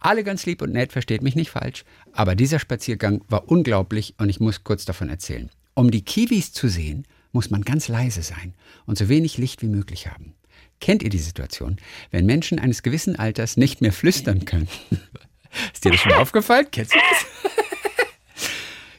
Alle 0.00 0.24
ganz 0.24 0.46
lieb 0.46 0.62
und 0.62 0.72
nett, 0.72 0.92
versteht 0.92 1.20
mich 1.20 1.36
nicht 1.36 1.50
falsch, 1.50 1.84
aber 2.12 2.36
dieser 2.36 2.58
Spaziergang 2.58 3.20
war 3.28 3.50
unglaublich 3.50 4.14
und 4.16 4.30
ich 4.30 4.40
muss 4.40 4.64
kurz 4.64 4.86
davon 4.86 5.10
erzählen. 5.10 5.50
Um 5.74 5.90
die 5.90 6.06
Kiwis 6.06 6.54
zu 6.54 6.68
sehen, 6.68 7.06
muss 7.36 7.50
man 7.50 7.62
ganz 7.62 7.88
leise 7.88 8.22
sein 8.22 8.54
und 8.86 8.96
so 8.96 9.10
wenig 9.10 9.36
Licht 9.36 9.60
wie 9.60 9.68
möglich 9.68 10.06
haben. 10.06 10.32
Kennt 10.80 11.02
ihr 11.02 11.10
die 11.10 11.18
Situation, 11.18 11.76
wenn 12.10 12.24
Menschen 12.24 12.58
eines 12.58 12.82
gewissen 12.82 13.14
Alters 13.14 13.58
nicht 13.58 13.82
mehr 13.82 13.92
flüstern 13.92 14.46
können? 14.46 14.68
Ist 15.72 15.84
dir 15.84 15.90
das 15.90 16.00
schon 16.00 16.14
aufgefallen? 16.14 16.66
Kennst 16.72 16.94
du 16.94 16.98
das? 16.98 17.52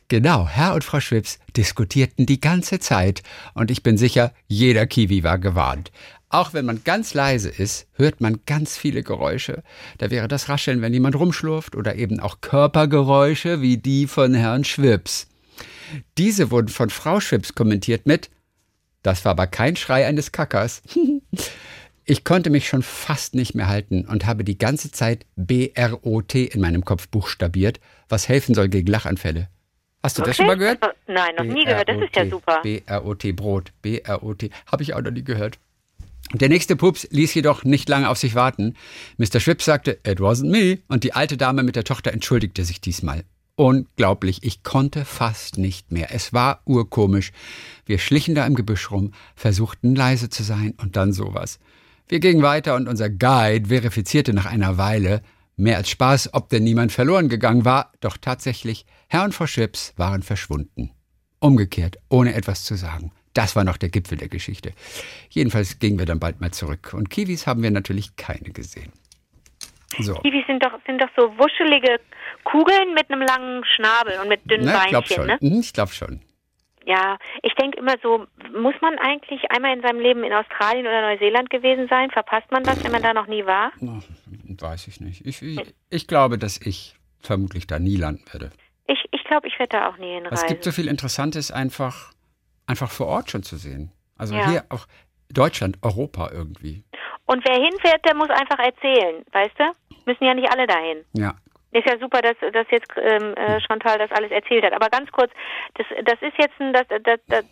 Genau, 0.10 0.48
Herr 0.48 0.74
und 0.74 0.86
Frau 0.86 1.02
Schwips 1.02 1.38
diskutierten 1.58 2.26
die 2.26 2.40
ganze 2.40 2.80
Zeit 2.80 3.24
und 3.54 3.70
ich 3.70 3.84
bin 3.84 3.98
sicher, 3.98 4.32
jeder 4.48 4.88
Kiwi 4.88 5.22
war 5.26 5.38
gewarnt. 5.38 5.92
Auch 6.30 6.54
wenn 6.54 6.64
man 6.64 6.86
ganz 6.86 7.14
leise 7.14 7.50
ist, 7.50 7.88
hört 7.92 8.22
man 8.22 8.40
ganz 8.46 8.78
viele 8.78 9.04
Geräusche. 9.04 9.64
Da 9.98 10.10
wäre 10.10 10.30
das 10.30 10.48
Rascheln, 10.48 10.82
wenn 10.82 10.94
jemand 10.94 11.16
rumschlurft 11.16 11.76
oder 11.76 11.96
eben 11.96 12.22
auch 12.22 12.40
Körpergeräusche 12.40 13.62
wie 13.62 13.78
die 13.78 14.08
von 14.08 14.34
Herrn 14.34 14.64
Schwips. 14.64 15.28
Diese 16.18 16.52
wurden 16.52 16.70
von 16.70 16.90
Frau 16.90 17.20
Schwips 17.20 17.56
kommentiert 17.56 18.06
mit 18.06 18.30
Das 19.04 19.26
war 19.26 19.32
aber 19.32 19.48
kein 19.48 19.76
Schrei 19.76 20.06
eines 20.06 20.32
Kackers. 20.32 20.82
Ich 22.10 22.24
konnte 22.24 22.50
mich 22.50 22.70
schon 22.70 22.84
fast 22.84 23.36
nicht 23.36 23.54
mehr 23.54 23.68
halten 23.68 24.06
und 24.06 24.26
habe 24.26 24.46
die 24.46 24.58
ganze 24.58 24.92
Zeit 24.92 25.26
BROT 25.36 26.36
in 26.36 26.62
meinem 26.62 26.86
Kopf 26.86 27.10
buchstabiert, 27.10 27.82
was 28.08 28.30
helfen 28.30 28.56
soll 28.56 28.70
gegen 28.70 28.88
Lachanfälle. 28.88 29.50
Hast 30.02 30.18
du 30.18 30.22
okay. 30.22 30.30
das 30.30 30.38
schon 30.38 30.48
mal 30.48 30.56
gehört? 30.56 30.80
Nein, 31.08 31.36
noch 31.38 31.44
nie 31.44 31.66
gehört. 31.66 31.90
Das 31.90 31.98
ist 31.98 32.16
ja 32.16 32.30
super. 32.30 32.62
BROT, 32.64 33.36
Brot. 33.36 33.74
BROT. 33.82 34.50
Habe 34.72 34.84
ich 34.84 34.94
auch 34.94 35.02
noch 35.02 35.12
nie 35.12 35.26
gehört. 35.26 35.60
Der 36.34 36.48
nächste 36.48 36.78
Pups 36.78 37.08
ließ 37.12 37.34
jedoch 37.34 37.66
nicht 37.66 37.90
lange 37.90 38.08
auf 38.08 38.18
sich 38.18 38.36
warten. 38.36 38.76
Mr. 39.18 39.42
Schwips 39.42 39.66
sagte, 39.66 40.00
it 40.06 40.20
wasn't 40.20 40.50
me. 40.50 40.80
Und 40.88 41.04
die 41.04 41.12
alte 41.12 41.36
Dame 41.36 41.64
mit 41.64 41.76
der 41.76 41.84
Tochter 41.84 42.14
entschuldigte 42.14 42.64
sich 42.64 42.80
diesmal. 42.80 43.26
Unglaublich, 43.60 44.44
ich 44.44 44.62
konnte 44.62 45.04
fast 45.04 45.58
nicht 45.58 45.92
mehr. 45.92 46.14
Es 46.14 46.32
war 46.32 46.62
urkomisch. 46.66 47.32
Wir 47.88 47.98
schlichen 47.98 48.36
da 48.36 48.46
im 48.46 48.54
Gebüsch 48.54 48.92
rum, 48.92 49.14
versuchten 49.36 49.96
leise 49.96 50.30
zu 50.30 50.44
sein 50.44 50.76
und 50.78 50.96
dann 50.96 51.12
sowas. 51.12 51.58
Wir 52.08 52.20
gingen 52.20 52.44
weiter 52.44 52.76
und 52.76 52.88
unser 52.88 53.10
Guide 53.10 53.70
verifizierte 53.70 54.32
nach 54.32 54.46
einer 54.46 54.78
Weile, 54.78 55.24
mehr 55.56 55.78
als 55.78 55.90
Spaß, 55.90 56.36
ob 56.36 56.50
denn 56.50 56.64
niemand 56.64 56.92
verloren 56.92 57.30
gegangen 57.30 57.66
war, 57.66 57.92
doch 58.00 58.18
tatsächlich, 58.18 58.86
Herr 59.08 59.24
und 59.24 59.34
Frau 59.34 59.48
Schwips 59.48 59.94
waren 59.98 60.22
verschwunden. 60.22 60.92
Umgekehrt, 61.40 61.98
ohne 62.10 62.36
etwas 62.36 62.64
zu 62.64 62.76
sagen. 62.76 63.12
Das 63.34 63.56
war 63.56 63.64
noch 63.64 63.78
der 63.78 63.90
Gipfel 63.90 64.20
der 64.20 64.30
Geschichte. 64.30 64.72
Jedenfalls 65.30 65.80
gingen 65.80 65.98
wir 65.98 66.06
dann 66.06 66.20
bald 66.20 66.42
mal 66.42 66.52
zurück. 66.52 66.94
Und 66.94 67.10
Kiwis 67.10 67.48
haben 67.48 67.64
wir 67.64 67.72
natürlich 67.72 68.16
keine 68.18 68.52
gesehen. 68.52 68.92
So. 70.00 70.16
Kiwis 70.16 70.46
sind 70.48 70.64
doch, 70.64 70.74
sind 70.86 71.02
doch 71.02 71.10
so 71.16 71.38
wuschelige 71.38 72.00
Kugeln 72.44 72.94
mit 72.94 73.10
einem 73.10 73.22
langen 73.22 73.64
Schnabel 73.66 74.20
und 74.22 74.30
mit 74.30 74.50
dünnen 74.50 74.68
ich 74.68 74.74
Beinchen. 74.74 75.16
Schon. 75.16 75.28
Ne? 75.28 75.38
Mhm, 75.40 75.60
ich 75.62 75.74
glaube 75.74 75.92
schon. 75.92 76.22
Ja, 76.86 77.18
ich 77.44 77.54
denke 77.56 77.80
immer 77.80 77.96
so, 78.02 78.28
muss 78.58 78.76
man 78.82 78.98
eigentlich 78.98 79.52
einmal 79.52 79.76
in 79.76 79.82
seinem 79.82 80.00
Leben 80.00 80.24
in 80.24 80.32
Australien 80.32 80.88
oder 80.88 81.02
Neuseeland 81.02 81.50
gewesen 81.50 81.88
sein? 81.90 82.12
Verpasst 82.12 82.50
man 82.52 82.64
das, 82.64 82.82
wenn 82.84 82.94
man 82.94 83.02
da 83.02 83.14
noch 83.14 83.28
nie 83.28 83.46
war? 83.46 83.72
Na, 83.82 84.00
weiß 84.46 84.88
ich 84.88 85.02
nicht. 85.02 85.26
Ich, 85.26 85.42
ich, 85.42 85.76
ich, 85.90 86.08
glaube, 86.08 86.38
dass 86.38 86.60
ich 86.62 86.96
vermutlich 87.20 87.68
da 87.68 87.78
nie 87.78 87.98
landen 87.98 88.24
werde. 88.32 88.52
Ich, 88.88 89.04
ich 89.12 89.24
glaube, 89.26 89.48
ich 89.50 89.60
werde 89.60 89.78
da 89.78 89.90
auch 89.90 89.98
nie 89.98 90.14
hinreisen. 90.14 90.34
Es 90.34 90.46
gibt 90.46 90.64
so 90.64 90.72
viel 90.72 90.88
Interessantes 90.88 91.52
einfach 91.52 92.14
einfach 92.68 92.92
vor 92.92 93.08
Ort 93.08 93.32
schon 93.32 93.44
zu 93.44 93.58
sehen. 93.58 93.92
Also 94.18 94.36
ja. 94.36 94.50
hier 94.50 94.66
auch 94.70 94.88
Deutschland, 95.30 95.78
Europa 95.82 96.30
irgendwie. 96.32 96.84
Und 97.28 97.46
wer 97.46 97.56
hinfährt, 97.56 98.04
der 98.06 98.16
muss 98.16 98.30
einfach 98.30 98.60
erzählen, 98.60 99.24
weißt 99.32 99.60
du? 99.60 99.64
Müssen 100.06 100.24
ja 100.24 100.34
nicht 100.34 100.50
alle 100.50 100.66
dahin. 100.66 101.04
Ja. 101.14 101.36
Ist 101.74 101.86
ja 101.86 102.00
super, 102.00 102.22
dass, 102.22 102.38
dass 102.54 102.66
jetzt 102.72 102.88
ähm, 102.96 103.34
äh, 103.36 103.60
Chantal 103.60 104.00
das 104.00 104.10
alles 104.12 104.32
erzählt 104.32 104.64
hat. 104.64 104.72
Aber 104.72 104.88
ganz 104.90 105.12
kurz, 105.12 105.30
das, 105.76 105.86
das 106.06 106.16
ist 106.22 106.38
jetzt 106.40 106.54
ein, 106.60 106.72
das, 106.72 106.88
das, 106.88 107.20
das, 107.28 107.44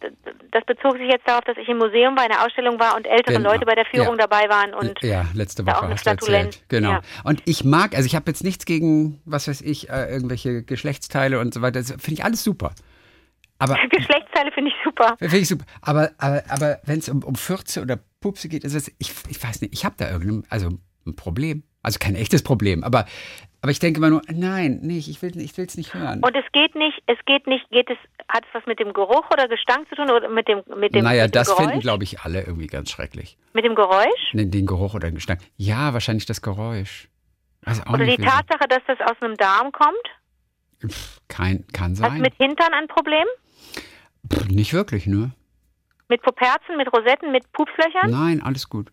das 0.52 0.66
bezog 0.66 0.94
sich 0.98 1.12
jetzt 1.12 1.28
darauf, 1.28 1.44
dass 1.44 1.58
ich 1.58 1.68
im 1.68 1.78
Museum 1.78 2.16
bei 2.16 2.24
einer 2.24 2.44
Ausstellung 2.44 2.80
war 2.80 2.96
und 2.96 3.06
ältere 3.06 3.36
genau. 3.36 3.52
Leute 3.52 3.66
bei 3.66 3.76
der 3.76 3.86
Führung 3.86 4.18
ja. 4.18 4.26
dabei 4.26 4.48
waren 4.50 4.74
und 4.74 5.02
ja, 5.02 5.26
letzte 5.34 5.68
Woche 5.68 5.90
hast 5.90 6.06
du 6.06 6.10
erzählt. 6.12 6.64
Genau. 6.70 6.92
Ja. 6.92 7.02
Und 7.26 7.44
ich 7.46 7.66
mag, 7.66 7.94
also 7.94 8.06
ich 8.06 8.16
habe 8.16 8.26
jetzt 8.28 8.46
nichts 8.46 8.66
gegen, 8.66 9.22
was 9.26 9.50
weiß 9.50 9.62
ich, 9.62 9.90
äh, 9.90 10.10
irgendwelche 10.10 10.64
Geschlechtsteile 10.64 11.38
und 11.38 11.54
so 11.54 11.62
weiter. 11.62 11.80
Das 11.82 11.92
finde 11.92 12.14
ich 12.14 12.24
alles 12.24 12.42
super. 12.42 12.72
Aber, 13.60 13.78
Geschlechtsteile 13.90 14.52
finde 14.54 14.72
ich 14.72 14.78
super. 14.84 15.16
Finde 15.20 15.38
ich 15.38 15.48
super. 15.48 15.66
Aber, 15.82 16.12
aber, 16.18 16.42
aber 16.48 16.80
wenn 16.86 17.00
es 17.00 17.10
um, 17.10 17.22
um 17.22 17.36
Fürze 17.36 17.82
oder 17.82 18.00
Pupse 18.26 18.50
geht, 18.50 18.64
es, 18.64 18.88
ich, 18.98 19.14
ich 19.30 19.44
weiß 19.44 19.62
nicht, 19.62 19.72
ich 19.72 19.86
habe 19.86 19.94
da 20.00 20.10
irgendein, 20.10 20.50
also 20.50 20.70
ein 21.06 21.16
Problem. 21.16 21.62
Also 21.84 22.00
kein 22.00 22.16
echtes 22.16 22.42
Problem, 22.42 22.84
aber, 22.84 23.06
aber 23.62 23.72
ich 23.72 23.78
denke 23.78 24.00
immer 24.00 24.10
nur, 24.10 24.24
nein, 24.34 24.80
nicht, 24.82 25.08
ich 25.08 25.22
will 25.22 25.30
es 25.30 25.36
ich 25.36 25.56
will's 25.56 25.78
nicht 25.78 25.94
hören. 25.94 26.24
Und 26.24 26.36
es 26.36 26.52
geht 26.52 26.74
nicht, 26.74 27.04
es 27.06 27.20
geht 27.28 27.46
nicht, 27.46 27.70
geht 27.70 27.88
es, 27.92 27.98
hat 28.28 28.44
es 28.44 28.50
was 28.56 28.66
mit 28.66 28.80
dem 28.80 28.94
Geruch 28.94 29.30
oder 29.32 29.48
Gestank 29.48 29.88
zu 29.90 29.96
tun 29.96 30.10
oder 30.10 30.28
mit 30.28 30.48
dem, 30.48 30.64
mit 30.76 30.96
dem 30.96 31.04
Naja, 31.04 31.26
mit 31.26 31.36
das 31.36 31.54
finden, 31.54 31.82
glaube 31.82 32.04
ich, 32.04 32.22
alle 32.22 32.42
irgendwie 32.42 32.66
ganz 32.66 32.90
schrecklich. 32.90 33.38
Mit 33.54 33.64
dem 33.64 33.76
Geräusch? 33.76 34.32
Den, 34.34 34.50
den 34.50 34.66
Geruch 34.66 34.96
oder 34.96 35.12
den 35.12 35.16
Gestank. 35.16 35.42
Ja, 35.58 35.94
wahrscheinlich 35.94 36.26
das 36.26 36.42
Geräusch. 36.42 37.08
oder 37.88 38.04
die 38.04 38.18
Tatsache, 38.18 38.68
dass 38.68 38.82
das 38.88 39.00
aus 39.02 39.22
einem 39.22 39.38
Darm 39.38 39.72
kommt? 39.72 40.96
Kein, 41.28 41.68
kann 41.68 41.94
sein. 41.94 42.10
Hast 42.10 42.18
du 42.18 42.24
mit 42.24 42.34
Hintern 42.38 42.74
ein 42.74 42.88
Problem? 42.88 43.28
Pff, 44.34 44.48
nicht 44.48 44.74
wirklich, 44.74 45.06
ne? 45.06 45.34
Mit 46.08 46.22
Puperzen, 46.22 46.78
mit 46.78 46.92
Rosetten, 46.94 47.32
mit 47.32 47.52
Pupslöchern? 47.52 48.12
Nein, 48.12 48.42
alles 48.44 48.70
gut. 48.70 48.92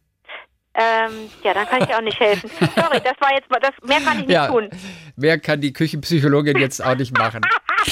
Ähm, 0.75 1.31
ja, 1.43 1.53
dann 1.53 1.67
kann 1.67 1.83
ich 1.83 1.87
dir 1.87 1.99
auch 1.99 2.03
nicht 2.03 2.19
helfen. 2.19 2.51
Sorry, 2.59 3.01
das 3.05 3.15
war 3.21 3.35
jetzt 3.35 3.51
mal, 3.51 3.61
das, 3.61 3.73
mehr 3.83 4.01
kann 4.01 4.21
ich 4.21 4.27
nicht 4.27 4.35
ja, 4.35 4.47
tun. 4.47 4.71
Mehr 5.17 5.39
kann 5.39 5.61
die 5.61 5.73
Küchenpsychologin 5.73 6.57
jetzt 6.59 6.83
auch 6.83 6.95
nicht 6.95 7.17
machen. 7.17 7.43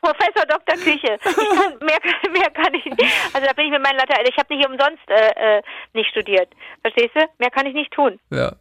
Professor 0.00 0.46
Dr. 0.48 0.76
Küche. 0.76 1.18
Kann, 1.22 1.34
mehr, 1.86 1.98
mehr 2.32 2.50
kann 2.50 2.72
ich 2.72 2.84
nicht. 2.86 3.12
Also 3.34 3.46
da 3.46 3.52
bin 3.52 3.66
ich 3.66 3.72
mit 3.72 3.82
meinen 3.82 3.98
Latein. 3.98 4.24
Ich 4.26 4.36
habe 4.38 4.54
nicht 4.54 4.66
umsonst 4.66 5.02
äh, 5.08 5.58
äh, 5.58 5.62
nicht 5.92 6.08
studiert. 6.10 6.48
Verstehst 6.80 7.14
du? 7.14 7.20
Mehr 7.38 7.50
kann 7.50 7.66
ich 7.66 7.74
nicht 7.74 7.92
tun. 7.92 8.18
Ja. 8.30 8.56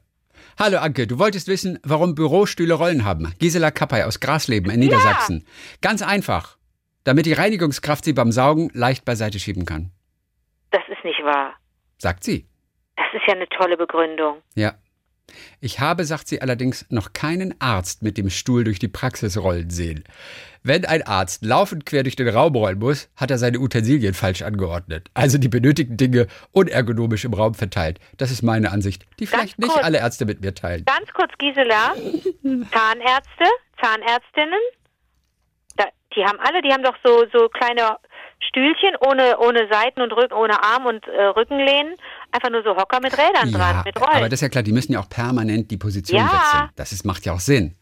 Hallo 0.58 0.80
Anke, 0.80 1.08
du 1.08 1.20
wolltest 1.20 1.48
wissen, 1.48 1.80
warum 1.84 2.16
Bürostühle 2.16 2.74
Rollen 2.74 3.06
haben. 3.06 3.34
Gisela 3.40 3.72
Kappay 3.72 4.04
aus 4.04 4.20
Grasleben 4.20 4.72
in 4.72 4.80
Niedersachsen. 4.80 5.46
Ja. 5.46 5.78
Ganz 5.82 6.02
einfach 6.02 6.59
damit 7.04 7.26
die 7.26 7.34
Reinigungskraft 7.34 8.06
sie 8.06 8.14
beim 8.14 8.32
Saugen 8.32 8.70
leicht 8.74 9.06
beiseite 9.06 9.40
schieben 9.40 9.66
kann. 9.66 9.92
Das 10.72 10.84
ist 10.90 11.04
nicht 11.04 11.24
wahr. 11.24 11.54
Sagt 11.98 12.24
sie. 12.24 12.46
Das 12.96 13.08
ist 13.14 13.28
ja 13.28 13.34
eine 13.34 13.48
tolle 13.50 13.78
Begründung. 13.78 14.42
Ja. 14.56 14.74
Ich 15.62 15.80
habe, 15.80 16.06
sagt 16.06 16.28
sie 16.28 16.42
allerdings, 16.42 16.86
noch 16.90 17.14
keinen 17.14 17.54
Arzt 17.60 18.02
mit 18.02 18.18
dem 18.18 18.30
Stuhl 18.30 18.64
durch 18.64 18.80
die 18.80 18.88
Praxis 18.88 19.38
rollen 19.38 19.70
sehen. 19.70 20.04
Wenn 20.64 20.86
ein 20.86 21.04
Arzt 21.04 21.46
laufend 21.46 21.86
quer 21.86 22.04
durch 22.04 22.16
den 22.16 22.28
Raum 22.28 22.56
rollen 22.56 22.80
muss, 22.80 23.10
hat 23.16 23.32
er 23.32 23.38
seine 23.38 23.60
Utensilien 23.60 24.14
falsch 24.14 24.42
angeordnet. 24.42 25.10
Also 25.14 25.38
die 25.38 25.48
benötigten 25.48 25.98
Dinge 25.98 26.28
unergonomisch 26.52 27.26
im 27.26 27.34
Raum 27.34 27.54
verteilt. 27.54 28.00
Das 28.18 28.32
ist 28.32 28.42
meine 28.42 28.72
Ansicht, 28.72 29.06
die 29.20 29.28
vielleicht 29.28 29.58
kurz, 29.58 29.76
nicht 29.76 29.84
alle 29.84 30.00
Ärzte 30.00 30.26
mit 30.26 30.42
mir 30.42 30.54
teilen. 30.54 30.84
Ganz 30.86 31.12
kurz, 31.14 31.32
Gisela. 31.38 31.94
Zahnärzte, 32.72 33.46
Zahnärztinnen, 33.82 34.60
die 36.16 36.24
haben 36.24 36.40
alle, 36.40 36.62
die 36.62 36.72
haben 36.72 36.84
doch 36.84 36.96
so, 37.04 37.26
so 37.32 37.50
kleine 37.50 37.98
Stühlchen 38.48 38.96
ohne, 39.06 39.38
ohne 39.40 39.68
Seiten 39.70 40.02
und 40.02 40.12
Rücken, 40.14 40.34
ohne 40.34 40.62
Arm 40.64 40.86
und 40.86 41.08
äh, 41.08 41.24
Rückenlehnen. 41.26 41.96
Einfach 42.32 42.50
nur 42.50 42.64
so 42.64 42.76
Hocker 42.76 43.00
mit 43.02 43.14
Rädern 43.14 43.50
ja, 43.50 43.58
dran, 43.58 43.82
mit 43.86 44.00
Rollen. 44.00 44.18
Aber 44.18 44.30
das 44.30 44.38
ist 44.38 44.42
ja 44.42 44.50
klar, 44.50 44.64
die 44.64 44.72
müssen 44.72 44.94
ja 44.94 45.00
auch 45.00 45.10
permanent 45.10 45.70
die 45.72 45.78
Position 45.78 46.20
ja. 46.20 46.32
wechseln. 46.32 46.70
Das 46.76 46.92
ist, 46.92 47.06
macht 47.06 47.26
ja 47.26 47.34
auch 47.34 47.40
Sinn. 47.40 47.76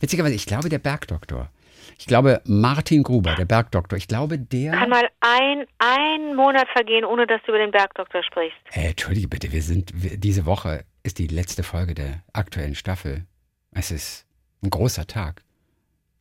Witzigerweise, 0.00 0.34
ich 0.34 0.46
glaube, 0.46 0.68
der 0.68 0.78
Bergdoktor, 0.78 1.50
ich 1.98 2.06
glaube, 2.06 2.40
Martin 2.46 3.02
Gruber, 3.02 3.34
der 3.34 3.44
Bergdoktor, 3.44 3.98
ich 3.98 4.08
glaube, 4.08 4.38
der. 4.38 4.72
Kann 4.72 4.88
mal 4.88 5.06
ein, 5.20 5.66
ein 5.78 6.34
Monat 6.34 6.66
vergehen, 6.72 7.04
ohne 7.04 7.26
dass 7.26 7.42
du 7.42 7.48
über 7.48 7.58
den 7.58 7.72
Bergdoktor 7.72 8.22
sprichst. 8.22 8.56
Äh, 8.72 8.88
Entschuldige 8.88 9.28
bitte, 9.28 9.52
wir 9.52 9.60
sind, 9.60 9.92
wir, 9.94 10.16
diese 10.16 10.46
Woche 10.46 10.84
ist 11.02 11.18
die 11.18 11.26
letzte 11.26 11.62
Folge 11.62 11.94
der 11.94 12.22
aktuellen 12.32 12.74
Staffel. 12.74 13.26
Es 13.72 13.90
ist 13.90 14.26
ein 14.62 14.70
großer 14.70 15.06
Tag. 15.06 15.42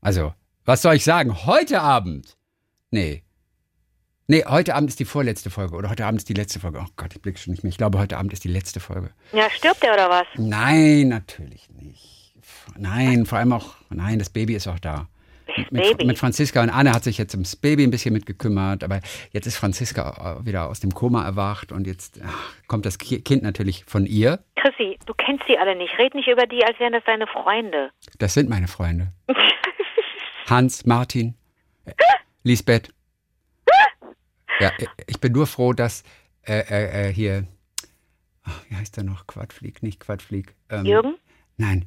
Also, 0.02 0.34
was 0.70 0.84
soll 0.84 0.94
ich 0.94 1.04
sagen? 1.04 1.48
Heute 1.48 1.82
Abend? 1.82 2.38
Nee. 2.92 3.24
Nee, 4.28 4.44
heute 4.48 4.76
Abend 4.76 4.92
ist 4.92 5.00
die 5.00 5.06
vorletzte 5.06 5.50
Folge 5.50 5.76
oder 5.76 5.90
heute 5.90 6.06
Abend 6.06 6.20
ist 6.20 6.30
die 6.30 6.36
letzte 6.36 6.60
Folge. 6.60 6.80
Oh 6.84 6.90
Gott, 6.96 7.12
ich 7.16 7.22
blicke 7.24 7.40
schon 7.40 7.50
nicht 7.52 7.64
mehr. 7.64 7.70
Ich 7.72 7.78
glaube, 7.80 7.98
heute 7.98 8.18
Abend 8.20 8.32
ist 8.34 8.44
die 8.44 8.50
letzte 8.50 8.80
Folge. 8.80 9.10
Ja, 9.34 9.50
stirbt 9.50 9.84
er 9.84 9.94
oder 9.96 10.12
was? 10.12 10.28
Nein, 10.36 11.08
natürlich 11.08 11.68
nicht. 11.72 12.36
Nein, 12.78 13.26
vor 13.26 13.40
allem 13.40 13.52
auch, 13.54 13.74
nein, 13.90 14.20
das 14.20 14.30
Baby 14.30 14.54
ist 14.54 14.68
auch 14.68 14.78
da. 14.78 15.08
Mit, 15.72 15.72
Baby? 15.72 16.06
mit 16.06 16.20
Franziska 16.20 16.62
und 16.62 16.70
Anne 16.70 16.92
hat 16.94 17.04
sich 17.04 17.18
jetzt 17.18 17.34
ums 17.34 17.56
Baby 17.56 17.84
ein 17.84 17.90
bisschen 17.90 18.14
mitgekümmert, 18.14 18.84
aber 18.84 19.00
jetzt 19.32 19.48
ist 19.48 19.58
Franziska 19.58 20.38
äh, 20.42 20.46
wieder 20.46 20.70
aus 20.70 20.80
dem 20.82 20.94
Koma 20.94 21.26
erwacht 21.26 21.72
und 21.72 21.88
jetzt 21.88 22.20
ach, 22.24 22.54
kommt 22.68 22.86
das 22.86 23.00
Ki- 23.00 23.22
Kind 23.22 23.42
natürlich 23.42 23.84
von 23.86 24.06
ihr. 24.06 24.44
Chrissy, 24.56 25.00
du 25.08 25.16
kennst 25.16 25.46
die 25.50 25.58
alle 25.58 25.76
nicht. 25.76 25.98
Red 25.98 26.14
nicht 26.14 26.28
über 26.28 26.46
die, 26.46 26.64
als 26.64 26.80
wären 26.80 26.94
das 26.94 27.04
deine 27.06 27.26
Freunde. 27.26 27.90
Das 28.20 28.36
sind 28.36 28.48
meine 28.48 28.68
Freunde. 28.68 29.12
Hans, 30.50 30.86
Martin, 30.86 31.36
äh, 31.86 31.94
Lisbeth. 32.44 32.94
Ja, 34.60 34.70
äh, 34.78 34.88
ich 35.08 35.20
bin 35.20 35.34
nur 35.34 35.48
froh, 35.48 35.74
dass 35.74 36.04
äh, 36.44 36.60
äh, 36.60 37.10
äh, 37.10 37.14
hier, 37.14 37.48
ach, 38.44 38.62
wie 38.70 38.76
heißt 38.76 38.98
er 38.98 39.04
noch? 39.04 39.28
Quadflieg, 39.28 39.84
nicht 39.84 40.00
Quadflieg. 40.00 40.56
Ähm, 40.70 40.86
Jürgen? 40.86 41.16
Nein. 41.58 41.86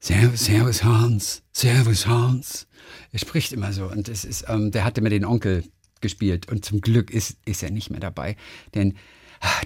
Servus, 0.00 0.46
Servus 0.46 0.82
Hans, 0.82 1.42
Servus 1.52 2.06
Hans. 2.06 2.66
Er 3.12 3.18
spricht 3.18 3.52
immer 3.52 3.72
so 3.72 3.86
und 3.86 4.08
es 4.08 4.24
ist, 4.24 4.46
ähm, 4.48 4.70
der 4.70 4.84
hatte 4.84 5.02
mir 5.02 5.10
den 5.10 5.26
Onkel 5.26 5.64
gespielt 6.00 6.48
und 6.50 6.64
zum 6.64 6.80
Glück 6.80 7.10
ist, 7.10 7.36
ist 7.44 7.62
er 7.62 7.70
nicht 7.70 7.90
mehr 7.90 8.00
dabei, 8.00 8.36
denn 8.74 8.96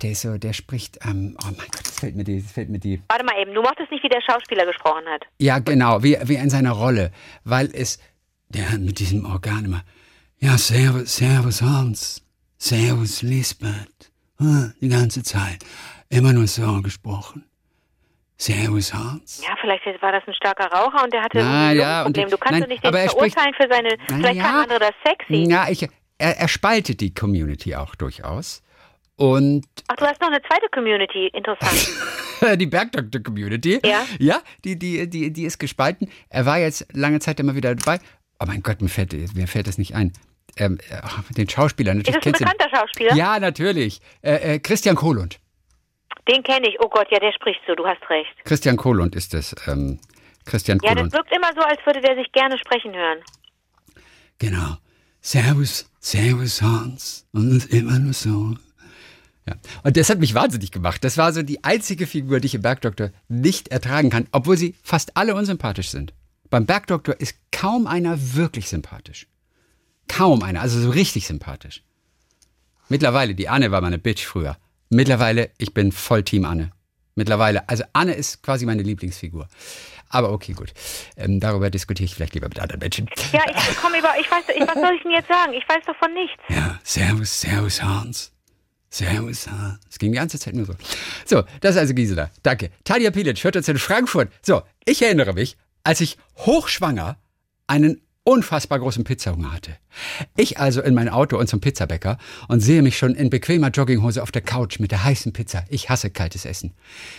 der 0.02 0.10
ist 0.12 0.22
so, 0.22 0.38
der 0.38 0.52
spricht, 0.52 0.98
ähm, 1.04 1.36
oh 1.42 1.46
mein 1.46 1.66
Gott, 1.70 1.82
es 1.86 1.98
fällt 2.00 2.14
mir 2.16 2.24
die, 2.24 2.38
es 2.38 2.52
fällt 2.52 2.68
mir 2.68 2.78
die, 2.78 3.02
Warte 3.08 3.24
mal 3.24 3.38
eben, 3.40 3.54
du 3.54 3.62
mochtest 3.62 3.90
nicht, 3.90 4.02
wie 4.04 4.08
der 4.08 4.20
Schauspieler 4.20 4.66
gesprochen 4.66 5.02
hat. 5.12 5.22
ja 5.38 5.58
genau, 5.58 6.02
wie, 6.02 6.16
wie 6.24 6.34
in 6.36 6.50
seiner 6.50 6.72
Rolle, 6.72 7.10
weil 7.44 7.70
es, 7.72 7.98
der 8.48 8.70
hat 8.70 8.80
mit 8.80 8.98
diesem 8.98 9.24
Organ 9.26 9.64
immer, 9.64 9.82
ja, 10.38 10.56
Servus, 10.58 11.16
Servus 11.16 11.62
Hans, 11.62 12.22
Servus 12.58 13.22
Lisbeth, 13.22 14.10
ah, 14.38 14.68
die 14.80 14.88
ganze 14.88 15.22
Zeit, 15.22 15.64
immer 16.08 16.32
nur 16.32 16.46
so 16.46 16.80
gesprochen. 16.82 17.44
Servus 18.36 18.92
Hans. 18.92 19.42
Ja, 19.46 19.54
vielleicht 19.60 19.84
war 20.02 20.12
das 20.12 20.22
ein 20.26 20.34
starker 20.34 20.66
Raucher 20.66 21.04
und 21.04 21.12
der 21.12 21.22
hatte 21.22 21.38
Na, 21.38 21.68
ein 21.68 21.76
ja, 21.76 22.02
Problem. 22.02 22.28
Du 22.30 22.36
kannst 22.36 22.52
nein, 22.52 22.60
doch 22.62 22.68
nicht 22.68 22.84
den 22.84 22.92
er 22.92 23.08
spricht- 23.08 23.34
verurteilen 23.34 23.54
für 23.54 23.68
seine. 23.72 23.96
Vielleicht 24.08 24.36
ja. 24.36 24.42
fanden 24.44 24.60
andere 24.72 24.78
das 24.80 24.94
sexy. 25.06 25.50
Ja, 25.50 25.68
ich, 25.68 25.82
er, 26.18 26.36
er 26.38 26.48
spaltet 26.48 27.00
die 27.00 27.14
Community 27.14 27.76
auch 27.76 27.94
durchaus. 27.94 28.62
Und 29.16 29.64
Ach, 29.88 29.96
du 29.96 30.06
hast 30.06 30.20
noch 30.20 30.28
eine 30.28 30.42
zweite 30.42 30.68
Community. 30.72 31.28
Interessant. 31.28 31.88
die 32.60 32.66
Bergdoktor-Community, 32.66 33.80
Ja. 33.84 34.04
ja 34.18 34.40
die, 34.64 34.76
die, 34.78 35.08
die, 35.08 35.32
die 35.32 35.44
ist 35.44 35.58
gespalten. 35.58 36.10
Er 36.28 36.46
war 36.46 36.58
jetzt 36.58 36.86
lange 36.92 37.20
Zeit 37.20 37.38
immer 37.40 37.54
wieder 37.54 37.74
dabei. 37.74 38.00
Oh 38.40 38.44
mein 38.46 38.62
Gott, 38.62 38.80
mir 38.82 38.88
fällt, 38.88 39.12
mir 39.34 39.46
fällt 39.46 39.68
das 39.68 39.78
nicht 39.78 39.94
ein. 39.94 40.12
Ähm, 40.56 40.78
ach, 41.02 41.22
den 41.30 41.48
Schauspieler, 41.48 41.92
Ist 41.94 42.06
natürlich 42.10 42.38
das 42.38 42.42
ein 42.48 42.56
bekannter 42.56 42.76
Schauspieler? 42.76 43.14
Ja, 43.14 43.38
natürlich. 43.38 44.00
Äh, 44.22 44.54
äh, 44.54 44.58
Christian 44.58 44.96
Kohlund. 44.96 45.38
Den 46.28 46.42
kenne 46.42 46.68
ich. 46.68 46.76
Oh 46.80 46.88
Gott, 46.88 47.08
ja, 47.10 47.18
der 47.18 47.32
spricht 47.32 47.60
so. 47.66 47.74
Du 47.74 47.86
hast 47.86 48.00
recht. 48.10 48.30
Christian 48.44 48.76
Kohlund 48.76 49.14
ist 49.14 49.34
es. 49.34 49.54
Ähm, 49.66 50.00
Christian 50.44 50.78
Ja, 50.82 50.90
das 50.90 50.96
Kohlund. 50.96 51.12
wirkt 51.12 51.32
immer 51.36 51.50
so, 51.54 51.60
als 51.60 51.84
würde 51.86 52.00
der 52.00 52.16
sich 52.16 52.30
gerne 52.32 52.58
sprechen 52.58 52.94
hören. 52.94 53.18
Genau. 54.38 54.76
Servus, 55.20 55.88
Servus 56.00 56.60
Hans. 56.62 57.26
Und 57.32 57.56
ist 57.56 57.72
immer 57.72 57.98
nur 57.98 58.12
so. 58.12 58.54
Ja. 59.46 59.56
Und 59.82 59.96
das 59.96 60.08
hat 60.08 60.18
mich 60.18 60.34
wahnsinnig 60.34 60.70
gemacht. 60.70 61.04
Das 61.04 61.18
war 61.18 61.32
so 61.32 61.42
die 61.42 61.62
einzige 61.64 62.06
Figur, 62.06 62.40
die 62.40 62.46
ich 62.46 62.54
im 62.54 62.62
Bergdoktor 62.62 63.10
nicht 63.28 63.68
ertragen 63.68 64.10
kann, 64.10 64.26
obwohl 64.32 64.56
sie 64.56 64.74
fast 64.82 65.16
alle 65.16 65.34
unsympathisch 65.34 65.90
sind. 65.90 66.14
Beim 66.50 66.66
Bergdoktor 66.66 67.20
ist 67.20 67.36
kaum 67.52 67.86
einer 67.86 68.34
wirklich 68.34 68.68
sympathisch. 68.68 69.26
Kaum 70.08 70.42
einer, 70.42 70.60
also 70.60 70.80
so 70.80 70.90
richtig 70.90 71.26
sympathisch. 71.26 71.82
Mittlerweile, 72.88 73.34
die 73.34 73.48
Anne 73.48 73.70
war 73.70 73.80
meine 73.80 73.98
Bitch 73.98 74.24
früher. 74.24 74.56
Mittlerweile, 74.88 75.50
ich 75.58 75.74
bin 75.74 75.92
voll 75.92 76.22
Team 76.22 76.44
Anne. 76.44 76.70
Mittlerweile, 77.14 77.68
also 77.68 77.84
Anne 77.92 78.14
ist 78.14 78.42
quasi 78.42 78.66
meine 78.66 78.82
Lieblingsfigur. 78.82 79.48
Aber 80.08 80.32
okay, 80.32 80.52
gut. 80.52 80.72
Ähm, 81.16 81.40
darüber 81.40 81.70
diskutiere 81.70 82.04
ich 82.04 82.14
vielleicht 82.14 82.34
lieber 82.34 82.48
mit 82.48 82.60
anderen 82.60 82.80
Menschen. 82.80 83.08
Ja, 83.32 83.42
ich 83.48 83.76
komme 83.76 83.98
über. 83.98 84.10
Ich 84.20 84.30
weiß, 84.30 84.44
ich, 84.54 84.60
was 84.60 84.74
soll 84.74 84.94
ich 84.94 85.02
denn 85.02 85.12
jetzt 85.12 85.28
sagen? 85.28 85.52
Ich 85.54 85.68
weiß 85.68 85.84
doch 85.86 85.96
von 85.96 86.12
nichts. 86.12 86.40
Ja, 86.48 86.78
Servus, 86.84 87.40
Servus 87.40 87.82
Hans. 87.82 88.33
Servus 88.94 89.48
Hans. 89.48 89.80
Es 89.90 89.98
ging 89.98 90.12
die 90.12 90.18
ganze 90.18 90.38
Zeit 90.38 90.54
nur 90.54 90.66
so. 90.66 90.74
So, 91.26 91.42
das 91.60 91.74
ist 91.74 91.80
also 91.80 91.94
Gisela. 91.94 92.30
Danke. 92.42 92.70
Tanja 92.84 93.10
Pilic 93.10 93.42
hört 93.42 93.56
uns 93.56 93.68
in 93.68 93.78
Frankfurt. 93.78 94.30
So, 94.40 94.62
ich 94.84 95.02
erinnere 95.02 95.32
mich, 95.32 95.56
als 95.82 96.00
ich 96.00 96.16
hochschwanger 96.36 97.18
einen 97.66 98.00
unfassbar 98.22 98.78
großen 98.78 99.02
Pizzahunger 99.02 99.52
hatte. 99.52 99.76
Ich 100.36 100.58
also 100.58 100.80
in 100.80 100.94
mein 100.94 101.08
Auto 101.08 101.36
und 101.36 101.48
zum 101.48 101.60
Pizzabäcker 101.60 102.18
und 102.48 102.60
sehe 102.60 102.82
mich 102.82 102.96
schon 102.96 103.16
in 103.16 103.30
bequemer 103.30 103.70
Jogginghose 103.70 104.22
auf 104.22 104.30
der 104.30 104.42
Couch 104.42 104.78
mit 104.78 104.92
der 104.92 105.02
heißen 105.02 105.32
Pizza. 105.32 105.64
Ich 105.68 105.90
hasse 105.90 106.10
kaltes 106.10 106.44
Essen. 106.44 106.72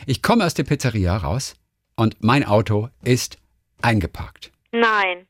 Ich 0.05 0.21
komme 0.21 0.45
aus 0.45 0.53
der 0.53 0.63
Pizzeria 0.63 1.17
raus 1.17 1.55
und 1.95 2.23
mein 2.23 2.45
Auto 2.45 2.89
ist 3.03 3.37
eingeparkt. 3.81 4.51
Nein. 4.71 5.27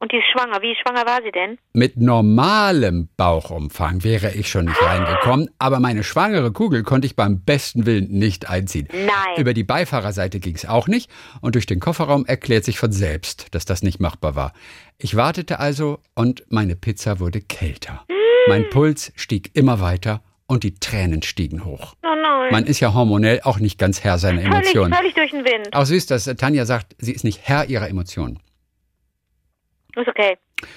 Und 0.00 0.12
die 0.12 0.16
ist 0.16 0.24
schwanger. 0.32 0.62
Wie 0.62 0.74
schwanger 0.74 1.06
war 1.06 1.20
sie 1.22 1.30
denn? 1.30 1.58
Mit 1.74 1.98
normalem 1.98 3.10
Bauchumfang 3.18 4.02
wäre 4.02 4.32
ich 4.32 4.48
schon 4.48 4.64
nicht 4.64 4.82
reingekommen, 4.82 5.50
aber 5.58 5.78
meine 5.78 6.04
schwangere 6.04 6.52
Kugel 6.52 6.82
konnte 6.82 7.06
ich 7.06 7.16
beim 7.16 7.42
besten 7.44 7.84
Willen 7.84 8.08
nicht 8.08 8.48
einziehen. 8.48 8.88
Nein. 8.92 9.36
Über 9.36 9.52
die 9.52 9.62
Beifahrerseite 9.62 10.40
ging 10.40 10.54
es 10.54 10.64
auch 10.64 10.88
nicht 10.88 11.10
und 11.42 11.54
durch 11.54 11.66
den 11.66 11.80
Kofferraum 11.80 12.24
erklärt 12.24 12.64
sich 12.64 12.78
von 12.78 12.92
selbst, 12.92 13.54
dass 13.54 13.66
das 13.66 13.82
nicht 13.82 14.00
machbar 14.00 14.34
war. 14.34 14.54
Ich 14.96 15.16
wartete 15.16 15.60
also 15.60 16.00
und 16.14 16.44
meine 16.48 16.76
Pizza 16.76 17.20
wurde 17.20 17.42
kälter. 17.42 18.04
Mein 18.48 18.70
Puls 18.70 19.12
stieg 19.16 19.50
immer 19.52 19.80
weiter 19.80 20.22
und 20.46 20.64
die 20.64 20.76
Tränen 20.76 21.22
stiegen 21.22 21.66
hoch. 21.66 21.94
Oh 22.02 22.08
nein. 22.22 22.50
Man 22.52 22.64
ist 22.64 22.80
ja 22.80 22.94
hormonell 22.94 23.40
auch 23.44 23.58
nicht 23.58 23.78
ganz 23.78 24.02
Herr 24.02 24.16
seiner 24.16 24.40
völlig, 24.40 24.54
Emotionen. 24.54 24.94
völlig 24.94 25.14
durch 25.14 25.30
den 25.30 25.44
Wind. 25.44 25.68
Auch 25.72 25.84
süß, 25.84 26.06
dass 26.06 26.24
Tanja 26.24 26.64
sagt, 26.64 26.96
sie 26.98 27.12
ist 27.12 27.22
nicht 27.22 27.40
Herr 27.42 27.68
ihrer 27.68 27.88
Emotionen. 27.88 28.38
Ist 30.00 30.08
okay. 30.08 30.36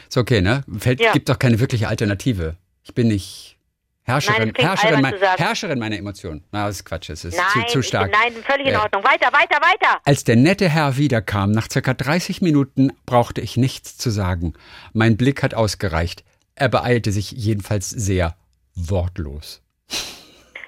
Ist 0.10 0.18
okay, 0.18 0.42
ne? 0.42 0.64
Fällt, 0.80 1.00
Ja. 1.00 1.12
Gibt 1.12 1.30
doch 1.30 1.40
keine 1.40 1.60
wirkliche 1.60 1.88
Alternative. 1.88 2.56
Ich 2.84 2.94
bin 2.94 3.08
nicht 3.08 3.58
Herrscherin, 4.06 4.52
Nein, 4.58 4.66
Herrscherin, 4.68 5.02
mein. 5.02 5.16
Herrscherin 5.38 5.80
meiner 5.80 5.98
Emotionen. 5.98 6.44
Na, 6.52 6.68
das 6.68 6.78
ist 6.78 6.86
Quatsch, 6.86 7.10
es 7.10 7.24
ist 7.24 7.38
Nein, 7.38 7.66
zu, 7.68 7.74
zu 7.76 7.84
stark. 7.84 8.12
Bin, 8.12 8.20
nein, 8.20 8.44
völlig 8.44 8.68
in. 8.68 8.76
Ordnung. 8.76 9.02
Weiter, 9.04 9.28
weiter, 9.32 9.56
weiter. 9.62 10.02
Als 10.04 10.26
der 10.26 10.36
nette 10.36 10.68
Herr 10.68 10.98
wiederkam, 10.98 11.52
nach 11.52 11.70
circa 11.72 11.94
30 11.94 12.42
Minuten, 12.42 12.92
brauchte 13.06 13.40
ich 13.40 13.56
nichts 13.56 13.98
zu 13.98 14.10
sagen. 14.10 14.54
Mein 14.92 15.16
Blick 15.16 15.42
hat 15.42 15.54
ausgereicht. 15.54 16.26
Er 16.56 16.68
beeilte 16.68 17.14
sich 17.14 17.32
jedenfalls 17.32 17.90
sehr 17.90 18.36
wortlos. 18.76 19.62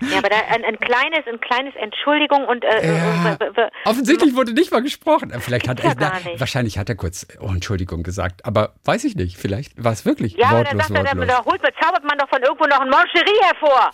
Ja, 0.02 0.18
aber 0.20 0.30
da 0.30 0.36
ein, 0.50 0.64
ein 0.66 0.80
kleines, 0.80 1.26
ein 1.28 1.40
kleines 1.40 1.74
Entschuldigung 1.76 2.46
und 2.46 2.64
äh, 2.64 2.86
Ja. 2.86 3.38
äh, 3.40 3.44
äh, 3.46 3.62
äh, 3.62 3.70
Offensichtlich 3.86 4.36
wurde 4.36 4.54
nicht 4.54 4.72
mal 4.72 4.82
gesprochen. 4.82 5.32
Vielleicht 5.40 5.68
hat 5.68 5.80
er, 5.82 5.90
ja 5.90 5.96
na, 6.00 6.12
wahrscheinlich 6.40 6.78
hat 6.78 6.90
er 6.90 6.96
kurz 6.96 7.26
oh, 7.40 7.48
Entschuldigung 7.50 8.04
gesagt, 8.04 8.46
aber 8.46 8.74
weiß 8.84 9.04
ich 9.06 9.16
nicht. 9.16 9.38
Vielleicht 9.38 9.82
war 9.84 9.92
es 9.94 10.06
wirklich 10.06 10.34
ja, 10.36 10.48
aber 10.48 10.64
dann 10.64 10.78
wortlos, 10.78 10.88
sagt 10.88 10.98
er, 10.98 11.04
dann, 11.04 11.18
wortlos. 11.20 11.38
da 11.38 11.46
holt, 11.46 11.62
zaubert 11.82 12.04
man 12.04 12.18
doch 12.18 12.30
von 12.30 12.42
irgendwo 12.42 12.66
noch 12.66 12.80
ein 12.82 12.90
Moncherie 12.90 13.42
hervor. 13.42 13.92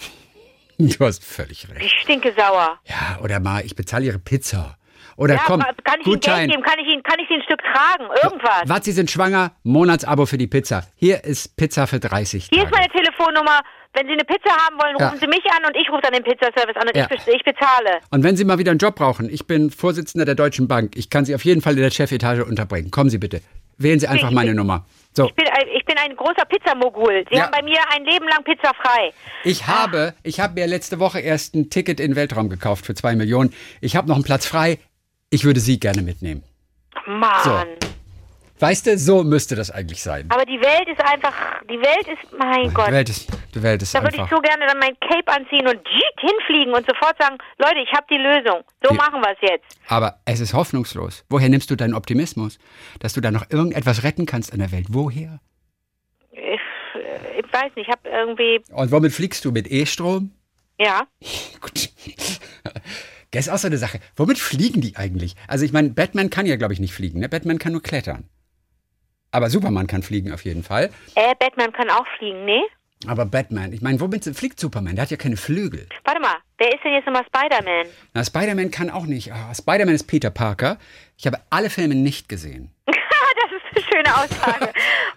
Du 0.77 1.05
hast 1.05 1.23
völlig 1.23 1.69
recht. 1.69 1.85
Ich 1.85 1.91
stinke 2.01 2.33
sauer. 2.35 2.79
Ja, 2.85 3.19
oder 3.23 3.39
mal, 3.39 3.63
ich 3.63 3.75
bezahle 3.75 4.05
Ihre 4.05 4.17
Pizza. 4.19 4.77
Oder 5.17 5.35
Ja, 5.35 5.41
komm, 5.45 5.59
kann 5.59 5.75
ich 5.99 6.07
Ihnen 6.07 6.13
Gutschein. 6.15 6.47
Geld 6.49 6.51
geben? 6.51 6.63
Kann 6.63 6.79
ich 6.79 6.87
Ihnen, 6.91 7.03
kann 7.03 7.19
ich 7.19 7.27
Sie 7.27 7.35
ein 7.35 7.43
Stück 7.43 7.59
tragen? 7.61 8.05
Irgendwas. 8.23 8.63
Was, 8.65 8.85
Sie 8.85 8.91
sind 8.91 9.11
schwanger? 9.11 9.51
Monatsabo 9.63 10.25
für 10.25 10.37
die 10.39 10.47
Pizza. 10.47 10.87
Hier 10.95 11.23
ist 11.23 11.55
Pizza 11.55 11.85
für 11.85 11.99
30 11.99 12.47
Hier 12.51 12.63
Tage. 12.63 12.69
ist 12.69 12.71
meine 12.75 12.87
Telefonnummer. 12.91 13.59
Wenn 13.93 14.07
Sie 14.07 14.13
eine 14.13 14.23
Pizza 14.23 14.51
haben 14.51 14.77
wollen, 14.79 14.95
Ja. 14.99 15.07
rufen 15.09 15.19
Sie 15.19 15.27
mich 15.27 15.43
an 15.51 15.65
und 15.67 15.75
ich 15.75 15.89
rufe 15.89 16.01
dann 16.01 16.13
den 16.13 16.23
Pizzaservice 16.23 16.75
an 16.77 16.87
und 16.87 16.95
Ja. 16.95 17.03
ich, 17.03 17.09
bez- 17.09 17.27
ich 17.27 17.43
bezahle. 17.43 17.99
Und 18.09 18.23
wenn 18.23 18.37
Sie 18.37 18.45
mal 18.45 18.57
wieder 18.57 18.71
einen 18.71 18.77
Job 18.79 18.95
brauchen, 18.95 19.29
ich 19.29 19.45
bin 19.47 19.69
Vorsitzender 19.69 20.23
der 20.25 20.35
Deutschen 20.35 20.67
Bank. 20.67 20.93
Ich 20.95 21.09
kann 21.09 21.25
Sie 21.25 21.35
auf 21.35 21.43
jeden 21.43 21.61
Fall 21.61 21.73
in 21.73 21.81
der 21.81 21.91
Chefetage 21.91 22.45
unterbringen. 22.45 22.89
Kommen 22.89 23.09
Sie 23.09 23.17
bitte. 23.17 23.41
Wählen 23.77 23.99
Sie 23.99 24.07
einfach 24.07 24.29
Ich 24.29 24.35
meine 24.35 24.51
bin- 24.51 24.57
Nummer. 24.57 24.85
So, 25.13 25.25
Ich 25.25 25.33
bin 25.35 25.45
ein, 25.47 25.67
ich 25.75 25.83
bin 25.83 25.97
ein 25.97 26.15
großer 26.15 26.45
Pizzamogul. 26.45 27.25
Sie 27.29 27.35
Ja. 27.35 27.43
haben 27.43 27.51
bei 27.51 27.61
mir 27.63 27.79
ein 27.93 28.05
Leben 28.05 28.25
lang 28.29 28.43
Pizza 28.45 28.71
frei. 28.81 29.11
ich 29.43 29.67
habe, 29.67 30.13
ich 30.23 30.39
habe 30.39 30.53
mir 30.53 30.67
letzte 30.67 30.99
Woche 30.99 31.19
erst 31.19 31.53
ein 31.53 31.69
Ticket 31.69 31.99
in 31.99 32.11
den 32.11 32.15
Weltraum 32.15 32.47
gekauft 32.47 32.85
für 32.85 32.93
zwei 32.93 33.15
Millionen. 33.17 33.53
Ich 33.81 33.97
habe 33.97 34.07
noch 34.07 34.15
einen 34.15 34.23
Platz 34.23 34.45
frei. 34.45 34.79
Ich 35.31 35.43
würde 35.43 35.59
Sie 35.59 35.79
gerne 35.81 36.01
mitnehmen. 36.01 36.43
Mann. 37.07 37.67
Weißt 38.61 38.85
du, 38.87 38.97
so 38.97 39.23
müsste 39.23 39.55
das 39.55 39.71
eigentlich 39.71 40.01
sein. 40.03 40.27
Aber 40.29 40.45
die 40.45 40.59
Welt 40.61 40.87
ist 40.87 41.01
einfach, 41.03 41.33
die 41.63 41.79
Welt 41.79 42.07
ist, 42.07 42.31
mein 42.37 42.71
Gott. 42.73 42.87
Die 42.87 42.91
Welt 42.93 43.09
ist, 43.09 43.27
die 43.55 43.63
Welt 43.63 43.81
ist 43.81 43.93
Da 43.95 44.01
würde 44.03 44.15
ich 44.15 44.21
einfach. 44.21 44.35
so 44.37 44.41
gerne 44.41 44.67
dann 44.67 44.77
mein 44.77 44.95
Cape 44.99 45.27
anziehen 45.35 45.67
und 45.67 45.79
hinfliegen 46.19 46.73
und 46.73 46.85
sofort 46.87 47.17
sagen, 47.19 47.37
Leute, 47.57 47.79
ich 47.83 47.91
habe 47.91 48.05
die 48.09 48.17
Lösung. 48.17 48.63
So 48.83 48.91
Die- 48.91 48.97
machen 48.97 49.19
wir 49.21 49.31
es 49.31 49.37
jetzt. 49.41 49.65
Aber 49.87 50.19
es 50.25 50.39
ist 50.39 50.53
hoffnungslos. 50.53 51.25
Woher 51.29 51.49
nimmst 51.49 51.71
du 51.71 51.75
deinen 51.75 51.95
Optimismus? 51.95 52.59
Dass 52.99 53.13
du 53.13 53.21
da 53.21 53.31
noch 53.31 53.49
irgendetwas 53.49 54.03
retten 54.03 54.25
kannst 54.27 54.53
an 54.53 54.59
der 54.59 54.71
Welt? 54.71 54.85
Woher? 54.89 55.39
Ich, 56.31 56.39
ich 57.39 57.51
weiß 57.53 57.75
nicht, 57.75 57.87
ich 57.87 57.89
habe 57.89 58.07
irgendwie, 58.07 58.61
Und 58.71 58.91
womit 58.91 59.11
fliegst 59.11 59.43
du? 59.43 59.51
Mit 59.51 59.71
E-Strom? 59.71 60.31
ja. 60.77 61.01
Gut. 61.61 61.89
Das 63.31 63.47
ist 63.47 63.53
auch 63.53 63.57
so 63.57 63.67
eine 63.67 63.77
Sache. 63.77 63.99
Womit 64.17 64.37
fliegen 64.37 64.81
die 64.81 64.97
eigentlich? 64.97 65.35
Also 65.47 65.63
ich 65.65 65.71
meine, 65.71 65.89
Batman 65.89 66.29
kann 66.29 66.45
ja, 66.45 66.57
glaube 66.57 66.73
ich, 66.73 66.79
nicht 66.79 66.93
fliegen. 66.93 67.19
Ne? 67.21 67.29
Batman 67.29 67.57
kann 67.59 67.71
nur 67.71 67.81
klettern. 67.81 68.29
Aber 69.31 69.49
Superman 69.49 69.87
kann 69.87 70.03
fliegen 70.03 70.31
auf 70.31 70.43
jeden 70.43 70.63
Fall. 70.63 70.89
Äh, 71.15 71.33
Batman 71.39 71.71
kann 71.71 71.89
auch 71.89 72.05
fliegen, 72.17 72.45
nee? 72.45 72.63
Aber 73.07 73.25
Batman, 73.25 73.73
ich 73.73 73.81
meine, 73.81 73.99
womit 73.99 74.25
fliegt 74.35 74.59
Superman? 74.59 74.95
Der 74.95 75.03
hat 75.03 75.11
ja 75.11 75.17
keine 75.17 75.37
Flügel. 75.37 75.87
Warte 76.03 76.21
mal, 76.21 76.35
wer 76.57 76.67
ist 76.67 76.83
denn 76.83 76.93
jetzt 76.93 77.05
nochmal 77.05 77.25
Spider-Man? 77.25 77.87
Na, 78.13 78.23
Spider-Man 78.23 78.69
kann 78.69 78.91
auch 78.91 79.05
nicht. 79.05 79.31
Ah, 79.33 79.53
Spider-Man 79.55 79.95
ist 79.95 80.03
Peter 80.03 80.29
Parker. 80.29 80.77
Ich 81.17 81.25
habe 81.25 81.39
alle 81.49 81.69
Filme 81.69 81.95
nicht 81.95 82.29
gesehen. 82.29 82.71
das 83.73 83.83
schöne 83.83 84.15
Aussage. 84.15 84.73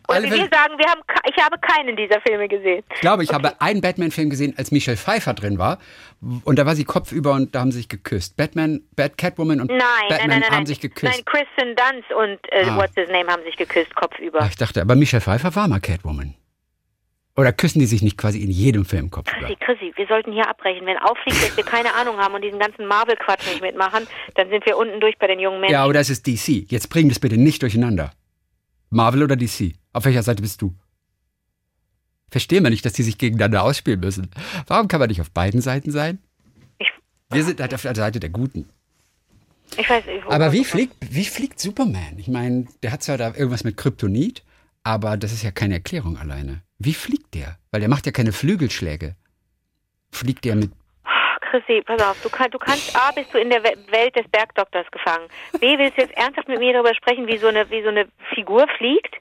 Oder 0.08 0.16
Alle 0.18 0.26
wie 0.26 0.32
wir 0.32 0.48
sagen, 0.52 0.76
wir 0.76 0.86
haben, 0.86 1.00
ich 1.34 1.42
habe 1.42 1.56
keinen 1.58 1.96
dieser 1.96 2.20
Filme 2.20 2.46
gesehen. 2.46 2.84
Ich 2.94 3.00
glaube, 3.00 3.22
ich 3.24 3.32
habe 3.32 3.58
einen 3.60 3.80
Batman-Film 3.80 4.28
gesehen, 4.28 4.54
als 4.58 4.70
Michelle 4.70 4.96
Pfeiffer 4.98 5.32
drin 5.32 5.58
war. 5.58 5.78
Und 6.44 6.58
da 6.58 6.66
war 6.66 6.76
sie 6.76 6.84
kopfüber 6.84 7.32
und 7.32 7.54
da 7.54 7.60
haben 7.60 7.72
sie 7.72 7.78
sich 7.78 7.88
geküsst. 7.88 8.36
Batman, 8.36 8.82
Bad 8.96 9.16
Catwoman 9.16 9.60
und 9.62 9.68
Nein, 9.68 9.78
Batman 10.08 10.18
nein, 10.18 10.28
nein, 10.28 10.40
nein. 10.40 10.50
haben 10.50 10.56
nein. 10.58 10.66
sich 10.66 10.80
geküsst. 10.80 11.12
Nein, 11.12 11.24
Kristen 11.24 11.74
Dunst 11.74 12.12
und 12.12 12.38
äh, 12.52 12.66
Ah. 12.68 12.76
what's 12.76 12.94
his 12.96 13.08
name 13.08 13.30
haben 13.30 13.42
sich 13.44 13.56
geküsst, 13.56 13.94
kopfüber. 13.94 14.42
Ah, 14.42 14.46
ich 14.48 14.56
dachte, 14.56 14.80
aber 14.82 14.94
Michelle 14.94 15.20
Pfeiffer 15.22 15.54
war 15.54 15.68
mal 15.68 15.80
Catwoman. 15.80 16.34
Oder 17.36 17.52
küssen 17.52 17.80
die 17.80 17.86
sich 17.86 18.00
nicht 18.02 18.16
quasi 18.16 18.40
in 18.42 18.50
jedem 18.50 18.84
Film 18.84 19.10
kopfüber? 19.10 19.40
Chrissy, 19.48 19.56
Chrissy, 19.58 19.92
wir 19.96 20.06
sollten 20.06 20.32
hier 20.32 20.48
abbrechen. 20.48 20.86
Wenn 20.86 20.98
auffliegt, 20.98 21.42
dass 21.42 21.56
wir 21.56 21.64
keine 21.64 21.92
Ahnung 21.94 22.16
haben 22.18 22.32
und 22.34 22.42
diesen 22.42 22.60
ganzen 22.60 22.86
Marvel-Quatsch 22.86 23.46
nicht 23.48 23.60
mitmachen, 23.60 24.06
dann 24.36 24.50
sind 24.50 24.64
wir 24.66 24.76
unten 24.76 25.00
durch 25.00 25.18
bei 25.18 25.26
den 25.26 25.40
jungen 25.40 25.60
Menschen. 25.60 25.72
Ja, 25.72 25.82
aber 25.82 25.94
das 25.94 26.10
ist 26.10 26.26
DC. 26.28 26.70
Jetzt 26.70 26.88
bring 26.90 27.08
das 27.08 27.18
bitte 27.18 27.36
nicht 27.36 27.60
durcheinander. 27.62 28.12
Marvel 28.90 29.24
oder 29.24 29.34
DC? 29.34 29.72
Auf 29.94 30.04
welcher 30.04 30.22
Seite 30.22 30.42
bist 30.42 30.60
du? 30.60 30.74
Verstehen 32.30 32.64
wir 32.64 32.70
nicht, 32.70 32.84
dass 32.84 32.92
die 32.94 33.02
sich 33.04 33.16
gegeneinander 33.16 33.62
ausspielen 33.62 34.00
müssen. 34.00 34.30
Warum 34.66 34.88
kann 34.88 35.00
man 35.00 35.08
nicht 35.08 35.20
auf 35.20 35.30
beiden 35.30 35.60
Seiten 35.60 35.90
sein? 35.90 36.18
Ich- 36.78 36.92
Wir 37.30 37.44
sind 37.44 37.60
halt 37.60 37.72
auf 37.74 37.82
der 37.82 37.94
Seite 37.94 38.20
der 38.20 38.30
Guten. 38.30 38.68
Ich 39.78 39.88
weiß, 39.88 40.04
ich, 40.06 40.22
Aber 40.26 40.52
wie 40.52 40.64
fliegt, 40.64 40.94
wie 41.00 41.24
fliegt 41.24 41.58
Superman? 41.58 42.18
Ich 42.18 42.28
meine, 42.28 42.66
der 42.82 42.92
hat 42.92 43.02
zwar 43.02 43.16
da 43.18 43.28
irgendwas 43.28 43.64
mit 43.64 43.76
Kryptonit, 43.76 44.42
aber 44.82 45.16
das 45.16 45.32
ist 45.32 45.42
ja 45.42 45.50
keine 45.52 45.74
Erklärung 45.74 46.18
alleine. 46.18 46.62
Wie 46.78 46.92
fliegt 46.94 47.34
der? 47.34 47.56
Weil 47.70 47.80
der 47.80 47.88
macht 47.88 48.04
ja 48.06 48.12
keine 48.12 48.32
Flügelschläge. 48.32 49.16
Fliegt 50.10 50.44
der 50.44 50.56
mit. 50.56 50.72
Chrissy, 51.50 51.82
pass 51.86 52.02
auf, 52.02 52.20
du, 52.22 52.28
kann, 52.28 52.50
du 52.50 52.58
kannst, 52.58 52.94
A, 52.96 53.12
bist 53.12 53.32
du 53.32 53.38
in 53.38 53.48
der 53.48 53.62
We- 53.62 53.78
Welt 53.92 54.14
des 54.16 54.26
Bergdoktors 54.28 54.86
gefangen. 54.90 55.28
B, 55.60 55.78
willst 55.78 55.96
du 55.96 56.02
jetzt 56.02 56.14
ernsthaft 56.16 56.48
mit 56.48 56.58
mir 56.58 56.72
darüber 56.72 56.94
sprechen, 56.96 57.26
wie 57.28 57.38
so 57.38 57.46
eine, 57.46 57.68
wie 57.70 57.82
so 57.82 57.88
eine 57.88 58.08
Figur 58.34 58.66
fliegt? 58.76 59.14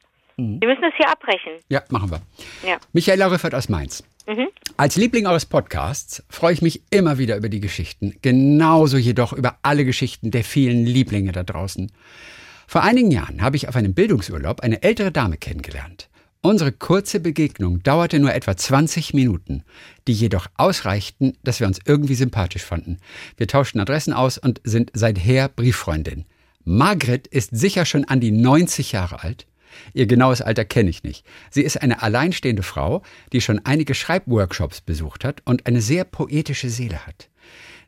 Wir 0.59 0.67
müssen 0.67 0.83
es 0.83 0.93
hier 0.97 1.09
abbrechen. 1.09 1.53
Ja, 1.69 1.83
machen 1.89 2.11
wir. 2.11 2.21
Ja. 2.67 2.77
Michaela 2.93 3.27
Riffert 3.27 3.55
aus 3.55 3.69
Mainz. 3.69 4.03
Als 4.77 4.95
Liebling 4.95 5.27
eures 5.27 5.45
Podcasts 5.45 6.23
freue 6.29 6.53
ich 6.53 6.61
mich 6.61 6.81
immer 6.89 7.17
wieder 7.17 7.35
über 7.35 7.49
die 7.49 7.59
Geschichten, 7.59 8.15
genauso 8.21 8.97
jedoch 8.97 9.33
über 9.33 9.57
alle 9.61 9.83
Geschichten 9.83 10.31
der 10.31 10.45
vielen 10.45 10.85
Lieblinge 10.85 11.33
da 11.33 11.43
draußen. 11.43 11.91
Vor 12.67 12.83
einigen 12.83 13.11
Jahren 13.11 13.41
habe 13.41 13.57
ich 13.57 13.67
auf 13.67 13.75
einem 13.75 13.93
Bildungsurlaub 13.93 14.61
eine 14.61 14.81
ältere 14.81 15.11
Dame 15.11 15.37
kennengelernt. 15.37 16.09
Unsere 16.41 16.71
kurze 16.71 17.19
Begegnung 17.19 17.83
dauerte 17.83 18.19
nur 18.19 18.33
etwa 18.33 18.57
20 18.57 19.13
Minuten, 19.13 19.63
die 20.07 20.13
jedoch 20.13 20.47
ausreichten, 20.57 21.37
dass 21.43 21.59
wir 21.59 21.67
uns 21.67 21.79
irgendwie 21.85 22.15
sympathisch 22.15 22.63
fanden. 22.63 22.97
Wir 23.37 23.47
tauschten 23.47 23.79
Adressen 23.79 24.11
aus 24.13 24.37
und 24.37 24.59
sind 24.63 24.91
seither 24.93 25.47
Brieffreundin. 25.49 26.25
Margret 26.65 27.27
ist 27.27 27.55
sicher 27.55 27.85
schon 27.85 28.05
an 28.05 28.19
die 28.19 28.31
90 28.31 28.91
Jahre 28.93 29.23
alt. 29.23 29.45
Ihr 29.93 30.05
genaues 30.05 30.41
Alter 30.41 30.65
kenne 30.65 30.89
ich 30.89 31.03
nicht. 31.03 31.25
Sie 31.49 31.61
ist 31.61 31.81
eine 31.81 32.01
alleinstehende 32.01 32.63
Frau, 32.63 33.01
die 33.31 33.41
schon 33.41 33.59
einige 33.63 33.93
Schreibworkshops 33.93 34.81
besucht 34.81 35.23
hat 35.23 35.41
und 35.45 35.67
eine 35.67 35.81
sehr 35.81 36.03
poetische 36.03 36.69
Seele 36.69 37.05
hat. 37.05 37.29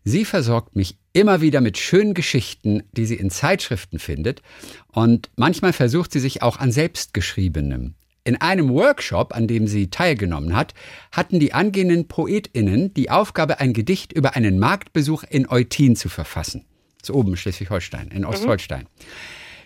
Sie 0.03 0.23
versorgt 0.23 0.75
mich 0.75 0.97
immer 1.13 1.41
wieder 1.41 1.61
mit 1.61 1.79
schönen 1.79 2.13
Geschichten, 2.13 2.83
die 2.91 3.07
sie 3.07 3.15
in 3.15 3.31
Zeitschriften 3.31 3.97
findet, 3.97 4.43
und 4.91 5.31
manchmal 5.35 5.73
versucht 5.73 6.11
sie 6.11 6.19
sich 6.19 6.43
auch 6.43 6.57
an 6.57 6.71
selbstgeschriebenem. 6.71 7.95
In 8.23 8.41
einem 8.41 8.69
Workshop, 8.69 9.35
an 9.35 9.47
dem 9.47 9.67
sie 9.67 9.89
teilgenommen 9.89 10.55
hat, 10.55 10.73
hatten 11.11 11.39
die 11.39 11.53
angehenden 11.53 12.07
Poetinnen 12.07 12.93
die 12.93 13.09
Aufgabe, 13.09 13.59
ein 13.59 13.73
Gedicht 13.73 14.13
über 14.13 14.35
einen 14.35 14.59
Marktbesuch 14.59 15.23
in 15.29 15.47
Eutin 15.47 15.95
zu 15.95 16.09
verfassen. 16.09 16.65
Das 16.99 17.09
ist 17.09 17.15
oben 17.15 17.31
in 17.31 17.37
Schleswig-Holstein, 17.37 18.09
in 18.09 18.25
Ostholstein. 18.25 18.87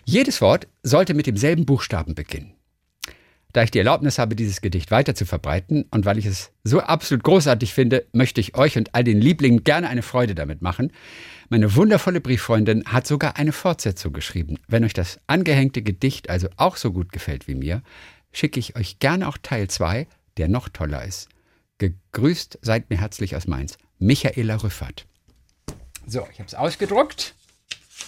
Jedes 0.04 0.40
Wort 0.40 0.66
sollte 0.82 1.14
mit 1.14 1.26
demselben 1.26 1.66
Buchstaben 1.66 2.14
beginnen. 2.14 2.54
Da 3.52 3.64
ich 3.64 3.72
die 3.72 3.78
Erlaubnis 3.78 4.18
habe, 4.18 4.36
dieses 4.36 4.60
Gedicht 4.60 4.90
weiter 4.92 5.14
zu 5.14 5.26
verbreiten 5.26 5.84
und 5.90 6.04
weil 6.04 6.18
ich 6.18 6.26
es 6.26 6.52
so 6.62 6.80
absolut 6.80 7.24
großartig 7.24 7.74
finde, 7.74 8.06
möchte 8.12 8.40
ich 8.40 8.54
euch 8.54 8.78
und 8.78 8.94
all 8.94 9.02
den 9.02 9.20
Lieblingen 9.20 9.64
gerne 9.64 9.88
eine 9.88 10.02
Freude 10.02 10.36
damit 10.36 10.62
machen. 10.62 10.92
Meine 11.48 11.74
wundervolle 11.74 12.20
Brieffreundin 12.20 12.84
hat 12.86 13.08
sogar 13.08 13.36
eine 13.36 13.52
Fortsetzung 13.52 14.12
geschrieben. 14.12 14.58
Wenn 14.68 14.84
euch 14.84 14.92
das 14.92 15.18
angehängte 15.26 15.82
Gedicht 15.82 16.30
also 16.30 16.48
auch 16.56 16.76
so 16.76 16.92
gut 16.92 17.10
gefällt 17.10 17.48
wie 17.48 17.56
mir, 17.56 17.82
schicke 18.30 18.60
ich 18.60 18.76
euch 18.76 19.00
gerne 19.00 19.26
auch 19.26 19.38
Teil 19.42 19.66
2, 19.68 20.06
der 20.36 20.48
noch 20.48 20.68
toller 20.68 21.04
ist. 21.04 21.28
Gegrüßt 21.78 22.58
seid 22.62 22.88
mir 22.88 22.98
herzlich 23.00 23.34
aus 23.34 23.48
Mainz. 23.48 23.78
Michaela 23.98 24.62
Rüffert. 24.62 25.06
So, 26.06 26.26
ich 26.32 26.38
habe 26.38 26.46
es 26.46 26.54
ausgedruckt. 26.54 27.34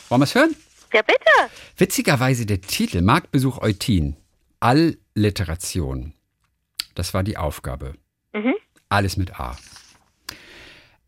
Wollen 0.09 0.21
wir 0.21 0.25
es 0.25 0.35
hören? 0.35 0.55
Ja, 0.93 1.01
bitte. 1.01 1.53
Witzigerweise 1.77 2.45
der 2.45 2.61
Titel 2.61 3.01
Marktbesuch 3.01 3.59
Eutin. 3.59 4.17
Alliteration. 4.61 6.13
Das 6.95 7.15
war 7.15 7.23
die 7.23 7.39
Aufgabe. 7.39 7.95
Alles 8.91 9.17
mit 9.17 9.41
A. 9.41 9.57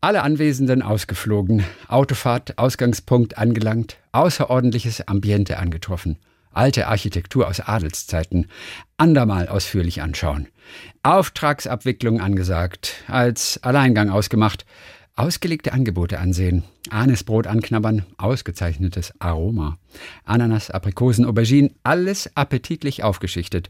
Alle 0.01 0.23
Anwesenden 0.23 0.81
ausgeflogen, 0.81 1.63
Autofahrt, 1.87 2.57
Ausgangspunkt 2.57 3.37
angelangt, 3.37 3.97
außerordentliches 4.11 5.07
Ambiente 5.07 5.57
angetroffen, 5.57 6.17
alte 6.51 6.87
Architektur 6.87 7.47
aus 7.47 7.59
Adelszeiten, 7.59 8.49
andermal 8.97 9.47
ausführlich 9.47 10.01
anschauen, 10.01 10.47
Auftragsabwicklung 11.03 12.21
angesagt, 12.21 13.03
als 13.07 13.61
Alleingang 13.63 14.09
ausgemacht, 14.09 14.65
ausgelegte 15.15 15.73
Angebote 15.73 16.19
ansehen, 16.19 16.63
Anisbrot 16.89 17.47
anknabbern, 17.47 18.05
ausgezeichnetes 18.17 19.13
Aroma, 19.19 19.77
Ananas, 20.23 20.69
Aprikosen, 20.69 21.25
Auberginen, 21.25 21.75
alles 21.83 22.29
appetitlich 22.35 23.03
aufgeschichtet, 23.03 23.69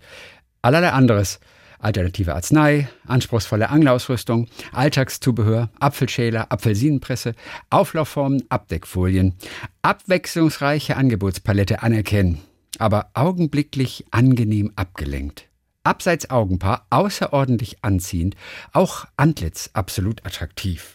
allerlei 0.62 0.92
anderes, 0.92 1.40
alternative 1.80 2.34
Arznei, 2.34 2.88
anspruchsvolle 3.06 3.70
Anglerausrüstung, 3.70 4.48
Alltagszubehör, 4.72 5.70
Apfelschäler, 5.80 6.52
Apfelsinenpresse, 6.52 7.36
Auflaufformen, 7.70 8.44
Abdeckfolien, 8.50 9.36
abwechslungsreiche 9.84 10.98
Angebotspalette 10.98 11.84
anerkennen, 11.84 12.40
aber 12.80 13.12
augenblicklich 13.14 14.06
angenehm 14.10 14.72
abgelenkt. 14.76 15.48
Abseits 15.84 16.32
Augenpaar 16.32 16.88
außerordentlich 16.90 17.84
anziehend, 17.84 18.36
auch 18.74 19.06
Antlitz 19.18 19.70
absolut 19.74 20.26
attraktiv. 20.26 20.95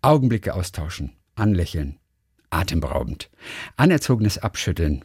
Augenblicke 0.00 0.54
austauschen, 0.54 1.16
anlächeln, 1.34 1.98
atemberaubend, 2.50 3.30
anerzogenes 3.76 4.38
Abschütteln, 4.38 5.04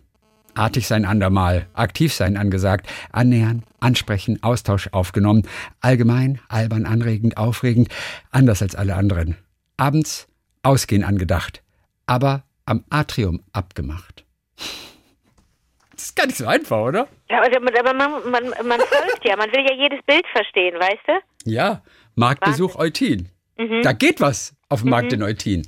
artig 0.56 0.88
sein 0.88 1.06
andermal, 1.06 1.68
aktiv 1.74 2.14
sein 2.14 2.38
angesagt, 2.38 2.88
annähern, 3.12 3.64
ansprechen, 3.80 4.42
Austausch 4.44 4.90
aufgenommen, 4.92 5.48
allgemein, 5.82 6.40
albern, 6.50 6.86
anregend, 6.86 7.38
aufregend, 7.38 7.90
anders 8.32 8.62
als 8.62 8.76
alle 8.76 8.96
anderen. 8.96 9.38
Abends 9.78 10.28
ausgehen 10.64 11.04
angedacht, 11.04 11.64
aber 12.06 12.44
am 12.66 12.84
Atrium 12.90 13.44
abgemacht. 13.54 14.26
Das 15.92 16.06
ist 16.06 16.16
gar 16.16 16.28
nicht 16.28 16.38
so 16.38 16.46
einfach, 16.46 16.78
oder? 16.78 17.08
Ja, 17.30 17.42
aber, 17.44 17.80
aber 17.80 17.94
man, 17.94 18.32
man, 18.32 18.44
man 18.68 18.80
folgt 18.80 19.26
ja. 19.26 19.36
Man 19.36 19.52
will 19.52 19.66
ja 19.68 19.74
jedes 19.76 20.00
Bild 20.06 20.26
verstehen, 20.32 20.76
weißt 20.80 21.02
du? 21.08 21.50
Ja, 21.50 21.82
Marktbesuch 22.16 22.76
Eutin. 22.76 23.30
Da 23.82 23.94
geht 23.94 24.22
was 24.22 24.54
auf 24.70 24.82
dem 24.82 24.90
Markt 24.90 25.14
in 25.14 25.24
Eutin. 25.24 25.68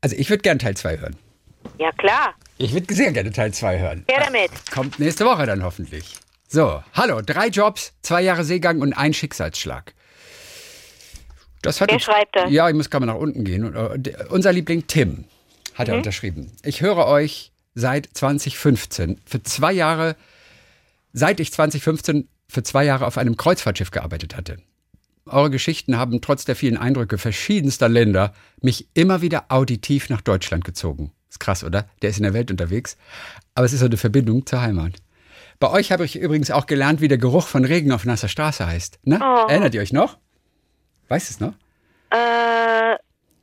Also 0.00 0.16
ich 0.16 0.30
würde 0.30 0.42
gern 0.42 0.58
Teil 0.58 0.76
2 0.76 0.98
hören. 0.98 1.16
Ja, 1.78 1.90
klar. 1.92 2.34
Ich 2.56 2.72
würde 2.72 2.92
sehr 2.94 3.12
gerne 3.12 3.32
Teil 3.32 3.52
2 3.52 3.78
hören. 3.78 4.04
Her 4.08 4.22
damit. 4.24 4.50
Kommt 4.70 4.98
nächste 4.98 5.24
Woche 5.24 5.46
dann 5.46 5.62
hoffentlich. 5.62 6.14
So, 6.48 6.82
hallo, 6.94 7.20
drei 7.20 7.48
Jobs, 7.48 7.92
zwei 8.02 8.22
Jahre 8.22 8.44
Seegang 8.44 8.80
und 8.80 8.92
ein 8.94 9.12
Schicksalsschlag. 9.12 9.92
Das 11.62 11.80
hat 11.80 11.88
Wer 11.88 11.94
uns- 11.96 12.04
schreibt 12.04 12.36
das? 12.36 12.50
Ja, 12.50 12.68
ich 12.68 12.74
muss 12.74 12.88
gerade 12.88 13.04
mal 13.04 13.12
nach 13.12 13.20
unten 13.20 13.44
gehen. 13.44 13.64
Und, 13.74 14.06
äh, 14.08 14.24
unser 14.30 14.52
Liebling 14.52 14.86
Tim 14.86 15.24
hat 15.74 15.88
er 15.88 15.94
Mhm. 15.94 15.98
unterschrieben. 16.00 16.52
Ich 16.62 16.80
höre 16.80 17.06
euch 17.06 17.52
seit 17.74 18.08
2015 18.12 19.20
für 19.26 19.42
zwei 19.42 19.72
Jahre, 19.72 20.16
seit 21.12 21.40
ich 21.40 21.52
2015 21.52 22.28
für 22.48 22.62
zwei 22.62 22.84
Jahre 22.84 23.06
auf 23.06 23.18
einem 23.18 23.36
Kreuzfahrtschiff 23.36 23.90
gearbeitet 23.90 24.36
hatte. 24.36 24.58
Eure 25.30 25.50
Geschichten 25.50 25.96
haben 25.98 26.20
trotz 26.20 26.44
der 26.44 26.56
vielen 26.56 26.76
Eindrücke 26.76 27.18
verschiedenster 27.18 27.88
Länder 27.88 28.32
mich 28.60 28.88
immer 28.94 29.20
wieder 29.22 29.46
auditiv 29.48 30.08
nach 30.10 30.20
Deutschland 30.20 30.64
gezogen. 30.64 31.12
Ist 31.28 31.40
krass, 31.40 31.62
oder? 31.64 31.86
Der 32.02 32.10
ist 32.10 32.16
in 32.18 32.22
der 32.24 32.34
Welt 32.34 32.50
unterwegs. 32.50 32.96
Aber 33.54 33.66
es 33.66 33.72
ist 33.72 33.80
so 33.80 33.86
eine 33.86 33.96
Verbindung 33.96 34.46
zur 34.46 34.60
Heimat. 34.62 34.94
Bei 35.60 35.70
euch 35.70 35.90
habe 35.92 36.04
ich 36.04 36.16
übrigens 36.18 36.50
auch 36.50 36.66
gelernt, 36.66 37.00
wie 37.00 37.08
der 37.08 37.18
Geruch 37.18 37.46
von 37.48 37.64
Regen 37.64 37.92
auf 37.92 38.04
nasser 38.04 38.28
Straße 38.28 38.66
heißt. 38.66 39.00
Ne? 39.04 39.18
Oh. 39.20 39.46
Erinnert 39.48 39.74
ihr 39.74 39.80
euch 39.82 39.92
noch? 39.92 40.18
Weißt 41.08 41.28
du 41.28 41.32
es 41.34 41.40
noch? 41.40 41.54
Äh, 42.10 42.94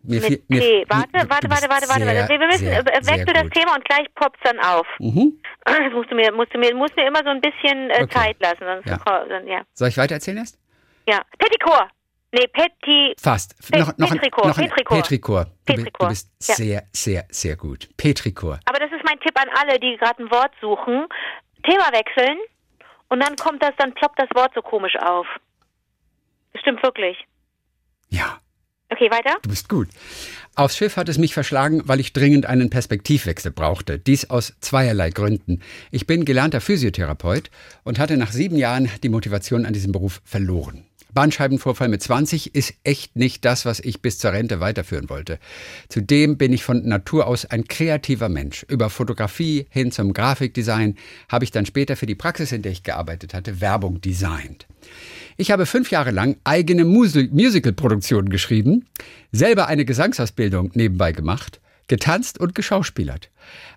Mir 0.03 0.21
mit 0.21 0.23
fiel- 0.23 0.43
mir- 0.47 0.59
T. 0.61 0.85
Warte, 0.87 1.09
warte, 1.13 1.47
bist 1.47 1.61
warte, 1.63 1.69
warte, 1.69 1.87
warte. 1.89 2.05
sehr, 2.05 2.29
Wir 2.29 2.47
müssen, 2.47 2.59
sehr, 2.65 2.79
äh, 2.79 3.05
wechsel 3.07 3.33
das. 3.33 3.49
Thema 3.49 3.75
und 3.75 3.85
gleich 3.85 4.07
poppt 4.15 4.39
dann 4.43 4.59
auf. 4.59 4.87
Mhm. 4.99 5.33
Das 5.65 5.75
musst 5.93 6.11
du 6.11 6.15
mir, 6.15 6.31
musst 6.31 6.53
du 6.53 6.59
mir, 6.59 6.75
musst 6.75 6.95
mir 6.95 7.07
immer 7.07 7.23
so 7.23 7.29
ein 7.29 7.41
bisschen 7.41 7.89
äh, 7.89 8.03
Okay. 8.03 8.13
Zeit 8.13 8.37
lassen, 8.39 8.59
sonst, 8.65 8.87
Ja. 8.87 9.25
dann, 9.27 9.47
ja. 9.47 9.61
Soll 9.73 9.87
ich 9.89 9.97
weitererzählen 9.97 10.37
erst? 10.37 10.59
Ja. 11.07 11.21
Petticoat. 11.37 11.89
Nee, 12.31 12.47
Petit. 12.47 13.19
Fast. 13.19 13.55
Pe- 13.71 13.79
noch, 13.79 13.97
noch, 13.97 14.11
ein- 14.11 14.17
Petrichor, 14.19 14.47
noch 14.47 14.57
ein 14.57 14.69
Petrichor. 14.69 14.97
Petrichor. 15.01 15.45
Du, 15.45 15.49
bi- 15.51 15.73
du 15.75 15.83
Petrichor, 15.83 16.09
bist 16.09 16.29
ja. 16.41 16.55
sehr, 16.55 16.83
sehr, 16.91 17.25
sehr 17.29 17.55
gut. 17.55 17.87
Petrichor. 17.97 18.59
Aber 18.65 18.79
das 18.79 18.91
ist 18.91 19.03
mein 19.05 19.19
Tipp 19.21 19.39
an 19.39 19.47
alle, 19.55 19.79
die 19.79 19.95
gerade 19.97 20.21
ein 20.23 20.29
Wort 20.31 20.51
suchen. 20.59 21.05
Thema 21.63 21.91
wechseln 21.93 22.37
und 23.09 23.21
dann 23.23 23.35
kommt 23.37 23.63
das, 23.63 23.71
dann 23.77 23.93
ploppt 23.93 24.19
das 24.19 24.29
Wort 24.35 24.51
so 24.53 24.61
komisch 24.61 24.95
auf. 25.01 25.25
Das 26.53 26.61
stimmt 26.61 26.83
wirklich. 26.83 27.17
Ja. 28.09 28.39
Okay, 28.91 29.09
weiter? 29.09 29.37
Du 29.41 29.49
bist 29.49 29.67
gut. 29.67 29.87
Aufs 30.55 30.77
Schiff 30.77 30.95
hat 30.95 31.09
es 31.09 31.17
mich 31.17 31.33
verschlagen, 31.33 31.81
weil 31.85 31.99
ich 31.99 32.13
dringend 32.13 32.45
einen 32.45 32.69
Perspektivwechsel 32.69 33.51
brauchte. 33.51 33.97
Dies 33.97 34.29
aus 34.29 34.53
zweierlei 34.61 35.09
Gründen. 35.09 35.61
Ich 35.91 36.05
bin 36.05 36.23
gelernter 36.23 36.61
Physiotherapeut 36.61 37.49
und 37.83 37.97
hatte 37.97 38.15
nach 38.15 38.31
sieben 38.31 38.55
Jahren 38.57 38.89
die 39.03 39.09
Motivation 39.09 39.65
an 39.65 39.73
diesem 39.73 39.91
Beruf 39.91 40.21
verloren. 40.23 40.85
Bandscheibenvorfall 41.15 41.87
mit 41.87 42.03
20 42.03 42.53
ist 42.53 42.75
echt 42.83 43.15
nicht 43.15 43.43
das, 43.45 43.65
was 43.65 43.79
ich 43.79 44.01
bis 44.01 44.19
zur 44.19 44.33
Rente 44.33 44.59
weiterführen 44.59 45.09
wollte. 45.09 45.39
Zudem 45.89 46.37
bin 46.37 46.53
ich 46.53 46.63
von 46.63 46.87
Natur 46.87 47.25
aus 47.25 47.45
ein 47.45 47.63
kreativer 47.67 48.29
Mensch. 48.29 48.63
Über 48.69 48.91
Fotografie 48.91 49.65
hin 49.69 49.91
zum 49.91 50.13
Grafikdesign 50.13 50.95
habe 51.29 51.45
ich 51.45 51.51
dann 51.51 51.65
später 51.65 51.95
für 51.95 52.05
die 52.05 52.13
Praxis, 52.13 52.51
in 52.51 52.61
der 52.61 52.73
ich 52.73 52.83
gearbeitet 52.83 53.33
hatte, 53.33 53.61
Werbung 53.61 54.01
designt. 54.01 54.67
Ich 55.37 55.51
habe 55.51 55.65
fünf 55.65 55.89
Jahre 55.89 56.11
lang 56.11 56.37
eigene 56.43 56.85
Musi 56.85 57.29
Musicalproduktionen 57.31 58.29
geschrieben, 58.29 58.85
selber 59.31 59.67
eine 59.67 59.85
Gesangsausbildung 59.85 60.71
nebenbei 60.75 61.13
gemacht, 61.13 61.61
getanzt 61.87 62.39
und 62.39 62.55
geschauspielert. 62.55 63.31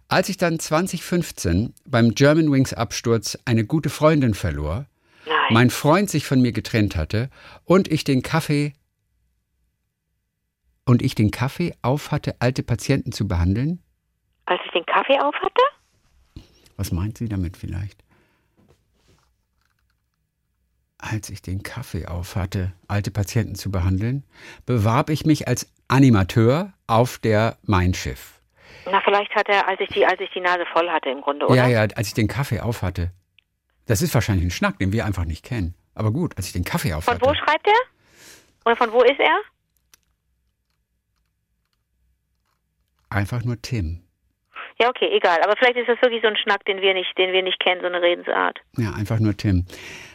Als 0.09 0.29
ich 0.29 0.39
dann 0.39 0.59
2015 0.59 1.73
beim 1.87 2.15
German 2.15 2.51
Wings 2.51 2.75
Absturz 2.75 3.39
eine 3.45 3.65
gute 3.65 3.91
Freundin 3.91 4.35
verlor, 4.35 4.87
Nein. 5.49 5.55
mein 5.55 5.71
Freund 5.71 6.11
sich 6.11 6.27
von 6.27 6.41
mir 6.41 6.53
getrennt 6.53 6.97
hatte 6.97 7.31
und 7.65 7.89
ich 7.89 8.05
den 8.05 8.23
Kaffee 8.23 8.75
und 10.85 11.03
ich 11.03 11.15
den 11.15 11.31
Kaffee 11.31 11.75
auf 11.83 12.11
hatte, 12.11 12.37
alte 12.39 12.63
Patienten 12.63 13.13
zu 13.13 13.29
behandeln? 13.29 13.83
Als 14.47 14.61
ich 14.65 14.73
den 14.73 14.87
Kaffee 14.87 15.19
auf 15.19 15.35
hatte? 15.35 15.63
Was 16.77 16.93
meint 16.93 17.19
sie 17.19 17.29
damit 17.29 17.57
vielleicht? 17.57 18.03
Als 20.99 21.31
ich 21.31 21.43
den 21.43 21.63
Kaffee 21.63 22.07
auf 22.07 22.37
hatte, 22.37 22.73
alte 22.89 23.11
Patienten 23.11 23.55
zu 23.55 23.71
behandeln, 23.71 24.25
bewarb 24.67 25.11
ich 25.11 25.25
mich 25.25 25.47
als 25.47 25.73
Animateur 25.89 26.73
auf 26.87 27.19
der 27.19 27.57
Mein 27.63 27.95
Schiff. 27.95 28.41
Na, 28.91 29.01
vielleicht 29.05 29.35
hat 29.35 29.49
er, 29.49 29.69
als 29.69 29.81
ich 29.81 29.89
die, 29.91 30.07
als 30.07 30.21
ich 30.21 30.31
die 30.31 30.41
Nase 30.41 30.65
voll 30.73 30.89
hatte 30.91 31.11
im 31.11 31.21
Grunde, 31.21 31.47
oder? 31.47 31.55
Ja, 31.55 31.67
ja, 31.69 31.81
als 31.81 32.09
ich 32.09 32.15
den 32.15 32.29
Kaffee 32.29 32.61
auf 32.61 32.83
hatte. 32.83 33.13
Das 33.89 34.03
ist 34.03 34.15
wahrscheinlich 34.15 34.45
ein 34.45 34.51
Schnack, 34.51 34.79
den 34.79 34.93
wir 34.93 35.07
einfach 35.07 35.25
nicht 35.25 35.45
kennen. 35.45 35.75
Aber 35.95 36.13
gut, 36.13 36.37
als 36.37 36.47
ich 36.47 36.53
den 36.53 36.65
Kaffee 36.65 36.93
auf 36.93 37.05
Von 37.05 37.21
wo 37.21 37.35
schreibt 37.35 37.67
er? 37.67 37.81
Oder 38.67 38.77
von 38.77 38.93
wo 38.93 39.03
ist 39.03 39.19
er? 39.19 39.41
Einfach 43.09 43.43
nur 43.43 43.61
Tim. 43.63 44.03
Ja, 44.79 44.91
okay, 44.91 45.09
egal. 45.17 45.41
Aber 45.43 45.55
vielleicht 45.59 45.77
ist 45.77 45.89
das 45.89 46.01
wirklich 46.03 46.21
so 46.21 46.29
ein 46.29 46.37
Schnack, 46.37 46.65
den 46.67 46.83
wir 46.83 46.93
nicht, 46.93 47.17
den 47.17 47.33
wir 47.33 47.43
nicht 47.43 47.59
kennen, 47.61 47.81
so 47.81 47.87
eine 47.87 48.03
Redensart. 48.03 48.61
Ja, 48.77 48.93
einfach 48.93 49.19
nur 49.19 49.37
Tim. 49.37 49.65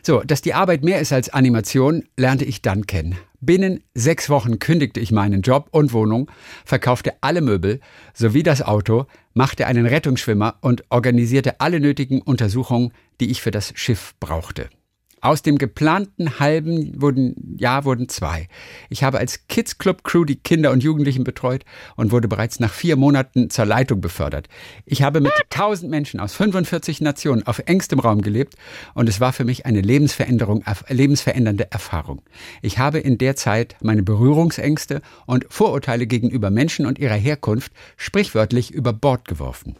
So, 0.03 0.21
dass 0.21 0.41
die 0.41 0.53
Arbeit 0.53 0.83
mehr 0.83 1.01
ist 1.01 1.11
als 1.11 1.33
Animation, 1.33 2.07
lernte 2.15 2.45
ich 2.45 2.61
dann 2.61 2.85
kennen. 2.85 3.17
Binnen 3.45 3.83
sechs 3.93 4.29
Wochen 4.29 4.57
kündigte 4.57 5.01
ich 5.01 5.11
meinen 5.11 5.41
Job 5.41 5.67
und 5.71 5.91
Wohnung, 5.91 6.31
verkaufte 6.63 7.15
alle 7.19 7.41
Möbel 7.41 7.81
sowie 8.13 8.41
das 8.41 8.61
Auto, 8.61 9.05
machte 9.33 9.67
einen 9.67 9.85
Rettungsschwimmer 9.85 10.55
und 10.61 10.85
organisierte 10.89 11.59
alle 11.59 11.81
nötigen 11.81 12.21
Untersuchungen, 12.21 12.93
die 13.19 13.31
ich 13.31 13.41
für 13.41 13.51
das 13.51 13.73
Schiff 13.75 14.13
brauchte. 14.21 14.69
Aus 15.23 15.41
dem 15.41 15.57
geplanten 15.57 16.37
halben 16.41 17.01
wurden, 17.01 17.55
Jahr 17.57 17.85
wurden 17.85 18.09
zwei. 18.09 18.49
Ich 18.89 19.05
habe 19.05 19.19
als 19.19 19.47
Kids 19.47 19.77
Club 19.77 20.03
Crew 20.03 20.25
die 20.25 20.35
Kinder 20.35 20.71
und 20.71 20.83
Jugendlichen 20.83 21.23
betreut 21.23 21.63
und 21.95 22.11
wurde 22.11 22.27
bereits 22.27 22.59
nach 22.59 22.73
vier 22.73 22.97
Monaten 22.97 23.49
zur 23.49 23.63
Leitung 23.63 24.01
befördert. 24.01 24.49
Ich 24.85 25.01
habe 25.01 25.21
mit 25.21 25.31
tausend 25.49 25.89
Menschen 25.89 26.19
aus 26.19 26.33
45 26.33 26.99
Nationen 26.99 27.47
auf 27.47 27.59
engstem 27.59 27.99
Raum 27.99 28.21
gelebt 28.21 28.55
und 28.95 29.07
es 29.07 29.21
war 29.21 29.31
für 29.31 29.45
mich 29.45 29.65
eine 29.65 29.79
Lebensveränderung, 29.79 30.65
lebensverändernde 30.89 31.71
Erfahrung. 31.71 32.21
Ich 32.61 32.77
habe 32.77 32.99
in 32.99 33.17
der 33.17 33.37
Zeit 33.37 33.77
meine 33.81 34.03
Berührungsängste 34.03 35.01
und 35.25 35.45
Vorurteile 35.47 36.05
gegenüber 36.05 36.49
Menschen 36.49 36.85
und 36.85 36.99
ihrer 36.99 37.15
Herkunft 37.15 37.71
sprichwörtlich 37.95 38.71
über 38.71 38.91
Bord 38.91 39.25
geworfen. 39.25 39.77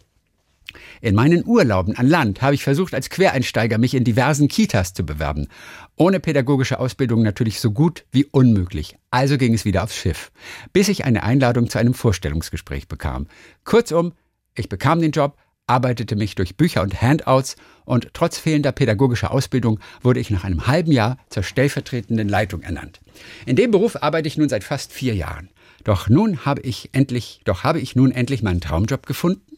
In 1.00 1.14
meinen 1.14 1.44
Urlauben 1.46 1.96
an 1.96 2.08
Land 2.08 2.42
habe 2.42 2.54
ich 2.54 2.64
versucht, 2.64 2.94
als 2.94 3.10
Quereinsteiger 3.10 3.78
mich 3.78 3.94
in 3.94 4.04
diversen 4.04 4.48
Kitas 4.48 4.92
zu 4.94 5.04
bewerben. 5.04 5.48
Ohne 5.96 6.20
pädagogische 6.20 6.78
Ausbildung 6.78 7.22
natürlich 7.22 7.60
so 7.60 7.70
gut 7.70 8.04
wie 8.10 8.24
unmöglich. 8.24 8.96
Also 9.10 9.38
ging 9.38 9.54
es 9.54 9.64
wieder 9.64 9.84
aufs 9.84 9.96
Schiff, 9.96 10.32
bis 10.72 10.88
ich 10.88 11.04
eine 11.04 11.22
Einladung 11.22 11.68
zu 11.70 11.78
einem 11.78 11.94
Vorstellungsgespräch 11.94 12.88
bekam. 12.88 13.26
Kurzum, 13.64 14.12
ich 14.54 14.68
bekam 14.68 15.00
den 15.00 15.12
Job, 15.12 15.36
arbeitete 15.66 16.16
mich 16.16 16.34
durch 16.34 16.56
Bücher 16.56 16.82
und 16.82 17.00
Handouts 17.00 17.56
und 17.84 18.08
trotz 18.12 18.38
fehlender 18.38 18.72
pädagogischer 18.72 19.30
Ausbildung 19.30 19.80
wurde 20.02 20.20
ich 20.20 20.30
nach 20.30 20.44
einem 20.44 20.66
halben 20.66 20.92
Jahr 20.92 21.18
zur 21.30 21.42
stellvertretenden 21.42 22.28
Leitung 22.28 22.62
ernannt. 22.62 23.00
In 23.46 23.56
dem 23.56 23.70
Beruf 23.70 24.02
arbeite 24.02 24.28
ich 24.28 24.36
nun 24.36 24.48
seit 24.48 24.64
fast 24.64 24.92
vier 24.92 25.14
Jahren. 25.14 25.48
Doch 25.84 26.08
nun 26.08 26.44
habe 26.44 26.62
ich 26.62 26.90
endlich, 26.92 27.40
doch 27.44 27.62
habe 27.62 27.80
ich 27.80 27.96
nun 27.96 28.10
endlich 28.10 28.42
meinen 28.42 28.60
Traumjob 28.60 29.06
gefunden? 29.06 29.53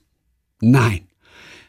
Nein. 0.60 1.06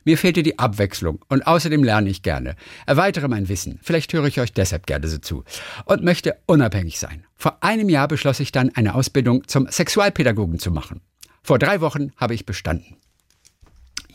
Mir 0.06 0.18
fehlte 0.18 0.42
die 0.42 0.58
Abwechslung 0.58 1.20
und 1.28 1.46
außerdem 1.46 1.84
lerne 1.84 2.10
ich 2.10 2.22
gerne, 2.22 2.56
erweitere 2.86 3.28
mein 3.28 3.50
Wissen, 3.50 3.78
vielleicht 3.84 4.14
höre 4.14 4.24
ich 4.26 4.40
euch 4.40 4.54
deshalb 4.54 4.88
gerne 4.88 5.06
so 5.10 5.18
zu 5.18 5.44
und 5.84 6.02
möchte 6.02 6.38
unabhängig 6.46 6.98
sein. 6.98 7.26
Vor 7.36 7.62
einem 7.62 7.90
Jahr 7.90 8.08
beschloss 8.08 8.40
ich 8.40 8.54
dann, 8.54 8.74
eine 8.74 8.96
Ausbildung 8.96 9.46
zum 9.50 9.68
Sexualpädagogen 9.70 10.60
zu 10.60 10.72
machen. 10.72 11.02
Vor 11.44 11.60
drei 11.60 11.82
Wochen 11.82 12.14
habe 12.16 12.36
ich 12.36 12.46
bestanden. 12.46 12.96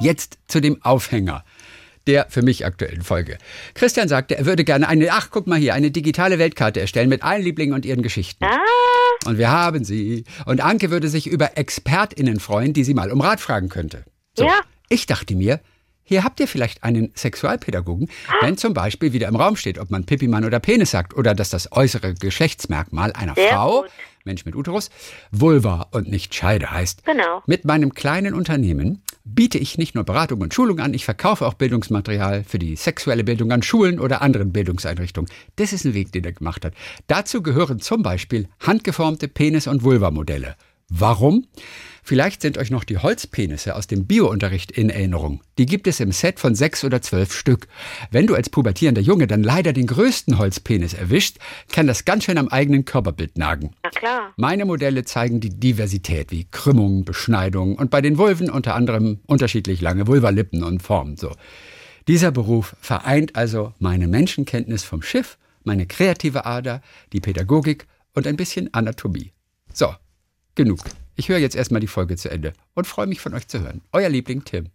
Jetzt 0.00 0.38
zu 0.48 0.60
dem 0.60 0.82
Aufhänger 0.82 1.44
der 2.06 2.26
für 2.28 2.42
mich 2.42 2.66
aktuellen 2.66 3.02
Folge. 3.02 3.38
Christian 3.74 4.08
sagte, 4.08 4.36
er 4.36 4.46
würde 4.46 4.64
gerne 4.64 4.88
eine, 4.88 5.08
ach 5.12 5.28
guck 5.30 5.46
mal 5.46 5.58
hier, 5.58 5.74
eine 5.74 5.90
digitale 5.90 6.38
Weltkarte 6.38 6.80
erstellen 6.80 7.08
mit 7.08 7.22
allen 7.22 7.42
Lieblingen 7.42 7.74
und 7.74 7.86
ihren 7.86 8.02
Geschichten. 8.02 8.44
Ah, 8.44 8.58
Und 9.26 9.38
wir 9.38 9.50
haben 9.50 9.84
sie. 9.84 10.24
Und 10.46 10.60
Anke 10.62 10.90
würde 10.90 11.08
sich 11.08 11.26
über 11.26 11.56
ExpertInnen 11.56 12.40
freuen, 12.40 12.72
die 12.72 12.84
sie 12.84 12.94
mal 12.94 13.12
um 13.12 13.20
Rat 13.20 13.40
fragen 13.40 13.68
könnte. 13.68 14.04
So, 14.36 14.44
Ja. 14.44 14.60
Ich 14.88 15.06
dachte 15.06 15.34
mir, 15.34 15.60
hier 16.04 16.24
habt 16.24 16.38
ihr 16.40 16.48
vielleicht 16.48 16.82
einen 16.84 17.12
Sexualpädagogen, 17.14 18.10
wenn 18.42 18.58
zum 18.58 18.74
Beispiel 18.74 19.12
wieder 19.14 19.28
im 19.28 19.36
Raum 19.36 19.56
steht, 19.56 19.78
ob 19.78 19.90
man 19.90 20.04
Pipimann 20.04 20.44
oder 20.44 20.60
Penis 20.60 20.90
sagt 20.90 21.14
oder 21.16 21.34
dass 21.34 21.48
das 21.48 21.72
äußere 21.72 22.12
Geschlechtsmerkmal 22.14 23.12
einer 23.14 23.34
Sehr 23.34 23.48
Frau, 23.50 23.82
gut. 23.82 23.90
Mensch 24.24 24.44
mit 24.44 24.54
Uterus, 24.54 24.90
Vulva 25.30 25.88
und 25.92 26.10
nicht 26.10 26.34
Scheide 26.34 26.70
heißt. 26.70 27.04
Genau. 27.04 27.42
Mit 27.46 27.64
meinem 27.64 27.94
kleinen 27.94 28.34
Unternehmen 28.34 29.02
biete 29.24 29.58
ich 29.58 29.78
nicht 29.78 29.94
nur 29.94 30.04
Beratung 30.04 30.40
und 30.42 30.52
Schulung 30.52 30.80
an, 30.80 30.92
ich 30.92 31.04
verkaufe 31.06 31.46
auch 31.46 31.54
Bildungsmaterial 31.54 32.44
für 32.44 32.58
die 32.58 32.76
sexuelle 32.76 33.24
Bildung 33.24 33.50
an 33.52 33.62
Schulen 33.62 33.98
oder 33.98 34.20
anderen 34.20 34.52
Bildungseinrichtungen. 34.52 35.30
Das 35.56 35.72
ist 35.72 35.84
ein 35.86 35.94
Weg, 35.94 36.12
den 36.12 36.24
er 36.24 36.32
gemacht 36.32 36.64
hat. 36.64 36.74
Dazu 37.06 37.42
gehören 37.42 37.80
zum 37.80 38.02
Beispiel 38.02 38.48
handgeformte 38.60 39.28
Penis- 39.28 39.66
und 39.66 39.82
Vulva-Modelle. 39.84 40.56
Warum? 40.88 41.46
Vielleicht 42.04 42.42
sind 42.42 42.58
euch 42.58 42.70
noch 42.70 42.82
die 42.82 42.98
Holzpenisse 42.98 43.76
aus 43.76 43.86
dem 43.86 44.06
Biounterricht 44.06 44.72
in 44.72 44.90
Erinnerung. 44.90 45.40
Die 45.56 45.66
gibt 45.66 45.86
es 45.86 46.00
im 46.00 46.10
Set 46.10 46.40
von 46.40 46.56
sechs 46.56 46.82
oder 46.82 47.00
zwölf 47.00 47.32
Stück. 47.32 47.68
Wenn 48.10 48.26
du 48.26 48.34
als 48.34 48.50
pubertierender 48.50 49.00
Junge 49.00 49.28
dann 49.28 49.44
leider 49.44 49.72
den 49.72 49.86
größten 49.86 50.36
Holzpenis 50.36 50.94
erwischt, 50.94 51.38
kann 51.70 51.86
das 51.86 52.04
ganz 52.04 52.24
schön 52.24 52.38
am 52.38 52.48
eigenen 52.48 52.84
Körperbild 52.84 53.38
nagen. 53.38 53.70
na 53.84 53.90
klar. 53.90 54.32
Meine 54.36 54.64
Modelle 54.64 55.04
zeigen 55.04 55.38
die 55.38 55.50
Diversität 55.50 56.32
wie 56.32 56.44
Krümmungen, 56.50 57.04
Beschneidungen 57.04 57.76
und 57.76 57.90
bei 57.90 58.00
den 58.00 58.18
Vulven 58.18 58.50
unter 58.50 58.74
anderem 58.74 59.20
unterschiedlich 59.26 59.80
lange 59.80 60.08
Vulvalippen 60.08 60.64
und 60.64 60.82
Formen. 60.82 61.16
So. 61.16 61.32
Dieser 62.08 62.32
Beruf 62.32 62.74
vereint 62.80 63.36
also 63.36 63.74
meine 63.78 64.08
Menschenkenntnis 64.08 64.82
vom 64.82 65.02
Schiff, 65.02 65.38
meine 65.62 65.86
kreative 65.86 66.46
Ader, 66.46 66.82
die 67.12 67.20
Pädagogik 67.20 67.86
und 68.12 68.26
ein 68.26 68.36
bisschen 68.36 68.74
Anatomie. 68.74 69.32
So, 69.72 69.94
genug. 70.56 70.80
Ich 71.16 71.28
höre 71.28 71.38
jetzt 71.38 71.56
erstmal 71.56 71.80
die 71.80 71.86
Folge 71.86 72.16
zu 72.16 72.30
Ende 72.30 72.52
und 72.74 72.86
freue 72.86 73.06
mich 73.06 73.20
von 73.20 73.34
euch 73.34 73.46
zu 73.48 73.60
hören. 73.60 73.82
Euer 73.92 74.08
Liebling 74.08 74.44
Tim. 74.44 74.70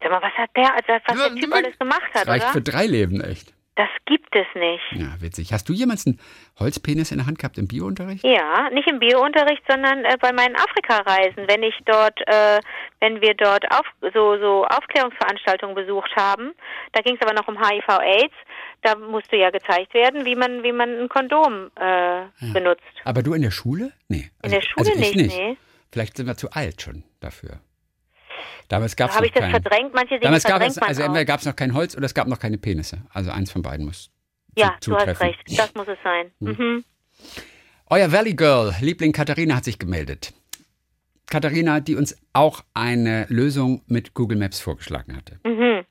Sag 0.00 0.10
mal, 0.10 0.20
was 0.22 0.32
hat 0.34 0.50
der, 0.56 0.72
also 0.74 1.04
was 1.06 1.32
der 1.32 1.40
Typ 1.40 1.54
alles 1.54 1.78
gemacht 1.78 2.02
Das 2.12 2.22
hat, 2.22 2.28
reicht 2.28 2.44
oder? 2.44 2.52
für 2.52 2.62
drei 2.62 2.86
Leben, 2.86 3.20
echt. 3.20 3.54
Das 3.74 3.88
gibt 4.04 4.36
es 4.36 4.46
nicht. 4.54 4.82
Ja, 4.92 5.18
witzig. 5.20 5.50
Hast 5.54 5.66
du 5.66 5.72
jemals 5.72 6.06
einen 6.06 6.20
Holzpenis 6.60 7.10
in 7.10 7.16
der 7.18 7.26
Hand 7.26 7.38
gehabt 7.38 7.56
im 7.56 7.68
Biounterricht? 7.68 8.22
Ja, 8.22 8.68
nicht 8.68 8.86
im 8.86 8.98
Biounterricht, 8.98 9.62
sondern 9.66 10.04
äh, 10.04 10.18
bei 10.20 10.30
meinen 10.32 10.56
Afrika-Reisen, 10.56 11.48
wenn 11.48 11.62
ich 11.62 11.74
dort, 11.86 12.20
äh, 12.26 12.60
wenn 13.00 13.22
wir 13.22 13.32
dort 13.32 13.64
auf, 13.72 13.86
so, 14.12 14.36
so 14.38 14.66
Aufklärungsveranstaltungen 14.66 15.74
besucht 15.74 16.14
haben. 16.16 16.52
Da 16.92 17.00
ging 17.00 17.16
es 17.18 17.26
aber 17.26 17.32
noch 17.32 17.48
um 17.48 17.56
HIV/AIDS. 17.58 18.34
Da 18.82 18.96
musste 18.96 19.36
ja 19.36 19.50
gezeigt 19.50 19.94
werden, 19.94 20.24
wie 20.24 20.34
man, 20.34 20.62
wie 20.64 20.72
man 20.72 21.02
ein 21.02 21.08
Kondom 21.08 21.70
äh, 21.76 22.24
benutzt. 22.52 22.82
Aber 23.04 23.22
du 23.22 23.32
in 23.32 23.42
der 23.42 23.52
Schule? 23.52 23.92
Nee. 24.08 24.30
In 24.42 24.50
der 24.50 24.60
Schule 24.60 24.90
also 24.90 25.00
ich 25.00 25.14
nicht, 25.14 25.36
nee. 25.36 25.56
Vielleicht 25.92 26.16
sind 26.16 26.26
wir 26.26 26.36
zu 26.36 26.50
alt 26.50 26.82
schon 26.82 27.04
dafür. 27.20 27.60
Damals 28.68 28.96
gab 28.96 29.10
es 29.10 29.16
Habe 29.16 29.26
noch 29.26 29.28
ich 29.28 29.34
das 29.34 29.42
kein, 29.42 29.50
verdrängt? 29.50 29.94
Manche 29.94 30.14
Dinge 30.14 30.22
Damals 30.22 30.44
gab 30.44 30.52
verdrängt 30.52 30.70
es, 30.72 30.80
man 30.80 30.88
also 30.88 31.02
entweder 31.02 31.24
gab 31.24 31.40
es 31.40 31.46
noch 31.46 31.54
kein 31.54 31.74
Holz 31.74 31.96
oder 31.96 32.06
es 32.06 32.14
gab 32.14 32.26
noch 32.26 32.38
keine 32.38 32.58
Penisse. 32.58 33.02
Also 33.12 33.30
eins 33.30 33.52
von 33.52 33.62
beiden 33.62 33.86
muss 33.86 34.10
Ja, 34.56 34.76
zu, 34.80 34.90
du 34.90 34.96
hast 34.96 35.20
recht. 35.20 35.42
Das 35.58 35.74
muss 35.74 35.86
es 35.86 35.98
sein. 36.02 36.32
Mhm. 36.40 36.84
Euer 37.88 38.10
Valley 38.10 38.34
Girl, 38.34 38.74
Liebling 38.80 39.12
Katharina 39.12 39.56
hat 39.56 39.64
sich 39.64 39.78
gemeldet. 39.78 40.32
Katharina, 41.26 41.80
die 41.80 41.94
uns 41.94 42.16
auch 42.32 42.64
eine 42.74 43.26
Lösung 43.28 43.82
mit 43.86 44.14
Google 44.14 44.38
Maps 44.38 44.60
vorgeschlagen 44.60 45.14
hatte. 45.16 45.38
Mhm. 45.44 45.84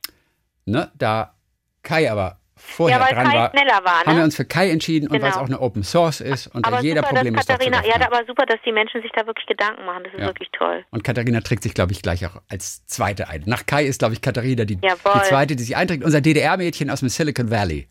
ne, 0.66 0.92
da 0.96 1.36
Kai 1.84 2.12
aber 2.12 2.41
vorher 2.62 2.98
Ja, 3.00 3.06
weil 3.06 3.14
dran 3.14 3.28
Kai 3.28 3.38
war, 3.38 3.50
schneller 3.52 3.84
war, 3.84 4.00
haben 4.06 4.12
ne? 4.12 4.18
wir 4.18 4.24
uns 4.24 4.36
für 4.36 4.46
Kai 4.46 4.70
entschieden 4.70 5.08
und 5.08 5.14
weil 5.22 5.30
es 5.30 5.34
Genau. 5.36 5.44
auch 5.44 5.48
eine 5.50 5.60
Open 5.60 5.84
Source 5.84 6.22
ist 6.22 6.48
und 6.48 6.66
aber 6.66 6.78
da 6.78 6.82
jeder 6.84 7.02
super, 7.02 7.16
Problem 7.16 7.34
dass 7.34 7.44
ist. 7.44 7.50
Katharina, 7.50 7.86
ja, 7.86 7.96
aber 7.96 8.26
super, 8.26 8.46
dass 8.46 8.60
die 8.66 8.72
Menschen 8.72 9.02
sich 9.02 9.12
da 9.16 9.26
wirklich 9.26 9.46
Gedanken 9.48 9.86
machen. 9.86 10.04
Das 10.04 10.14
ist 10.14 10.20
Ja. 10.20 10.26
wirklich 10.28 10.50
toll. 10.52 10.84
Und 10.92 11.04
Katharina 11.04 11.42
trägt 11.42 11.64
sich, 11.64 11.74
glaube 11.74 11.92
ich, 11.92 12.02
gleich 12.02 12.26
auch 12.26 12.42
als 12.50 12.86
Zweite 12.86 13.28
ein. 13.30 13.44
Nach 13.46 13.66
Kai 13.66 13.86
ist, 13.86 14.00
glaube 14.00 14.14
ich, 14.14 14.22
Katharina 14.22 14.66
die, 14.66 14.78
die 14.78 14.88
Zweite, 15.24 15.56
die 15.56 15.64
sich 15.64 15.76
einträgt. 15.76 16.04
Unser 16.04 16.22
DDR-Mädchen 16.22 16.90
aus 16.90 17.00
dem 17.02 17.10
Silicon 17.10 17.50
Valley. 17.52 17.88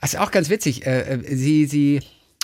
Das 0.00 0.14
ist 0.14 0.20
auch 0.20 0.30
ganz 0.32 0.50
witzig. 0.50 0.84
Äh, 0.86 1.00
äh, 1.14 1.18
sie, 1.36 1.66
sie 1.66 2.00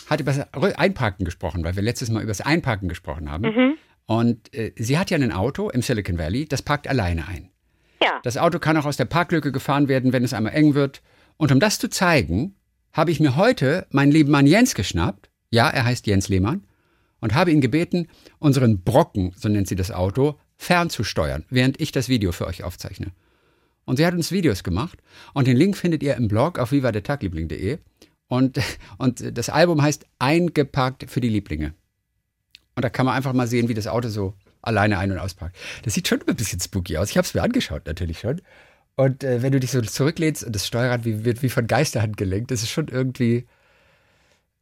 hat 0.09 0.21
über 0.21 0.33
das 0.33 0.47
Einparken 0.79 1.25
gesprochen, 1.25 1.65
weil 1.65 1.75
wir 1.77 1.83
letztes 1.83 2.09
Mal 2.11 2.21
über 2.23 2.31
das 2.31 2.41
Einparken 2.41 2.89
gesprochen 2.89 3.31
haben. 3.31 3.43
Mhm. 3.45 3.75
Und 4.07 4.55
äh, 4.55 4.73
sie 4.77 4.97
hat 4.99 5.11
ja 5.11 5.19
ein 5.19 5.33
Auto 5.33 5.69
im 5.69 5.83
Silicon 5.83 6.19
Valley, 6.19 6.47
das 6.47 6.63
parkt 6.63 6.89
alleine 6.89 7.29
ein. 7.29 7.51
Ja. 8.03 8.21
Das 8.23 8.37
Auto 8.37 8.59
kann 8.59 8.77
auch 8.77 8.85
aus 8.85 8.97
der 8.97 9.05
Parklücke 9.05 9.53
gefahren 9.53 9.89
werden, 9.89 10.13
wenn 10.13 10.25
es 10.25 10.35
einmal 10.35 10.55
eng 10.55 10.75
wird. 10.75 11.03
Und 11.37 11.53
um 11.53 11.61
das 11.61 11.79
zu 11.79 11.89
zeigen, 11.89 12.55
habe 12.93 13.11
ich 13.11 13.21
mir 13.21 13.37
heute 13.37 13.87
meinen 13.91 14.13
lieben 14.13 14.31
Mann 14.31 14.47
Jens 14.47 14.75
geschnappt. 14.75 15.31
Ja, 15.51 15.69
er 15.69 15.85
heißt 15.85 16.07
Jens 16.07 16.29
Lehmann. 16.29 16.65
Und 17.21 17.35
habe 17.35 17.51
ihn 17.51 17.61
gebeten, 17.61 18.09
unseren 18.39 18.83
Brocken, 18.83 19.33
so 19.37 19.49
nennt 19.49 19.67
sie 19.67 19.75
das 19.75 19.91
Auto, 19.91 20.39
fernzusteuern, 20.57 21.45
während 21.51 21.81
ich 21.81 21.91
das 21.91 22.09
Video 22.09 22.31
für 22.31 22.47
euch 22.47 22.63
aufzeichne. 22.63 23.13
Und 23.85 23.97
sie 23.97 24.07
hat 24.07 24.15
uns 24.15 24.31
Videos 24.31 24.63
gemacht. 24.63 24.99
Und 25.35 25.47
den 25.47 25.57
Link 25.57 25.77
findet 25.77 26.03
ihr 26.03 26.15
im 26.15 26.29
Blog 26.29 26.59
auf 26.59 26.73
vivadetagliebling.de. 26.73 27.79
Und, 28.29 28.61
und 28.99 29.37
das 29.37 29.49
Album 29.49 29.83
heißt 29.83 30.07
Eingeparkt 30.19 31.11
für 31.11 31.21
die 31.21 31.31
Lieblinge. 31.31 31.75
Und 32.77 32.85
da 32.85 32.91
kann 32.91 33.07
man 33.07 33.17
einfach 33.17 33.33
mal 33.33 33.49
sehen, 33.49 33.69
wie 33.69 33.75
das 33.75 33.89
Auto 33.89 34.09
so 34.09 34.35
alleine 34.63 34.99
ein- 34.99 35.13
und 35.13 35.19
ausparkt. 35.19 35.57
Das 35.85 35.95
sieht 35.95 36.09
schon 36.09 36.21
ein 36.27 36.37
bisschen 36.37 36.61
spooky 36.61 36.97
aus. 36.99 37.11
Ich 37.11 37.17
habe 37.17 37.27
es 37.27 37.35
mir 37.35 37.43
angeschaut, 37.43 37.87
natürlich 37.87 38.21
schon. 38.21 38.41
Und 38.97 39.23
äh, 39.23 39.43
wenn 39.43 39.53
du 39.53 39.61
dich 39.61 39.71
so 39.71 39.81
zurücklehnst 39.81 40.45
und 40.45 40.55
das 40.55 40.67
Steuerrad 40.67 41.05
wie, 41.05 41.25
wird 41.25 41.43
wie 41.43 41.49
von 41.51 41.67
Geisterhand 41.67 42.17
gelenkt, 42.17 42.51
das 42.51 42.63
ist 42.63 42.71
schon 42.71 42.89
irgendwie. 42.89 43.47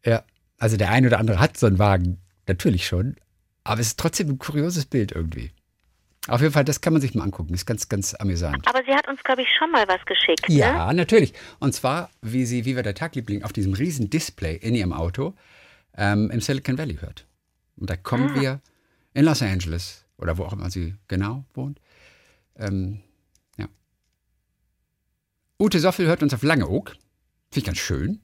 Ja, 0.05 0.23
also 0.59 0.77
der 0.77 0.91
eine 0.91 1.07
oder 1.09 1.19
andere 1.19 1.41
hat 1.41 1.57
so 1.57 1.67
einen 1.67 1.79
Wagen, 1.79 2.19
natürlich 2.47 2.87
schon. 2.87 3.17
Aber 3.65 3.81
es 3.81 3.89
ist 3.89 3.99
trotzdem 3.99 4.29
ein 4.29 4.39
kurioses 4.39 4.87
Bild 4.87 5.13
irgendwie. 5.13 5.51
Auf 6.29 6.41
jeden 6.41 6.53
Fall, 6.53 6.65
das 6.65 6.81
kann 6.81 6.93
man 6.93 7.01
sich 7.03 7.15
mal 7.15 7.23
angucken. 7.25 7.55
Ist 7.55 7.67
ganz, 7.67 7.89
ganz 7.89 8.15
amüsant. 8.15 8.67
Aber 8.69 8.83
sie 8.85 8.93
hat 8.95 9.07
uns, 9.09 9.23
glaube 9.23 9.43
ich, 9.43 9.49
schon 9.59 9.71
mal 9.71 9.87
was 9.89 10.05
geschickt. 10.07 10.49
Ne? 10.49 10.57
Ja, 10.57 10.93
natürlich. 10.93 11.33
Und 11.61 11.73
zwar, 11.73 12.11
wie 12.21 12.45
sie, 12.47 12.65
wie 12.65 12.75
wir 12.77 12.83
der 12.83 12.95
Tagliebling 12.95 13.43
auf 13.45 13.53
diesem 13.53 13.75
riesen 13.75 14.11
Display 14.11 14.57
in 14.57 14.75
ihrem 14.75 14.93
Auto 14.93 15.35
ähm, 15.97 16.31
im 16.31 16.41
Silicon 16.41 16.79
Valley 16.79 16.97
hört. 17.01 17.27
Und 17.77 17.91
da 17.91 17.97
kommen 17.97 18.31
Ah. 18.37 18.41
wir 18.41 18.61
in 19.17 19.25
Los 19.25 19.43
Angeles 19.43 20.05
oder 20.19 20.37
wo 20.37 20.45
auch 20.45 20.53
immer 20.53 20.69
sie 20.71 20.95
genau 21.09 21.45
wohnt. 21.55 21.81
Ähm, 22.59 23.01
ja. 23.57 23.67
Ute 25.59 25.79
Soffel 25.81 26.07
hört 26.07 26.23
uns 26.23 26.35
auf 26.35 26.43
Langeoog. 26.43 26.91
Finde 26.91 27.59
ich 27.59 27.65
ganz 27.65 27.79
schön. 27.79 28.21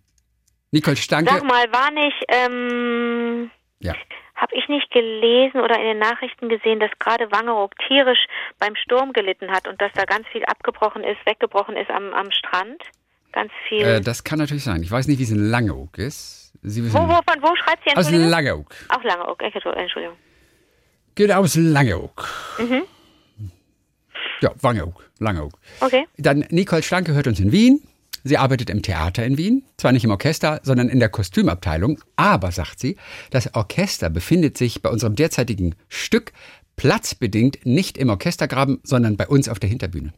Nicole 0.70 0.97
Stanke. 0.97 1.32
Sag 1.32 1.45
mal, 1.45 1.64
war 1.72 1.90
nicht, 1.90 2.22
ähm, 2.28 3.51
Ja. 3.78 3.95
habe 4.36 4.55
ich 4.55 4.68
nicht 4.68 4.90
gelesen 4.90 5.61
oder 5.61 5.76
in 5.76 5.84
den 5.84 5.99
Nachrichten 5.99 6.51
gesehen, 6.51 6.78
dass 6.78 6.90
gerade 6.99 7.30
Wangeroog 7.32 7.74
tierisch 7.88 8.26
beim 8.59 8.76
Sturm 8.76 9.14
gelitten 9.14 9.51
hat 9.51 9.66
und 9.66 9.80
dass 9.80 9.93
da 9.95 10.05
ganz 10.05 10.26
viel 10.28 10.45
abgebrochen 10.45 11.05
ist, 11.05 11.24
weggebrochen 11.24 11.76
ist 11.76 11.90
am, 11.90 12.12
am 12.12 12.30
Strand? 12.32 12.82
Ganz 13.32 13.51
viel. 13.66 13.82
Äh, 13.82 14.01
das 14.03 14.24
kann 14.24 14.38
natürlich 14.38 14.64
sein. 14.64 14.82
Ich 14.82 14.90
weiß 14.90 15.09
nicht, 15.09 15.18
wie 15.18 15.22
es 15.22 15.30
in 15.30 15.51
Langeoog 15.51 15.97
ist. 15.97 16.53
Sie 16.61 16.84
wissen, 16.84 16.95
wo, 16.95 17.09
wo, 17.09 17.14
von 17.14 17.43
wo 17.43 17.57
schreibt 17.57 17.82
sie? 17.88 17.97
aus? 17.97 18.11
Langeoog. 18.11 18.74
Auch 18.90 19.03
Langeoog, 19.03 19.43
Entschuldigung. 19.43 20.16
Geht 21.14 21.30
aus 21.30 21.56
Langeoog. 21.56 22.28
Mhm. 22.58 22.82
Ja, 24.40 24.52
Wangeoog, 24.60 25.10
Langeoog. 25.18 25.58
Okay. 25.80 26.06
Dann 26.16 26.44
Nicole 26.50 26.82
Schlanke 26.82 27.14
hört 27.14 27.26
uns 27.26 27.38
in 27.38 27.52
Wien. 27.52 27.82
Sie 28.24 28.38
arbeitet 28.38 28.70
im 28.70 28.82
Theater 28.82 29.26
in 29.26 29.36
Wien, 29.36 29.64
zwar 29.76 29.90
nicht 29.92 30.04
im 30.04 30.10
Orchester, 30.10 30.60
sondern 30.62 30.88
in 30.88 31.00
der 31.00 31.08
Kostümabteilung, 31.08 32.00
aber, 32.14 32.52
sagt 32.52 32.78
sie, 32.78 32.96
das 33.30 33.52
Orchester 33.54 34.10
befindet 34.10 34.56
sich 34.56 34.80
bei 34.80 34.90
unserem 34.90 35.16
derzeitigen 35.16 35.74
Stück 35.88 36.32
platzbedingt 36.76 37.66
nicht 37.66 37.98
im 37.98 38.10
Orchestergraben, 38.10 38.80
sondern 38.84 39.16
bei 39.16 39.26
uns 39.26 39.48
auf 39.48 39.58
der 39.58 39.68
Hinterbühne. 39.68 40.12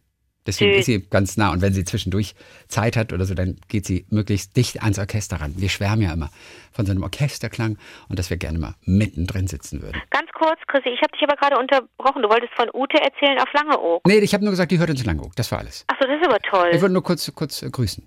Deswegen 0.46 0.72
Süß. 0.72 0.80
ist 0.80 0.86
sie 0.86 1.00
ganz 1.08 1.36
nah 1.38 1.52
und 1.52 1.62
wenn 1.62 1.72
sie 1.72 1.84
zwischendurch 1.84 2.34
Zeit 2.68 2.96
hat 2.96 3.12
oder 3.14 3.24
so, 3.24 3.32
dann 3.34 3.56
geht 3.68 3.86
sie 3.86 4.04
möglichst 4.10 4.56
dicht 4.56 4.82
ans 4.82 4.98
Orchester 4.98 5.40
ran. 5.40 5.54
Wir 5.56 5.68
schwärmen 5.70 6.02
ja 6.02 6.12
immer 6.12 6.30
von 6.72 6.84
so 6.84 6.92
einem 6.92 7.02
Orchesterklang 7.02 7.78
und 8.08 8.18
dass 8.18 8.28
wir 8.28 8.36
gerne 8.36 8.58
mal 8.58 8.74
mittendrin 8.84 9.46
sitzen 9.46 9.80
würden. 9.80 10.00
Ganz 10.10 10.30
kurz, 10.32 10.58
Chrissy, 10.66 10.90
ich 10.90 11.00
habe 11.00 11.12
dich 11.12 11.22
aber 11.22 11.36
gerade 11.36 11.58
unterbrochen. 11.58 12.22
Du 12.22 12.28
wolltest 12.28 12.52
von 12.54 12.68
Ute 12.74 12.98
erzählen 13.00 13.38
auf 13.38 13.50
Langeoog. 13.54 14.02
Nee, 14.06 14.18
ich 14.18 14.34
habe 14.34 14.44
nur 14.44 14.50
gesagt, 14.50 14.70
die 14.70 14.78
hört 14.78 14.90
uns 14.90 15.00
in 15.00 15.06
Langeoog. 15.06 15.34
Das 15.36 15.50
war 15.50 15.60
alles. 15.60 15.84
Achso, 15.86 16.06
das 16.06 16.20
ist 16.20 16.26
aber 16.26 16.36
Ich 16.36 16.50
toll. 16.50 16.72
wollte 16.82 16.92
nur 16.92 17.02
kurz, 17.02 17.32
kurz 17.34 17.62
äh, 17.62 17.70
grüßen. 17.70 18.06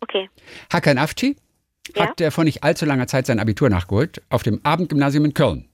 Okay. 0.00 0.28
Hakan 0.72 0.98
Afci 0.98 1.36
Ja? 1.94 2.08
hat 2.08 2.20
äh, 2.20 2.30
vor 2.32 2.42
nicht 2.44 2.64
allzu 2.64 2.84
langer 2.84 3.06
Zeit 3.06 3.26
sein 3.26 3.38
Abitur 3.38 3.70
nachgeholt 3.70 4.22
auf 4.28 4.42
dem 4.42 4.60
Abendgymnasium 4.64 5.24
in 5.24 5.34
Köln. 5.34 5.68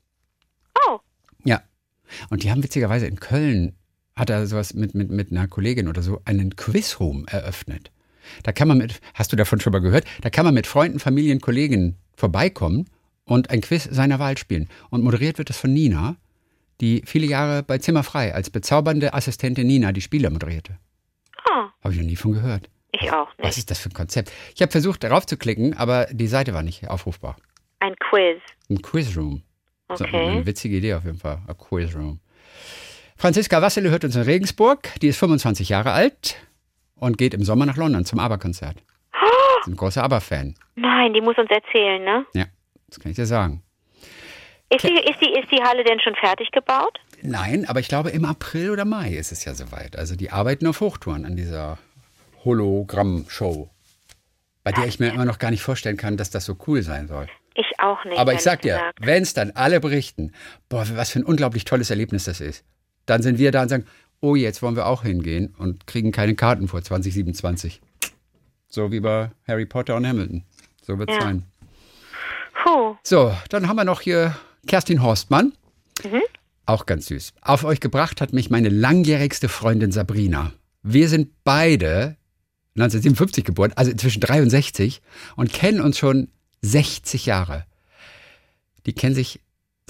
Oh, 0.88 0.98
Ja. 1.44 1.62
Und 2.28 2.42
die 2.42 2.50
haben 2.50 2.62
witzigerweise 2.62 3.06
in 3.06 3.18
Köln, 3.18 3.74
hat 4.16 4.30
er 4.30 4.46
sowas 4.46 4.74
mit, 4.74 4.94
mit, 4.94 5.10
mit 5.10 5.30
einer 5.30 5.48
Kollegin 5.48 5.88
oder 5.88 6.02
so, 6.02 6.20
einen 6.24 6.56
Quizroom 6.56 7.26
eröffnet. 7.26 7.90
Da 8.42 8.52
kann 8.52 8.68
man 8.68 8.78
mit, 8.78 9.00
hast 9.14 9.32
du 9.32 9.36
davon 9.36 9.60
schon 9.60 9.72
mal 9.72 9.80
gehört? 9.80 10.04
Da 10.20 10.30
kann 10.30 10.44
man 10.44 10.54
mit 10.54 10.66
Freunden, 10.66 10.98
Familien, 11.00 11.40
Kollegen 11.40 11.96
vorbeikommen 12.16 12.86
und 13.24 13.50
ein 13.50 13.60
Quiz 13.60 13.84
seiner 13.84 14.18
Wahl 14.18 14.38
spielen. 14.38 14.68
Und 14.90 15.02
moderiert 15.02 15.38
wird 15.38 15.48
das 15.50 15.56
von 15.58 15.72
Nina, 15.72 16.16
die 16.80 17.02
viele 17.04 17.26
Jahre 17.26 17.62
bei 17.62 17.78
Zimmerfrei 17.78 18.34
als 18.34 18.50
bezaubernde 18.50 19.14
Assistentin 19.14 19.66
Nina 19.66 19.92
die 19.92 20.00
Spiele 20.00 20.30
moderierte. 20.30 20.78
oh 21.50 21.68
Habe 21.82 21.94
ich 21.94 22.00
noch 22.00 22.06
nie 22.06 22.16
von 22.16 22.32
gehört. 22.32 22.68
ich 22.92 23.10
auch 23.12 23.28
Was 23.38 23.46
nicht. 23.48 23.58
ist 23.58 23.70
das 23.70 23.78
für 23.80 23.88
ein 23.90 23.94
Konzept? 23.94 24.30
Ich 24.54 24.62
habe 24.62 24.70
versucht, 24.72 25.02
darauf 25.04 25.26
zu 25.26 25.36
klicken, 25.36 25.74
aber 25.76 26.06
die 26.12 26.26
Seite 26.28 26.54
war 26.54 26.62
nicht 26.62 26.88
aufrufbar. 26.88 27.36
Ein 27.80 27.94
Quiz. 27.96 28.40
Ein 28.70 28.82
Quizroom. 28.82 29.42
So, 29.94 30.04
Okay. 30.04 30.16
eine 30.16 30.46
witzige 30.46 30.76
Idee 30.76 30.94
auf 30.94 31.04
jeden 31.04 31.18
Fall. 31.18 31.42
Ein 31.46 31.56
Quizroom. 31.58 32.20
Franziska 33.16 33.62
Wassele 33.62 33.90
hört 33.90 34.04
uns 34.04 34.16
in 34.16 34.22
Regensburg. 34.22 34.88
Die 35.00 35.08
ist 35.08 35.18
25 35.18 35.68
Jahre 35.68 35.92
alt 35.92 36.36
und 36.96 37.18
geht 37.18 37.34
im 37.34 37.44
Sommer 37.44 37.66
nach 37.66 37.76
London 37.76 38.04
zum 38.04 38.18
ABBA-Konzert. 38.18 38.76
Ist 39.60 39.68
ein 39.68 39.76
großer 39.76 40.02
ABBA-Fan. 40.02 40.54
Nein, 40.74 41.12
die 41.12 41.20
muss 41.20 41.38
uns 41.38 41.50
erzählen, 41.50 42.02
ne? 42.02 42.26
Ja, 42.34 42.46
das 42.88 42.98
kann 42.98 43.10
ich 43.10 43.16
dir 43.16 43.26
sagen. 43.26 43.62
Ist 44.70 44.82
die, 44.82 44.94
ist, 44.94 45.20
die, 45.20 45.38
ist 45.38 45.50
die 45.52 45.62
Halle 45.62 45.84
denn 45.84 46.00
schon 46.00 46.14
fertig 46.16 46.50
gebaut? 46.50 46.98
Nein, 47.20 47.66
aber 47.68 47.78
ich 47.78 47.88
glaube, 47.88 48.10
im 48.10 48.24
April 48.24 48.70
oder 48.70 48.84
Mai 48.84 49.10
ist 49.10 49.30
es 49.30 49.44
ja 49.44 49.54
soweit. 49.54 49.96
Also 49.96 50.16
die 50.16 50.30
arbeiten 50.30 50.66
auf 50.66 50.80
Hochtouren 50.80 51.24
an 51.26 51.36
dieser 51.36 51.78
Hologramm-Show. 52.44 53.70
Bei 54.64 54.72
der 54.72 54.86
ich 54.86 54.98
mir 54.98 55.12
immer 55.12 55.24
noch 55.24 55.38
gar 55.38 55.50
nicht 55.50 55.62
vorstellen 55.62 55.96
kann, 55.96 56.16
dass 56.16 56.30
das 56.30 56.44
so 56.44 56.56
cool 56.66 56.82
sein 56.82 57.06
soll. 57.06 57.28
Ich 57.54 57.78
auch 57.78 58.04
nicht. 58.04 58.18
Aber 58.18 58.32
ich 58.32 58.40
sag 58.40 58.62
dir, 58.62 58.80
wenn 58.98 59.22
es 59.22 59.34
dann 59.34 59.50
alle 59.52 59.78
berichten, 59.78 60.32
boah, 60.68 60.86
was 60.94 61.10
für 61.10 61.20
ein 61.20 61.24
unglaublich 61.24 61.64
tolles 61.64 61.90
Erlebnis 61.90 62.24
das 62.24 62.40
ist, 62.40 62.64
dann 63.06 63.22
sind 63.22 63.38
wir 63.38 63.50
da 63.52 63.62
und 63.62 63.68
sagen, 63.68 63.86
oh, 64.20 64.34
jetzt 64.36 64.62
wollen 64.62 64.76
wir 64.76 64.86
auch 64.86 65.02
hingehen 65.02 65.54
und 65.58 65.86
kriegen 65.86 66.12
keine 66.12 66.34
Karten 66.34 66.68
vor 66.68 66.82
2027. 66.82 67.80
So 68.68 68.90
wie 68.92 69.00
bei 69.00 69.30
Harry 69.46 69.66
Potter 69.66 69.96
und 69.96 70.06
Hamilton. 70.06 70.44
So 70.86 70.98
wird's 70.98 71.12
Ja. 71.14 71.22
sein. 71.22 71.44
Puh. 72.64 72.96
So, 73.02 73.34
dann 73.48 73.68
haben 73.68 73.76
wir 73.76 73.84
noch 73.84 74.00
hier 74.00 74.36
Kerstin 74.66 75.02
Horstmann. 75.02 75.52
Mhm. 76.04 76.22
Auch 76.66 76.86
ganz 76.86 77.06
süß. 77.06 77.32
Auf 77.42 77.64
euch 77.64 77.80
gebracht 77.80 78.20
hat 78.20 78.32
mich 78.32 78.48
meine 78.50 78.68
langjährigste 78.68 79.48
Freundin 79.48 79.90
Sabrina. 79.92 80.52
Wir 80.82 81.08
sind 81.08 81.30
beide 81.44 82.16
1957 82.76 83.44
geboren, 83.44 83.72
also 83.76 83.90
inzwischen 83.90 84.20
63 84.20 85.02
und 85.36 85.52
kennen 85.52 85.80
uns 85.80 85.98
schon 85.98 86.28
60 86.62 87.26
Jahre. 87.26 87.66
Die 88.86 88.92
kennen 88.94 89.14
sich 89.14 89.40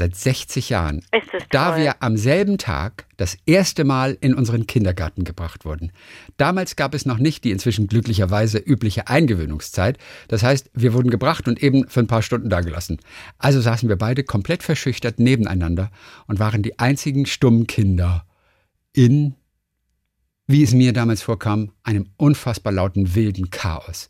seit 0.02 0.16
60 0.16 0.70
Jahren. 0.70 1.04
Da 1.50 1.76
wir 1.76 2.02
am 2.02 2.16
selben 2.16 2.58
Tag 2.58 3.06
das 3.16 3.36
erste 3.46 3.84
Mal 3.84 4.18
in 4.20 4.34
unseren 4.34 4.66
Kindergarten 4.66 5.22
gebracht 5.22 5.64
wurden. 5.64 5.92
Damals 6.36 6.74
gab 6.74 6.94
es 6.94 7.06
noch 7.06 7.18
nicht 7.18 7.44
die 7.44 7.52
inzwischen 7.52 7.86
glücklicherweise 7.86 8.58
übliche 8.58 9.06
Eingewöhnungszeit. 9.06 9.98
Das 10.26 10.42
heißt, 10.42 10.70
wir 10.74 10.92
wurden 10.92 11.10
gebracht 11.10 11.46
und 11.46 11.62
eben 11.62 11.86
für 11.88 12.00
ein 12.00 12.08
paar 12.08 12.22
Stunden 12.22 12.50
dagelassen. 12.50 12.98
Also 13.38 13.60
saßen 13.60 13.88
wir 13.88 13.96
beide 13.96 14.24
komplett 14.24 14.64
verschüchtert 14.64 15.20
nebeneinander 15.20 15.92
und 16.26 16.40
waren 16.40 16.62
die 16.62 16.78
einzigen 16.80 17.26
stummen 17.26 17.68
Kinder 17.68 18.26
in, 18.92 19.36
wie 20.48 20.64
es 20.64 20.72
mir 20.72 20.92
damals 20.92 21.22
vorkam, 21.22 21.70
einem 21.84 22.08
unfassbar 22.16 22.72
lauten 22.72 23.14
wilden 23.14 23.50
Chaos. 23.50 24.08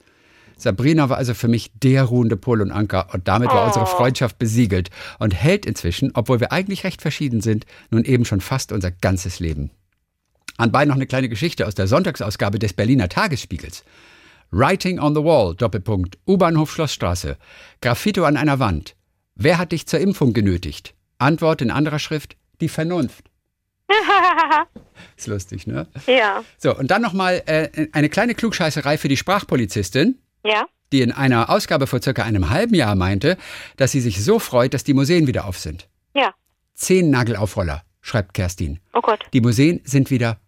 Sabrina 0.62 1.08
war 1.08 1.16
also 1.16 1.34
für 1.34 1.48
mich 1.48 1.70
der 1.74 2.04
ruhende 2.04 2.36
Pol 2.36 2.60
und 2.62 2.70
Anker 2.70 3.08
und 3.12 3.28
damit 3.28 3.48
war 3.50 3.64
Oh. 3.64 3.66
unsere 3.66 3.86
Freundschaft 3.86 4.38
besiegelt 4.38 4.90
und 5.18 5.34
hält 5.34 5.66
inzwischen, 5.66 6.12
obwohl 6.14 6.40
wir 6.40 6.52
eigentlich 6.52 6.84
recht 6.84 7.02
verschieden 7.02 7.40
sind, 7.40 7.66
nun 7.90 8.04
eben 8.04 8.24
schon 8.24 8.40
fast 8.40 8.72
unser 8.72 8.90
ganzes 8.90 9.40
Leben. 9.40 9.70
Anbei 10.58 10.84
noch 10.84 10.94
eine 10.94 11.06
kleine 11.06 11.28
Geschichte 11.28 11.66
aus 11.66 11.74
der 11.74 11.86
Sonntagsausgabe 11.86 12.58
des 12.58 12.72
Berliner 12.74 13.08
Tagesspiegels. 13.08 13.84
Writing 14.50 14.98
on 14.98 15.14
the 15.14 15.24
Wall, 15.24 15.54
Doppelpunkt, 15.54 16.18
U-Bahnhof 16.28 16.70
Schlossstraße, 16.72 17.38
Graffito 17.80 18.24
an 18.24 18.36
einer 18.36 18.58
Wand. 18.58 18.94
Wer 19.34 19.58
hat 19.58 19.72
dich 19.72 19.86
zur 19.86 19.98
Impfung 20.00 20.34
genötigt? 20.34 20.94
Antwort 21.18 21.62
in 21.62 21.70
anderer 21.70 21.98
Schrift, 21.98 22.36
die 22.60 22.68
Vernunft. 22.68 23.30
Ist 25.16 25.26
lustig, 25.26 25.66
ne? 25.66 25.86
ja. 26.06 26.44
So, 26.58 26.76
und 26.76 26.90
dann 26.90 27.02
nochmal 27.02 27.42
äh, 27.46 27.88
eine 27.92 28.08
kleine 28.08 28.34
Klugscheißerei 28.34 28.98
für 28.98 29.08
die 29.08 29.16
Sprachpolizistin, 29.16 30.18
Ja. 30.45 30.64
die 30.93 31.01
in 31.03 31.12
einer 31.12 31.49
Ausgabe 31.51 31.86
vor 31.86 32.03
circa 32.03 32.22
einem 32.24 32.51
halben 32.51 32.74
Jahr 32.74 32.95
meinte, 32.95 33.36
dass 33.76 33.93
sie 33.93 34.01
sich 34.01 34.22
so 34.24 34.38
freut, 34.38 34.74
dass 34.74 34.84
die 34.84 34.93
Museen 34.95 35.26
wieder 35.26 35.47
auf 35.47 35.59
sind. 35.59 35.88
Ja. 36.14 36.34
Zehn 36.74 37.11
Nagelaufroller, 37.11 37.82
schreibt 38.03 38.34
Kerstin. 38.34 38.78
Oh 38.93 39.01
Gott. 39.01 39.24
Die 39.32 39.40
Museen 39.40 39.80
sind 39.84 40.11
wieder 40.11 40.38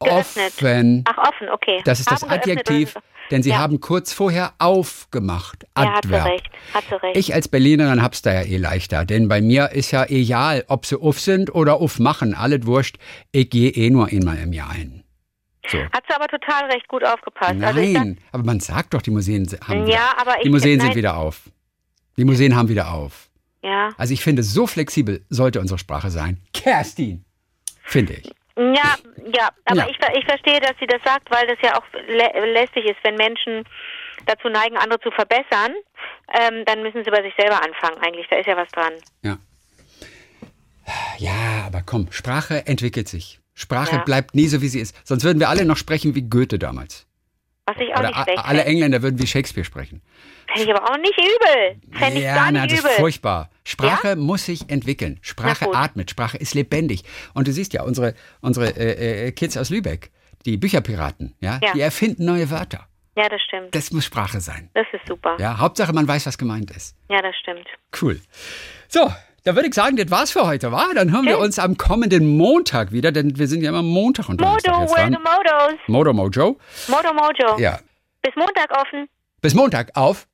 Geöffnet. 0.00 0.52
offen. 0.56 1.04
Ach, 1.06 1.16
offen, 1.28 1.48
okay. 1.50 1.80
Das 1.84 2.00
ist 2.00 2.10
das 2.10 2.22
Haben 2.22 2.30
geöffnet 2.30 2.58
Adjektiv, 2.68 2.94
denn 3.30 3.42
sie 3.42 3.50
Ja. 3.50 3.58
haben 3.58 3.80
kurz 3.80 4.12
vorher 4.12 4.52
aufgemacht. 4.58 5.64
Ja, 5.78 5.94
Adverb. 5.96 6.26
recht. 6.26 6.50
Hat 6.74 6.84
sie 6.88 6.94
recht. 7.02 7.16
Ich 7.16 7.32
als 7.32 7.48
Berlinerin 7.48 8.02
hab's 8.02 8.20
da 8.20 8.32
ja 8.34 8.42
eh 8.42 8.56
leichter, 8.58 9.04
denn 9.06 9.28
bei 9.28 9.40
mir 9.40 9.70
ist 9.72 9.92
ja 9.92 10.04
egal, 10.06 10.64
ob 10.68 10.84
sie 10.84 10.98
uff 10.98 11.20
sind 11.20 11.54
oder 11.54 11.80
uff 11.80 11.98
machen, 12.00 12.34
alles 12.34 12.66
wurscht. 12.66 12.96
Ich 13.32 13.48
gehe 13.48 13.70
eh 13.70 13.88
nur 13.90 14.08
einmal 14.08 14.38
im 14.38 14.52
Jahr 14.52 14.74
hin. 14.74 15.03
So. 15.68 15.78
Hat 15.78 16.04
sie 16.08 16.14
aber 16.14 16.28
total 16.28 16.70
recht 16.70 16.86
gut 16.88 17.04
aufgepasst. 17.04 17.54
Also 17.62 17.80
ich 17.80 17.94
sag, 17.94 18.04
Nein, 18.04 18.18
aber 18.32 18.44
man 18.44 18.60
sagt 18.60 18.92
doch, 18.94 19.00
die 19.02 19.10
Museen 19.10 19.46
se- 19.48 19.58
haben 19.66 19.80
Ja, 19.80 19.86
wieder, 19.86 20.18
aber 20.20 20.34
die 20.42 20.46
ich- 20.46 20.52
Museen 20.52 20.78
nein. 20.78 20.86
sind 20.88 20.96
wieder 20.96 21.16
auf. 21.16 21.42
Die 22.16 22.24
Museen 22.24 22.54
haben 22.54 22.68
wieder 22.68 22.92
auf. 22.92 23.28
ja. 23.62 23.90
Also 23.96 24.12
ich 24.12 24.22
finde, 24.22 24.42
so 24.42 24.66
flexibel 24.66 25.24
sollte 25.30 25.60
unsere 25.60 25.78
Sprache 25.78 26.10
sein. 26.10 26.40
Kerstin, 26.52 27.24
finde 27.82 28.14
ich. 28.14 28.30
Ja, 28.56 28.94
ja, 29.36 29.48
aber 29.64 29.78
Ja. 29.80 29.88
Ich, 29.88 29.96
ich 30.16 30.24
verstehe, 30.26 30.60
dass 30.60 30.74
sie 30.78 30.86
das 30.86 31.02
sagt, 31.04 31.28
weil 31.30 31.46
das 31.48 31.56
ja 31.62 31.76
auch 31.76 31.84
lä 32.08 32.52
lästig 32.52 32.84
ist, 32.84 32.98
wenn 33.02 33.16
Menschen 33.16 33.64
dazu 34.26 34.48
neigen, 34.48 34.76
andere 34.76 35.00
zu 35.00 35.10
verbessern, 35.10 35.72
ähm, 36.38 36.64
dann 36.66 36.82
müssen 36.82 37.02
sie 37.04 37.10
bei 37.10 37.22
sich 37.22 37.34
selber 37.38 37.56
anfangen 37.64 37.96
eigentlich. 38.02 38.26
Da 38.30 38.36
ist 38.36 38.46
ja 38.46 38.56
was 38.56 38.68
dran. 38.68 38.92
Ja. 39.22 39.38
Ja, 41.18 41.64
aber 41.66 41.82
komm, 41.84 42.12
Sprache 42.12 42.66
entwickelt 42.66 43.08
sich. 43.08 43.40
Sprache 43.54 43.96
Ja. 43.96 44.02
bleibt 44.04 44.34
nie 44.34 44.48
so, 44.48 44.60
wie 44.62 44.68
sie 44.68 44.80
ist. 44.80 44.94
Sonst 45.04 45.24
würden 45.24 45.38
wir 45.40 45.48
alle 45.48 45.64
noch 45.64 45.76
sprechen 45.76 46.14
wie 46.14 46.22
Goethe 46.22 46.58
damals. 46.58 47.06
Was 47.66 47.76
ich 47.78 47.94
auch 47.94 48.00
Oder 48.00 48.08
nicht 48.08 48.22
schlecht 48.24 48.44
alle. 48.44 48.64
Engländer 48.64 49.02
würden 49.02 49.18
wie 49.18 49.26
Shakespeare 49.26 49.64
sprechen. 49.64 50.02
Fände 50.52 50.70
ich 50.70 50.76
aber 50.76 50.90
auch 50.90 50.98
nicht 50.98 51.14
übel. 51.18 51.98
Fände 51.98 52.18
ich 52.18 52.24
ja, 52.24 52.34
gar 52.34 52.52
na, 52.52 52.62
nicht 52.62 52.72
das 52.74 52.80
übel. 52.80 52.90
ist 52.90 52.96
furchtbar. 52.98 53.50
Sprache 53.64 54.16
muss 54.16 54.44
sich 54.44 54.68
entwickeln. 54.68 55.18
Sprache 55.22 55.66
Na 55.72 55.82
atmet, 55.84 56.10
Sprache 56.10 56.36
ist 56.36 56.54
lebendig. 56.54 57.04
Und 57.32 57.48
du 57.48 57.52
siehst 57.52 57.72
ja, 57.72 57.82
unsere, 57.84 58.14
unsere 58.42 58.68
äh, 58.76 59.28
äh, 59.28 59.32
Kids 59.32 59.56
aus 59.56 59.70
Lübeck, 59.70 60.10
die 60.44 60.58
Bücherpiraten, 60.58 61.34
ja, 61.40 61.58
Ja. 61.62 61.72
die 61.72 61.80
erfinden 61.80 62.26
neue 62.26 62.50
Wörter. 62.50 62.86
Ja, 63.16 63.28
das 63.30 63.40
stimmt. 63.42 63.74
Das 63.74 63.92
muss 63.92 64.04
Sprache 64.04 64.40
sein. 64.40 64.68
Das 64.74 64.86
ist 64.92 65.06
super. 65.08 65.36
Ja, 65.38 65.56
Hauptsache, 65.58 65.92
man 65.94 66.06
weiß, 66.06 66.26
was 66.26 66.36
gemeint 66.36 66.70
ist. 66.72 66.96
Ja, 67.08 67.22
das 67.22 67.34
stimmt. 67.36 67.66
Cool. 68.02 68.20
So, 68.88 69.10
da 69.44 69.54
würde 69.54 69.68
ich 69.68 69.74
sagen, 69.74 69.96
das 69.96 70.10
war's 70.10 70.30
für 70.30 70.46
heute, 70.46 70.72
wa? 70.72 70.86
Dann 70.94 71.12
hören 71.12 71.26
wir 71.26 71.34
Schön. 71.34 71.42
uns 71.42 71.58
am 71.58 71.76
kommenden 71.76 72.36
Montag 72.36 72.92
wieder, 72.92 73.12
denn 73.12 73.38
wir 73.38 73.46
sind 73.46 73.62
ja 73.62 73.68
immer 73.68 73.82
Montag 73.82 74.30
und 74.30 74.40
Donnerstag 74.40 74.74
Modo, 74.74 74.94
where 74.94 75.10
the. 75.10 75.18
Modos? 75.18 75.80
Modo 75.86 76.12
Mojo. 76.14 76.56
Modo 76.88 77.12
Mojo. 77.12 77.58
Ja. 77.58 77.78
Bis 78.22 78.34
Montag 78.36 78.70
offen. 78.70 79.06
Bis 79.42 79.54
Montag 79.54 79.90
auf 79.94 80.22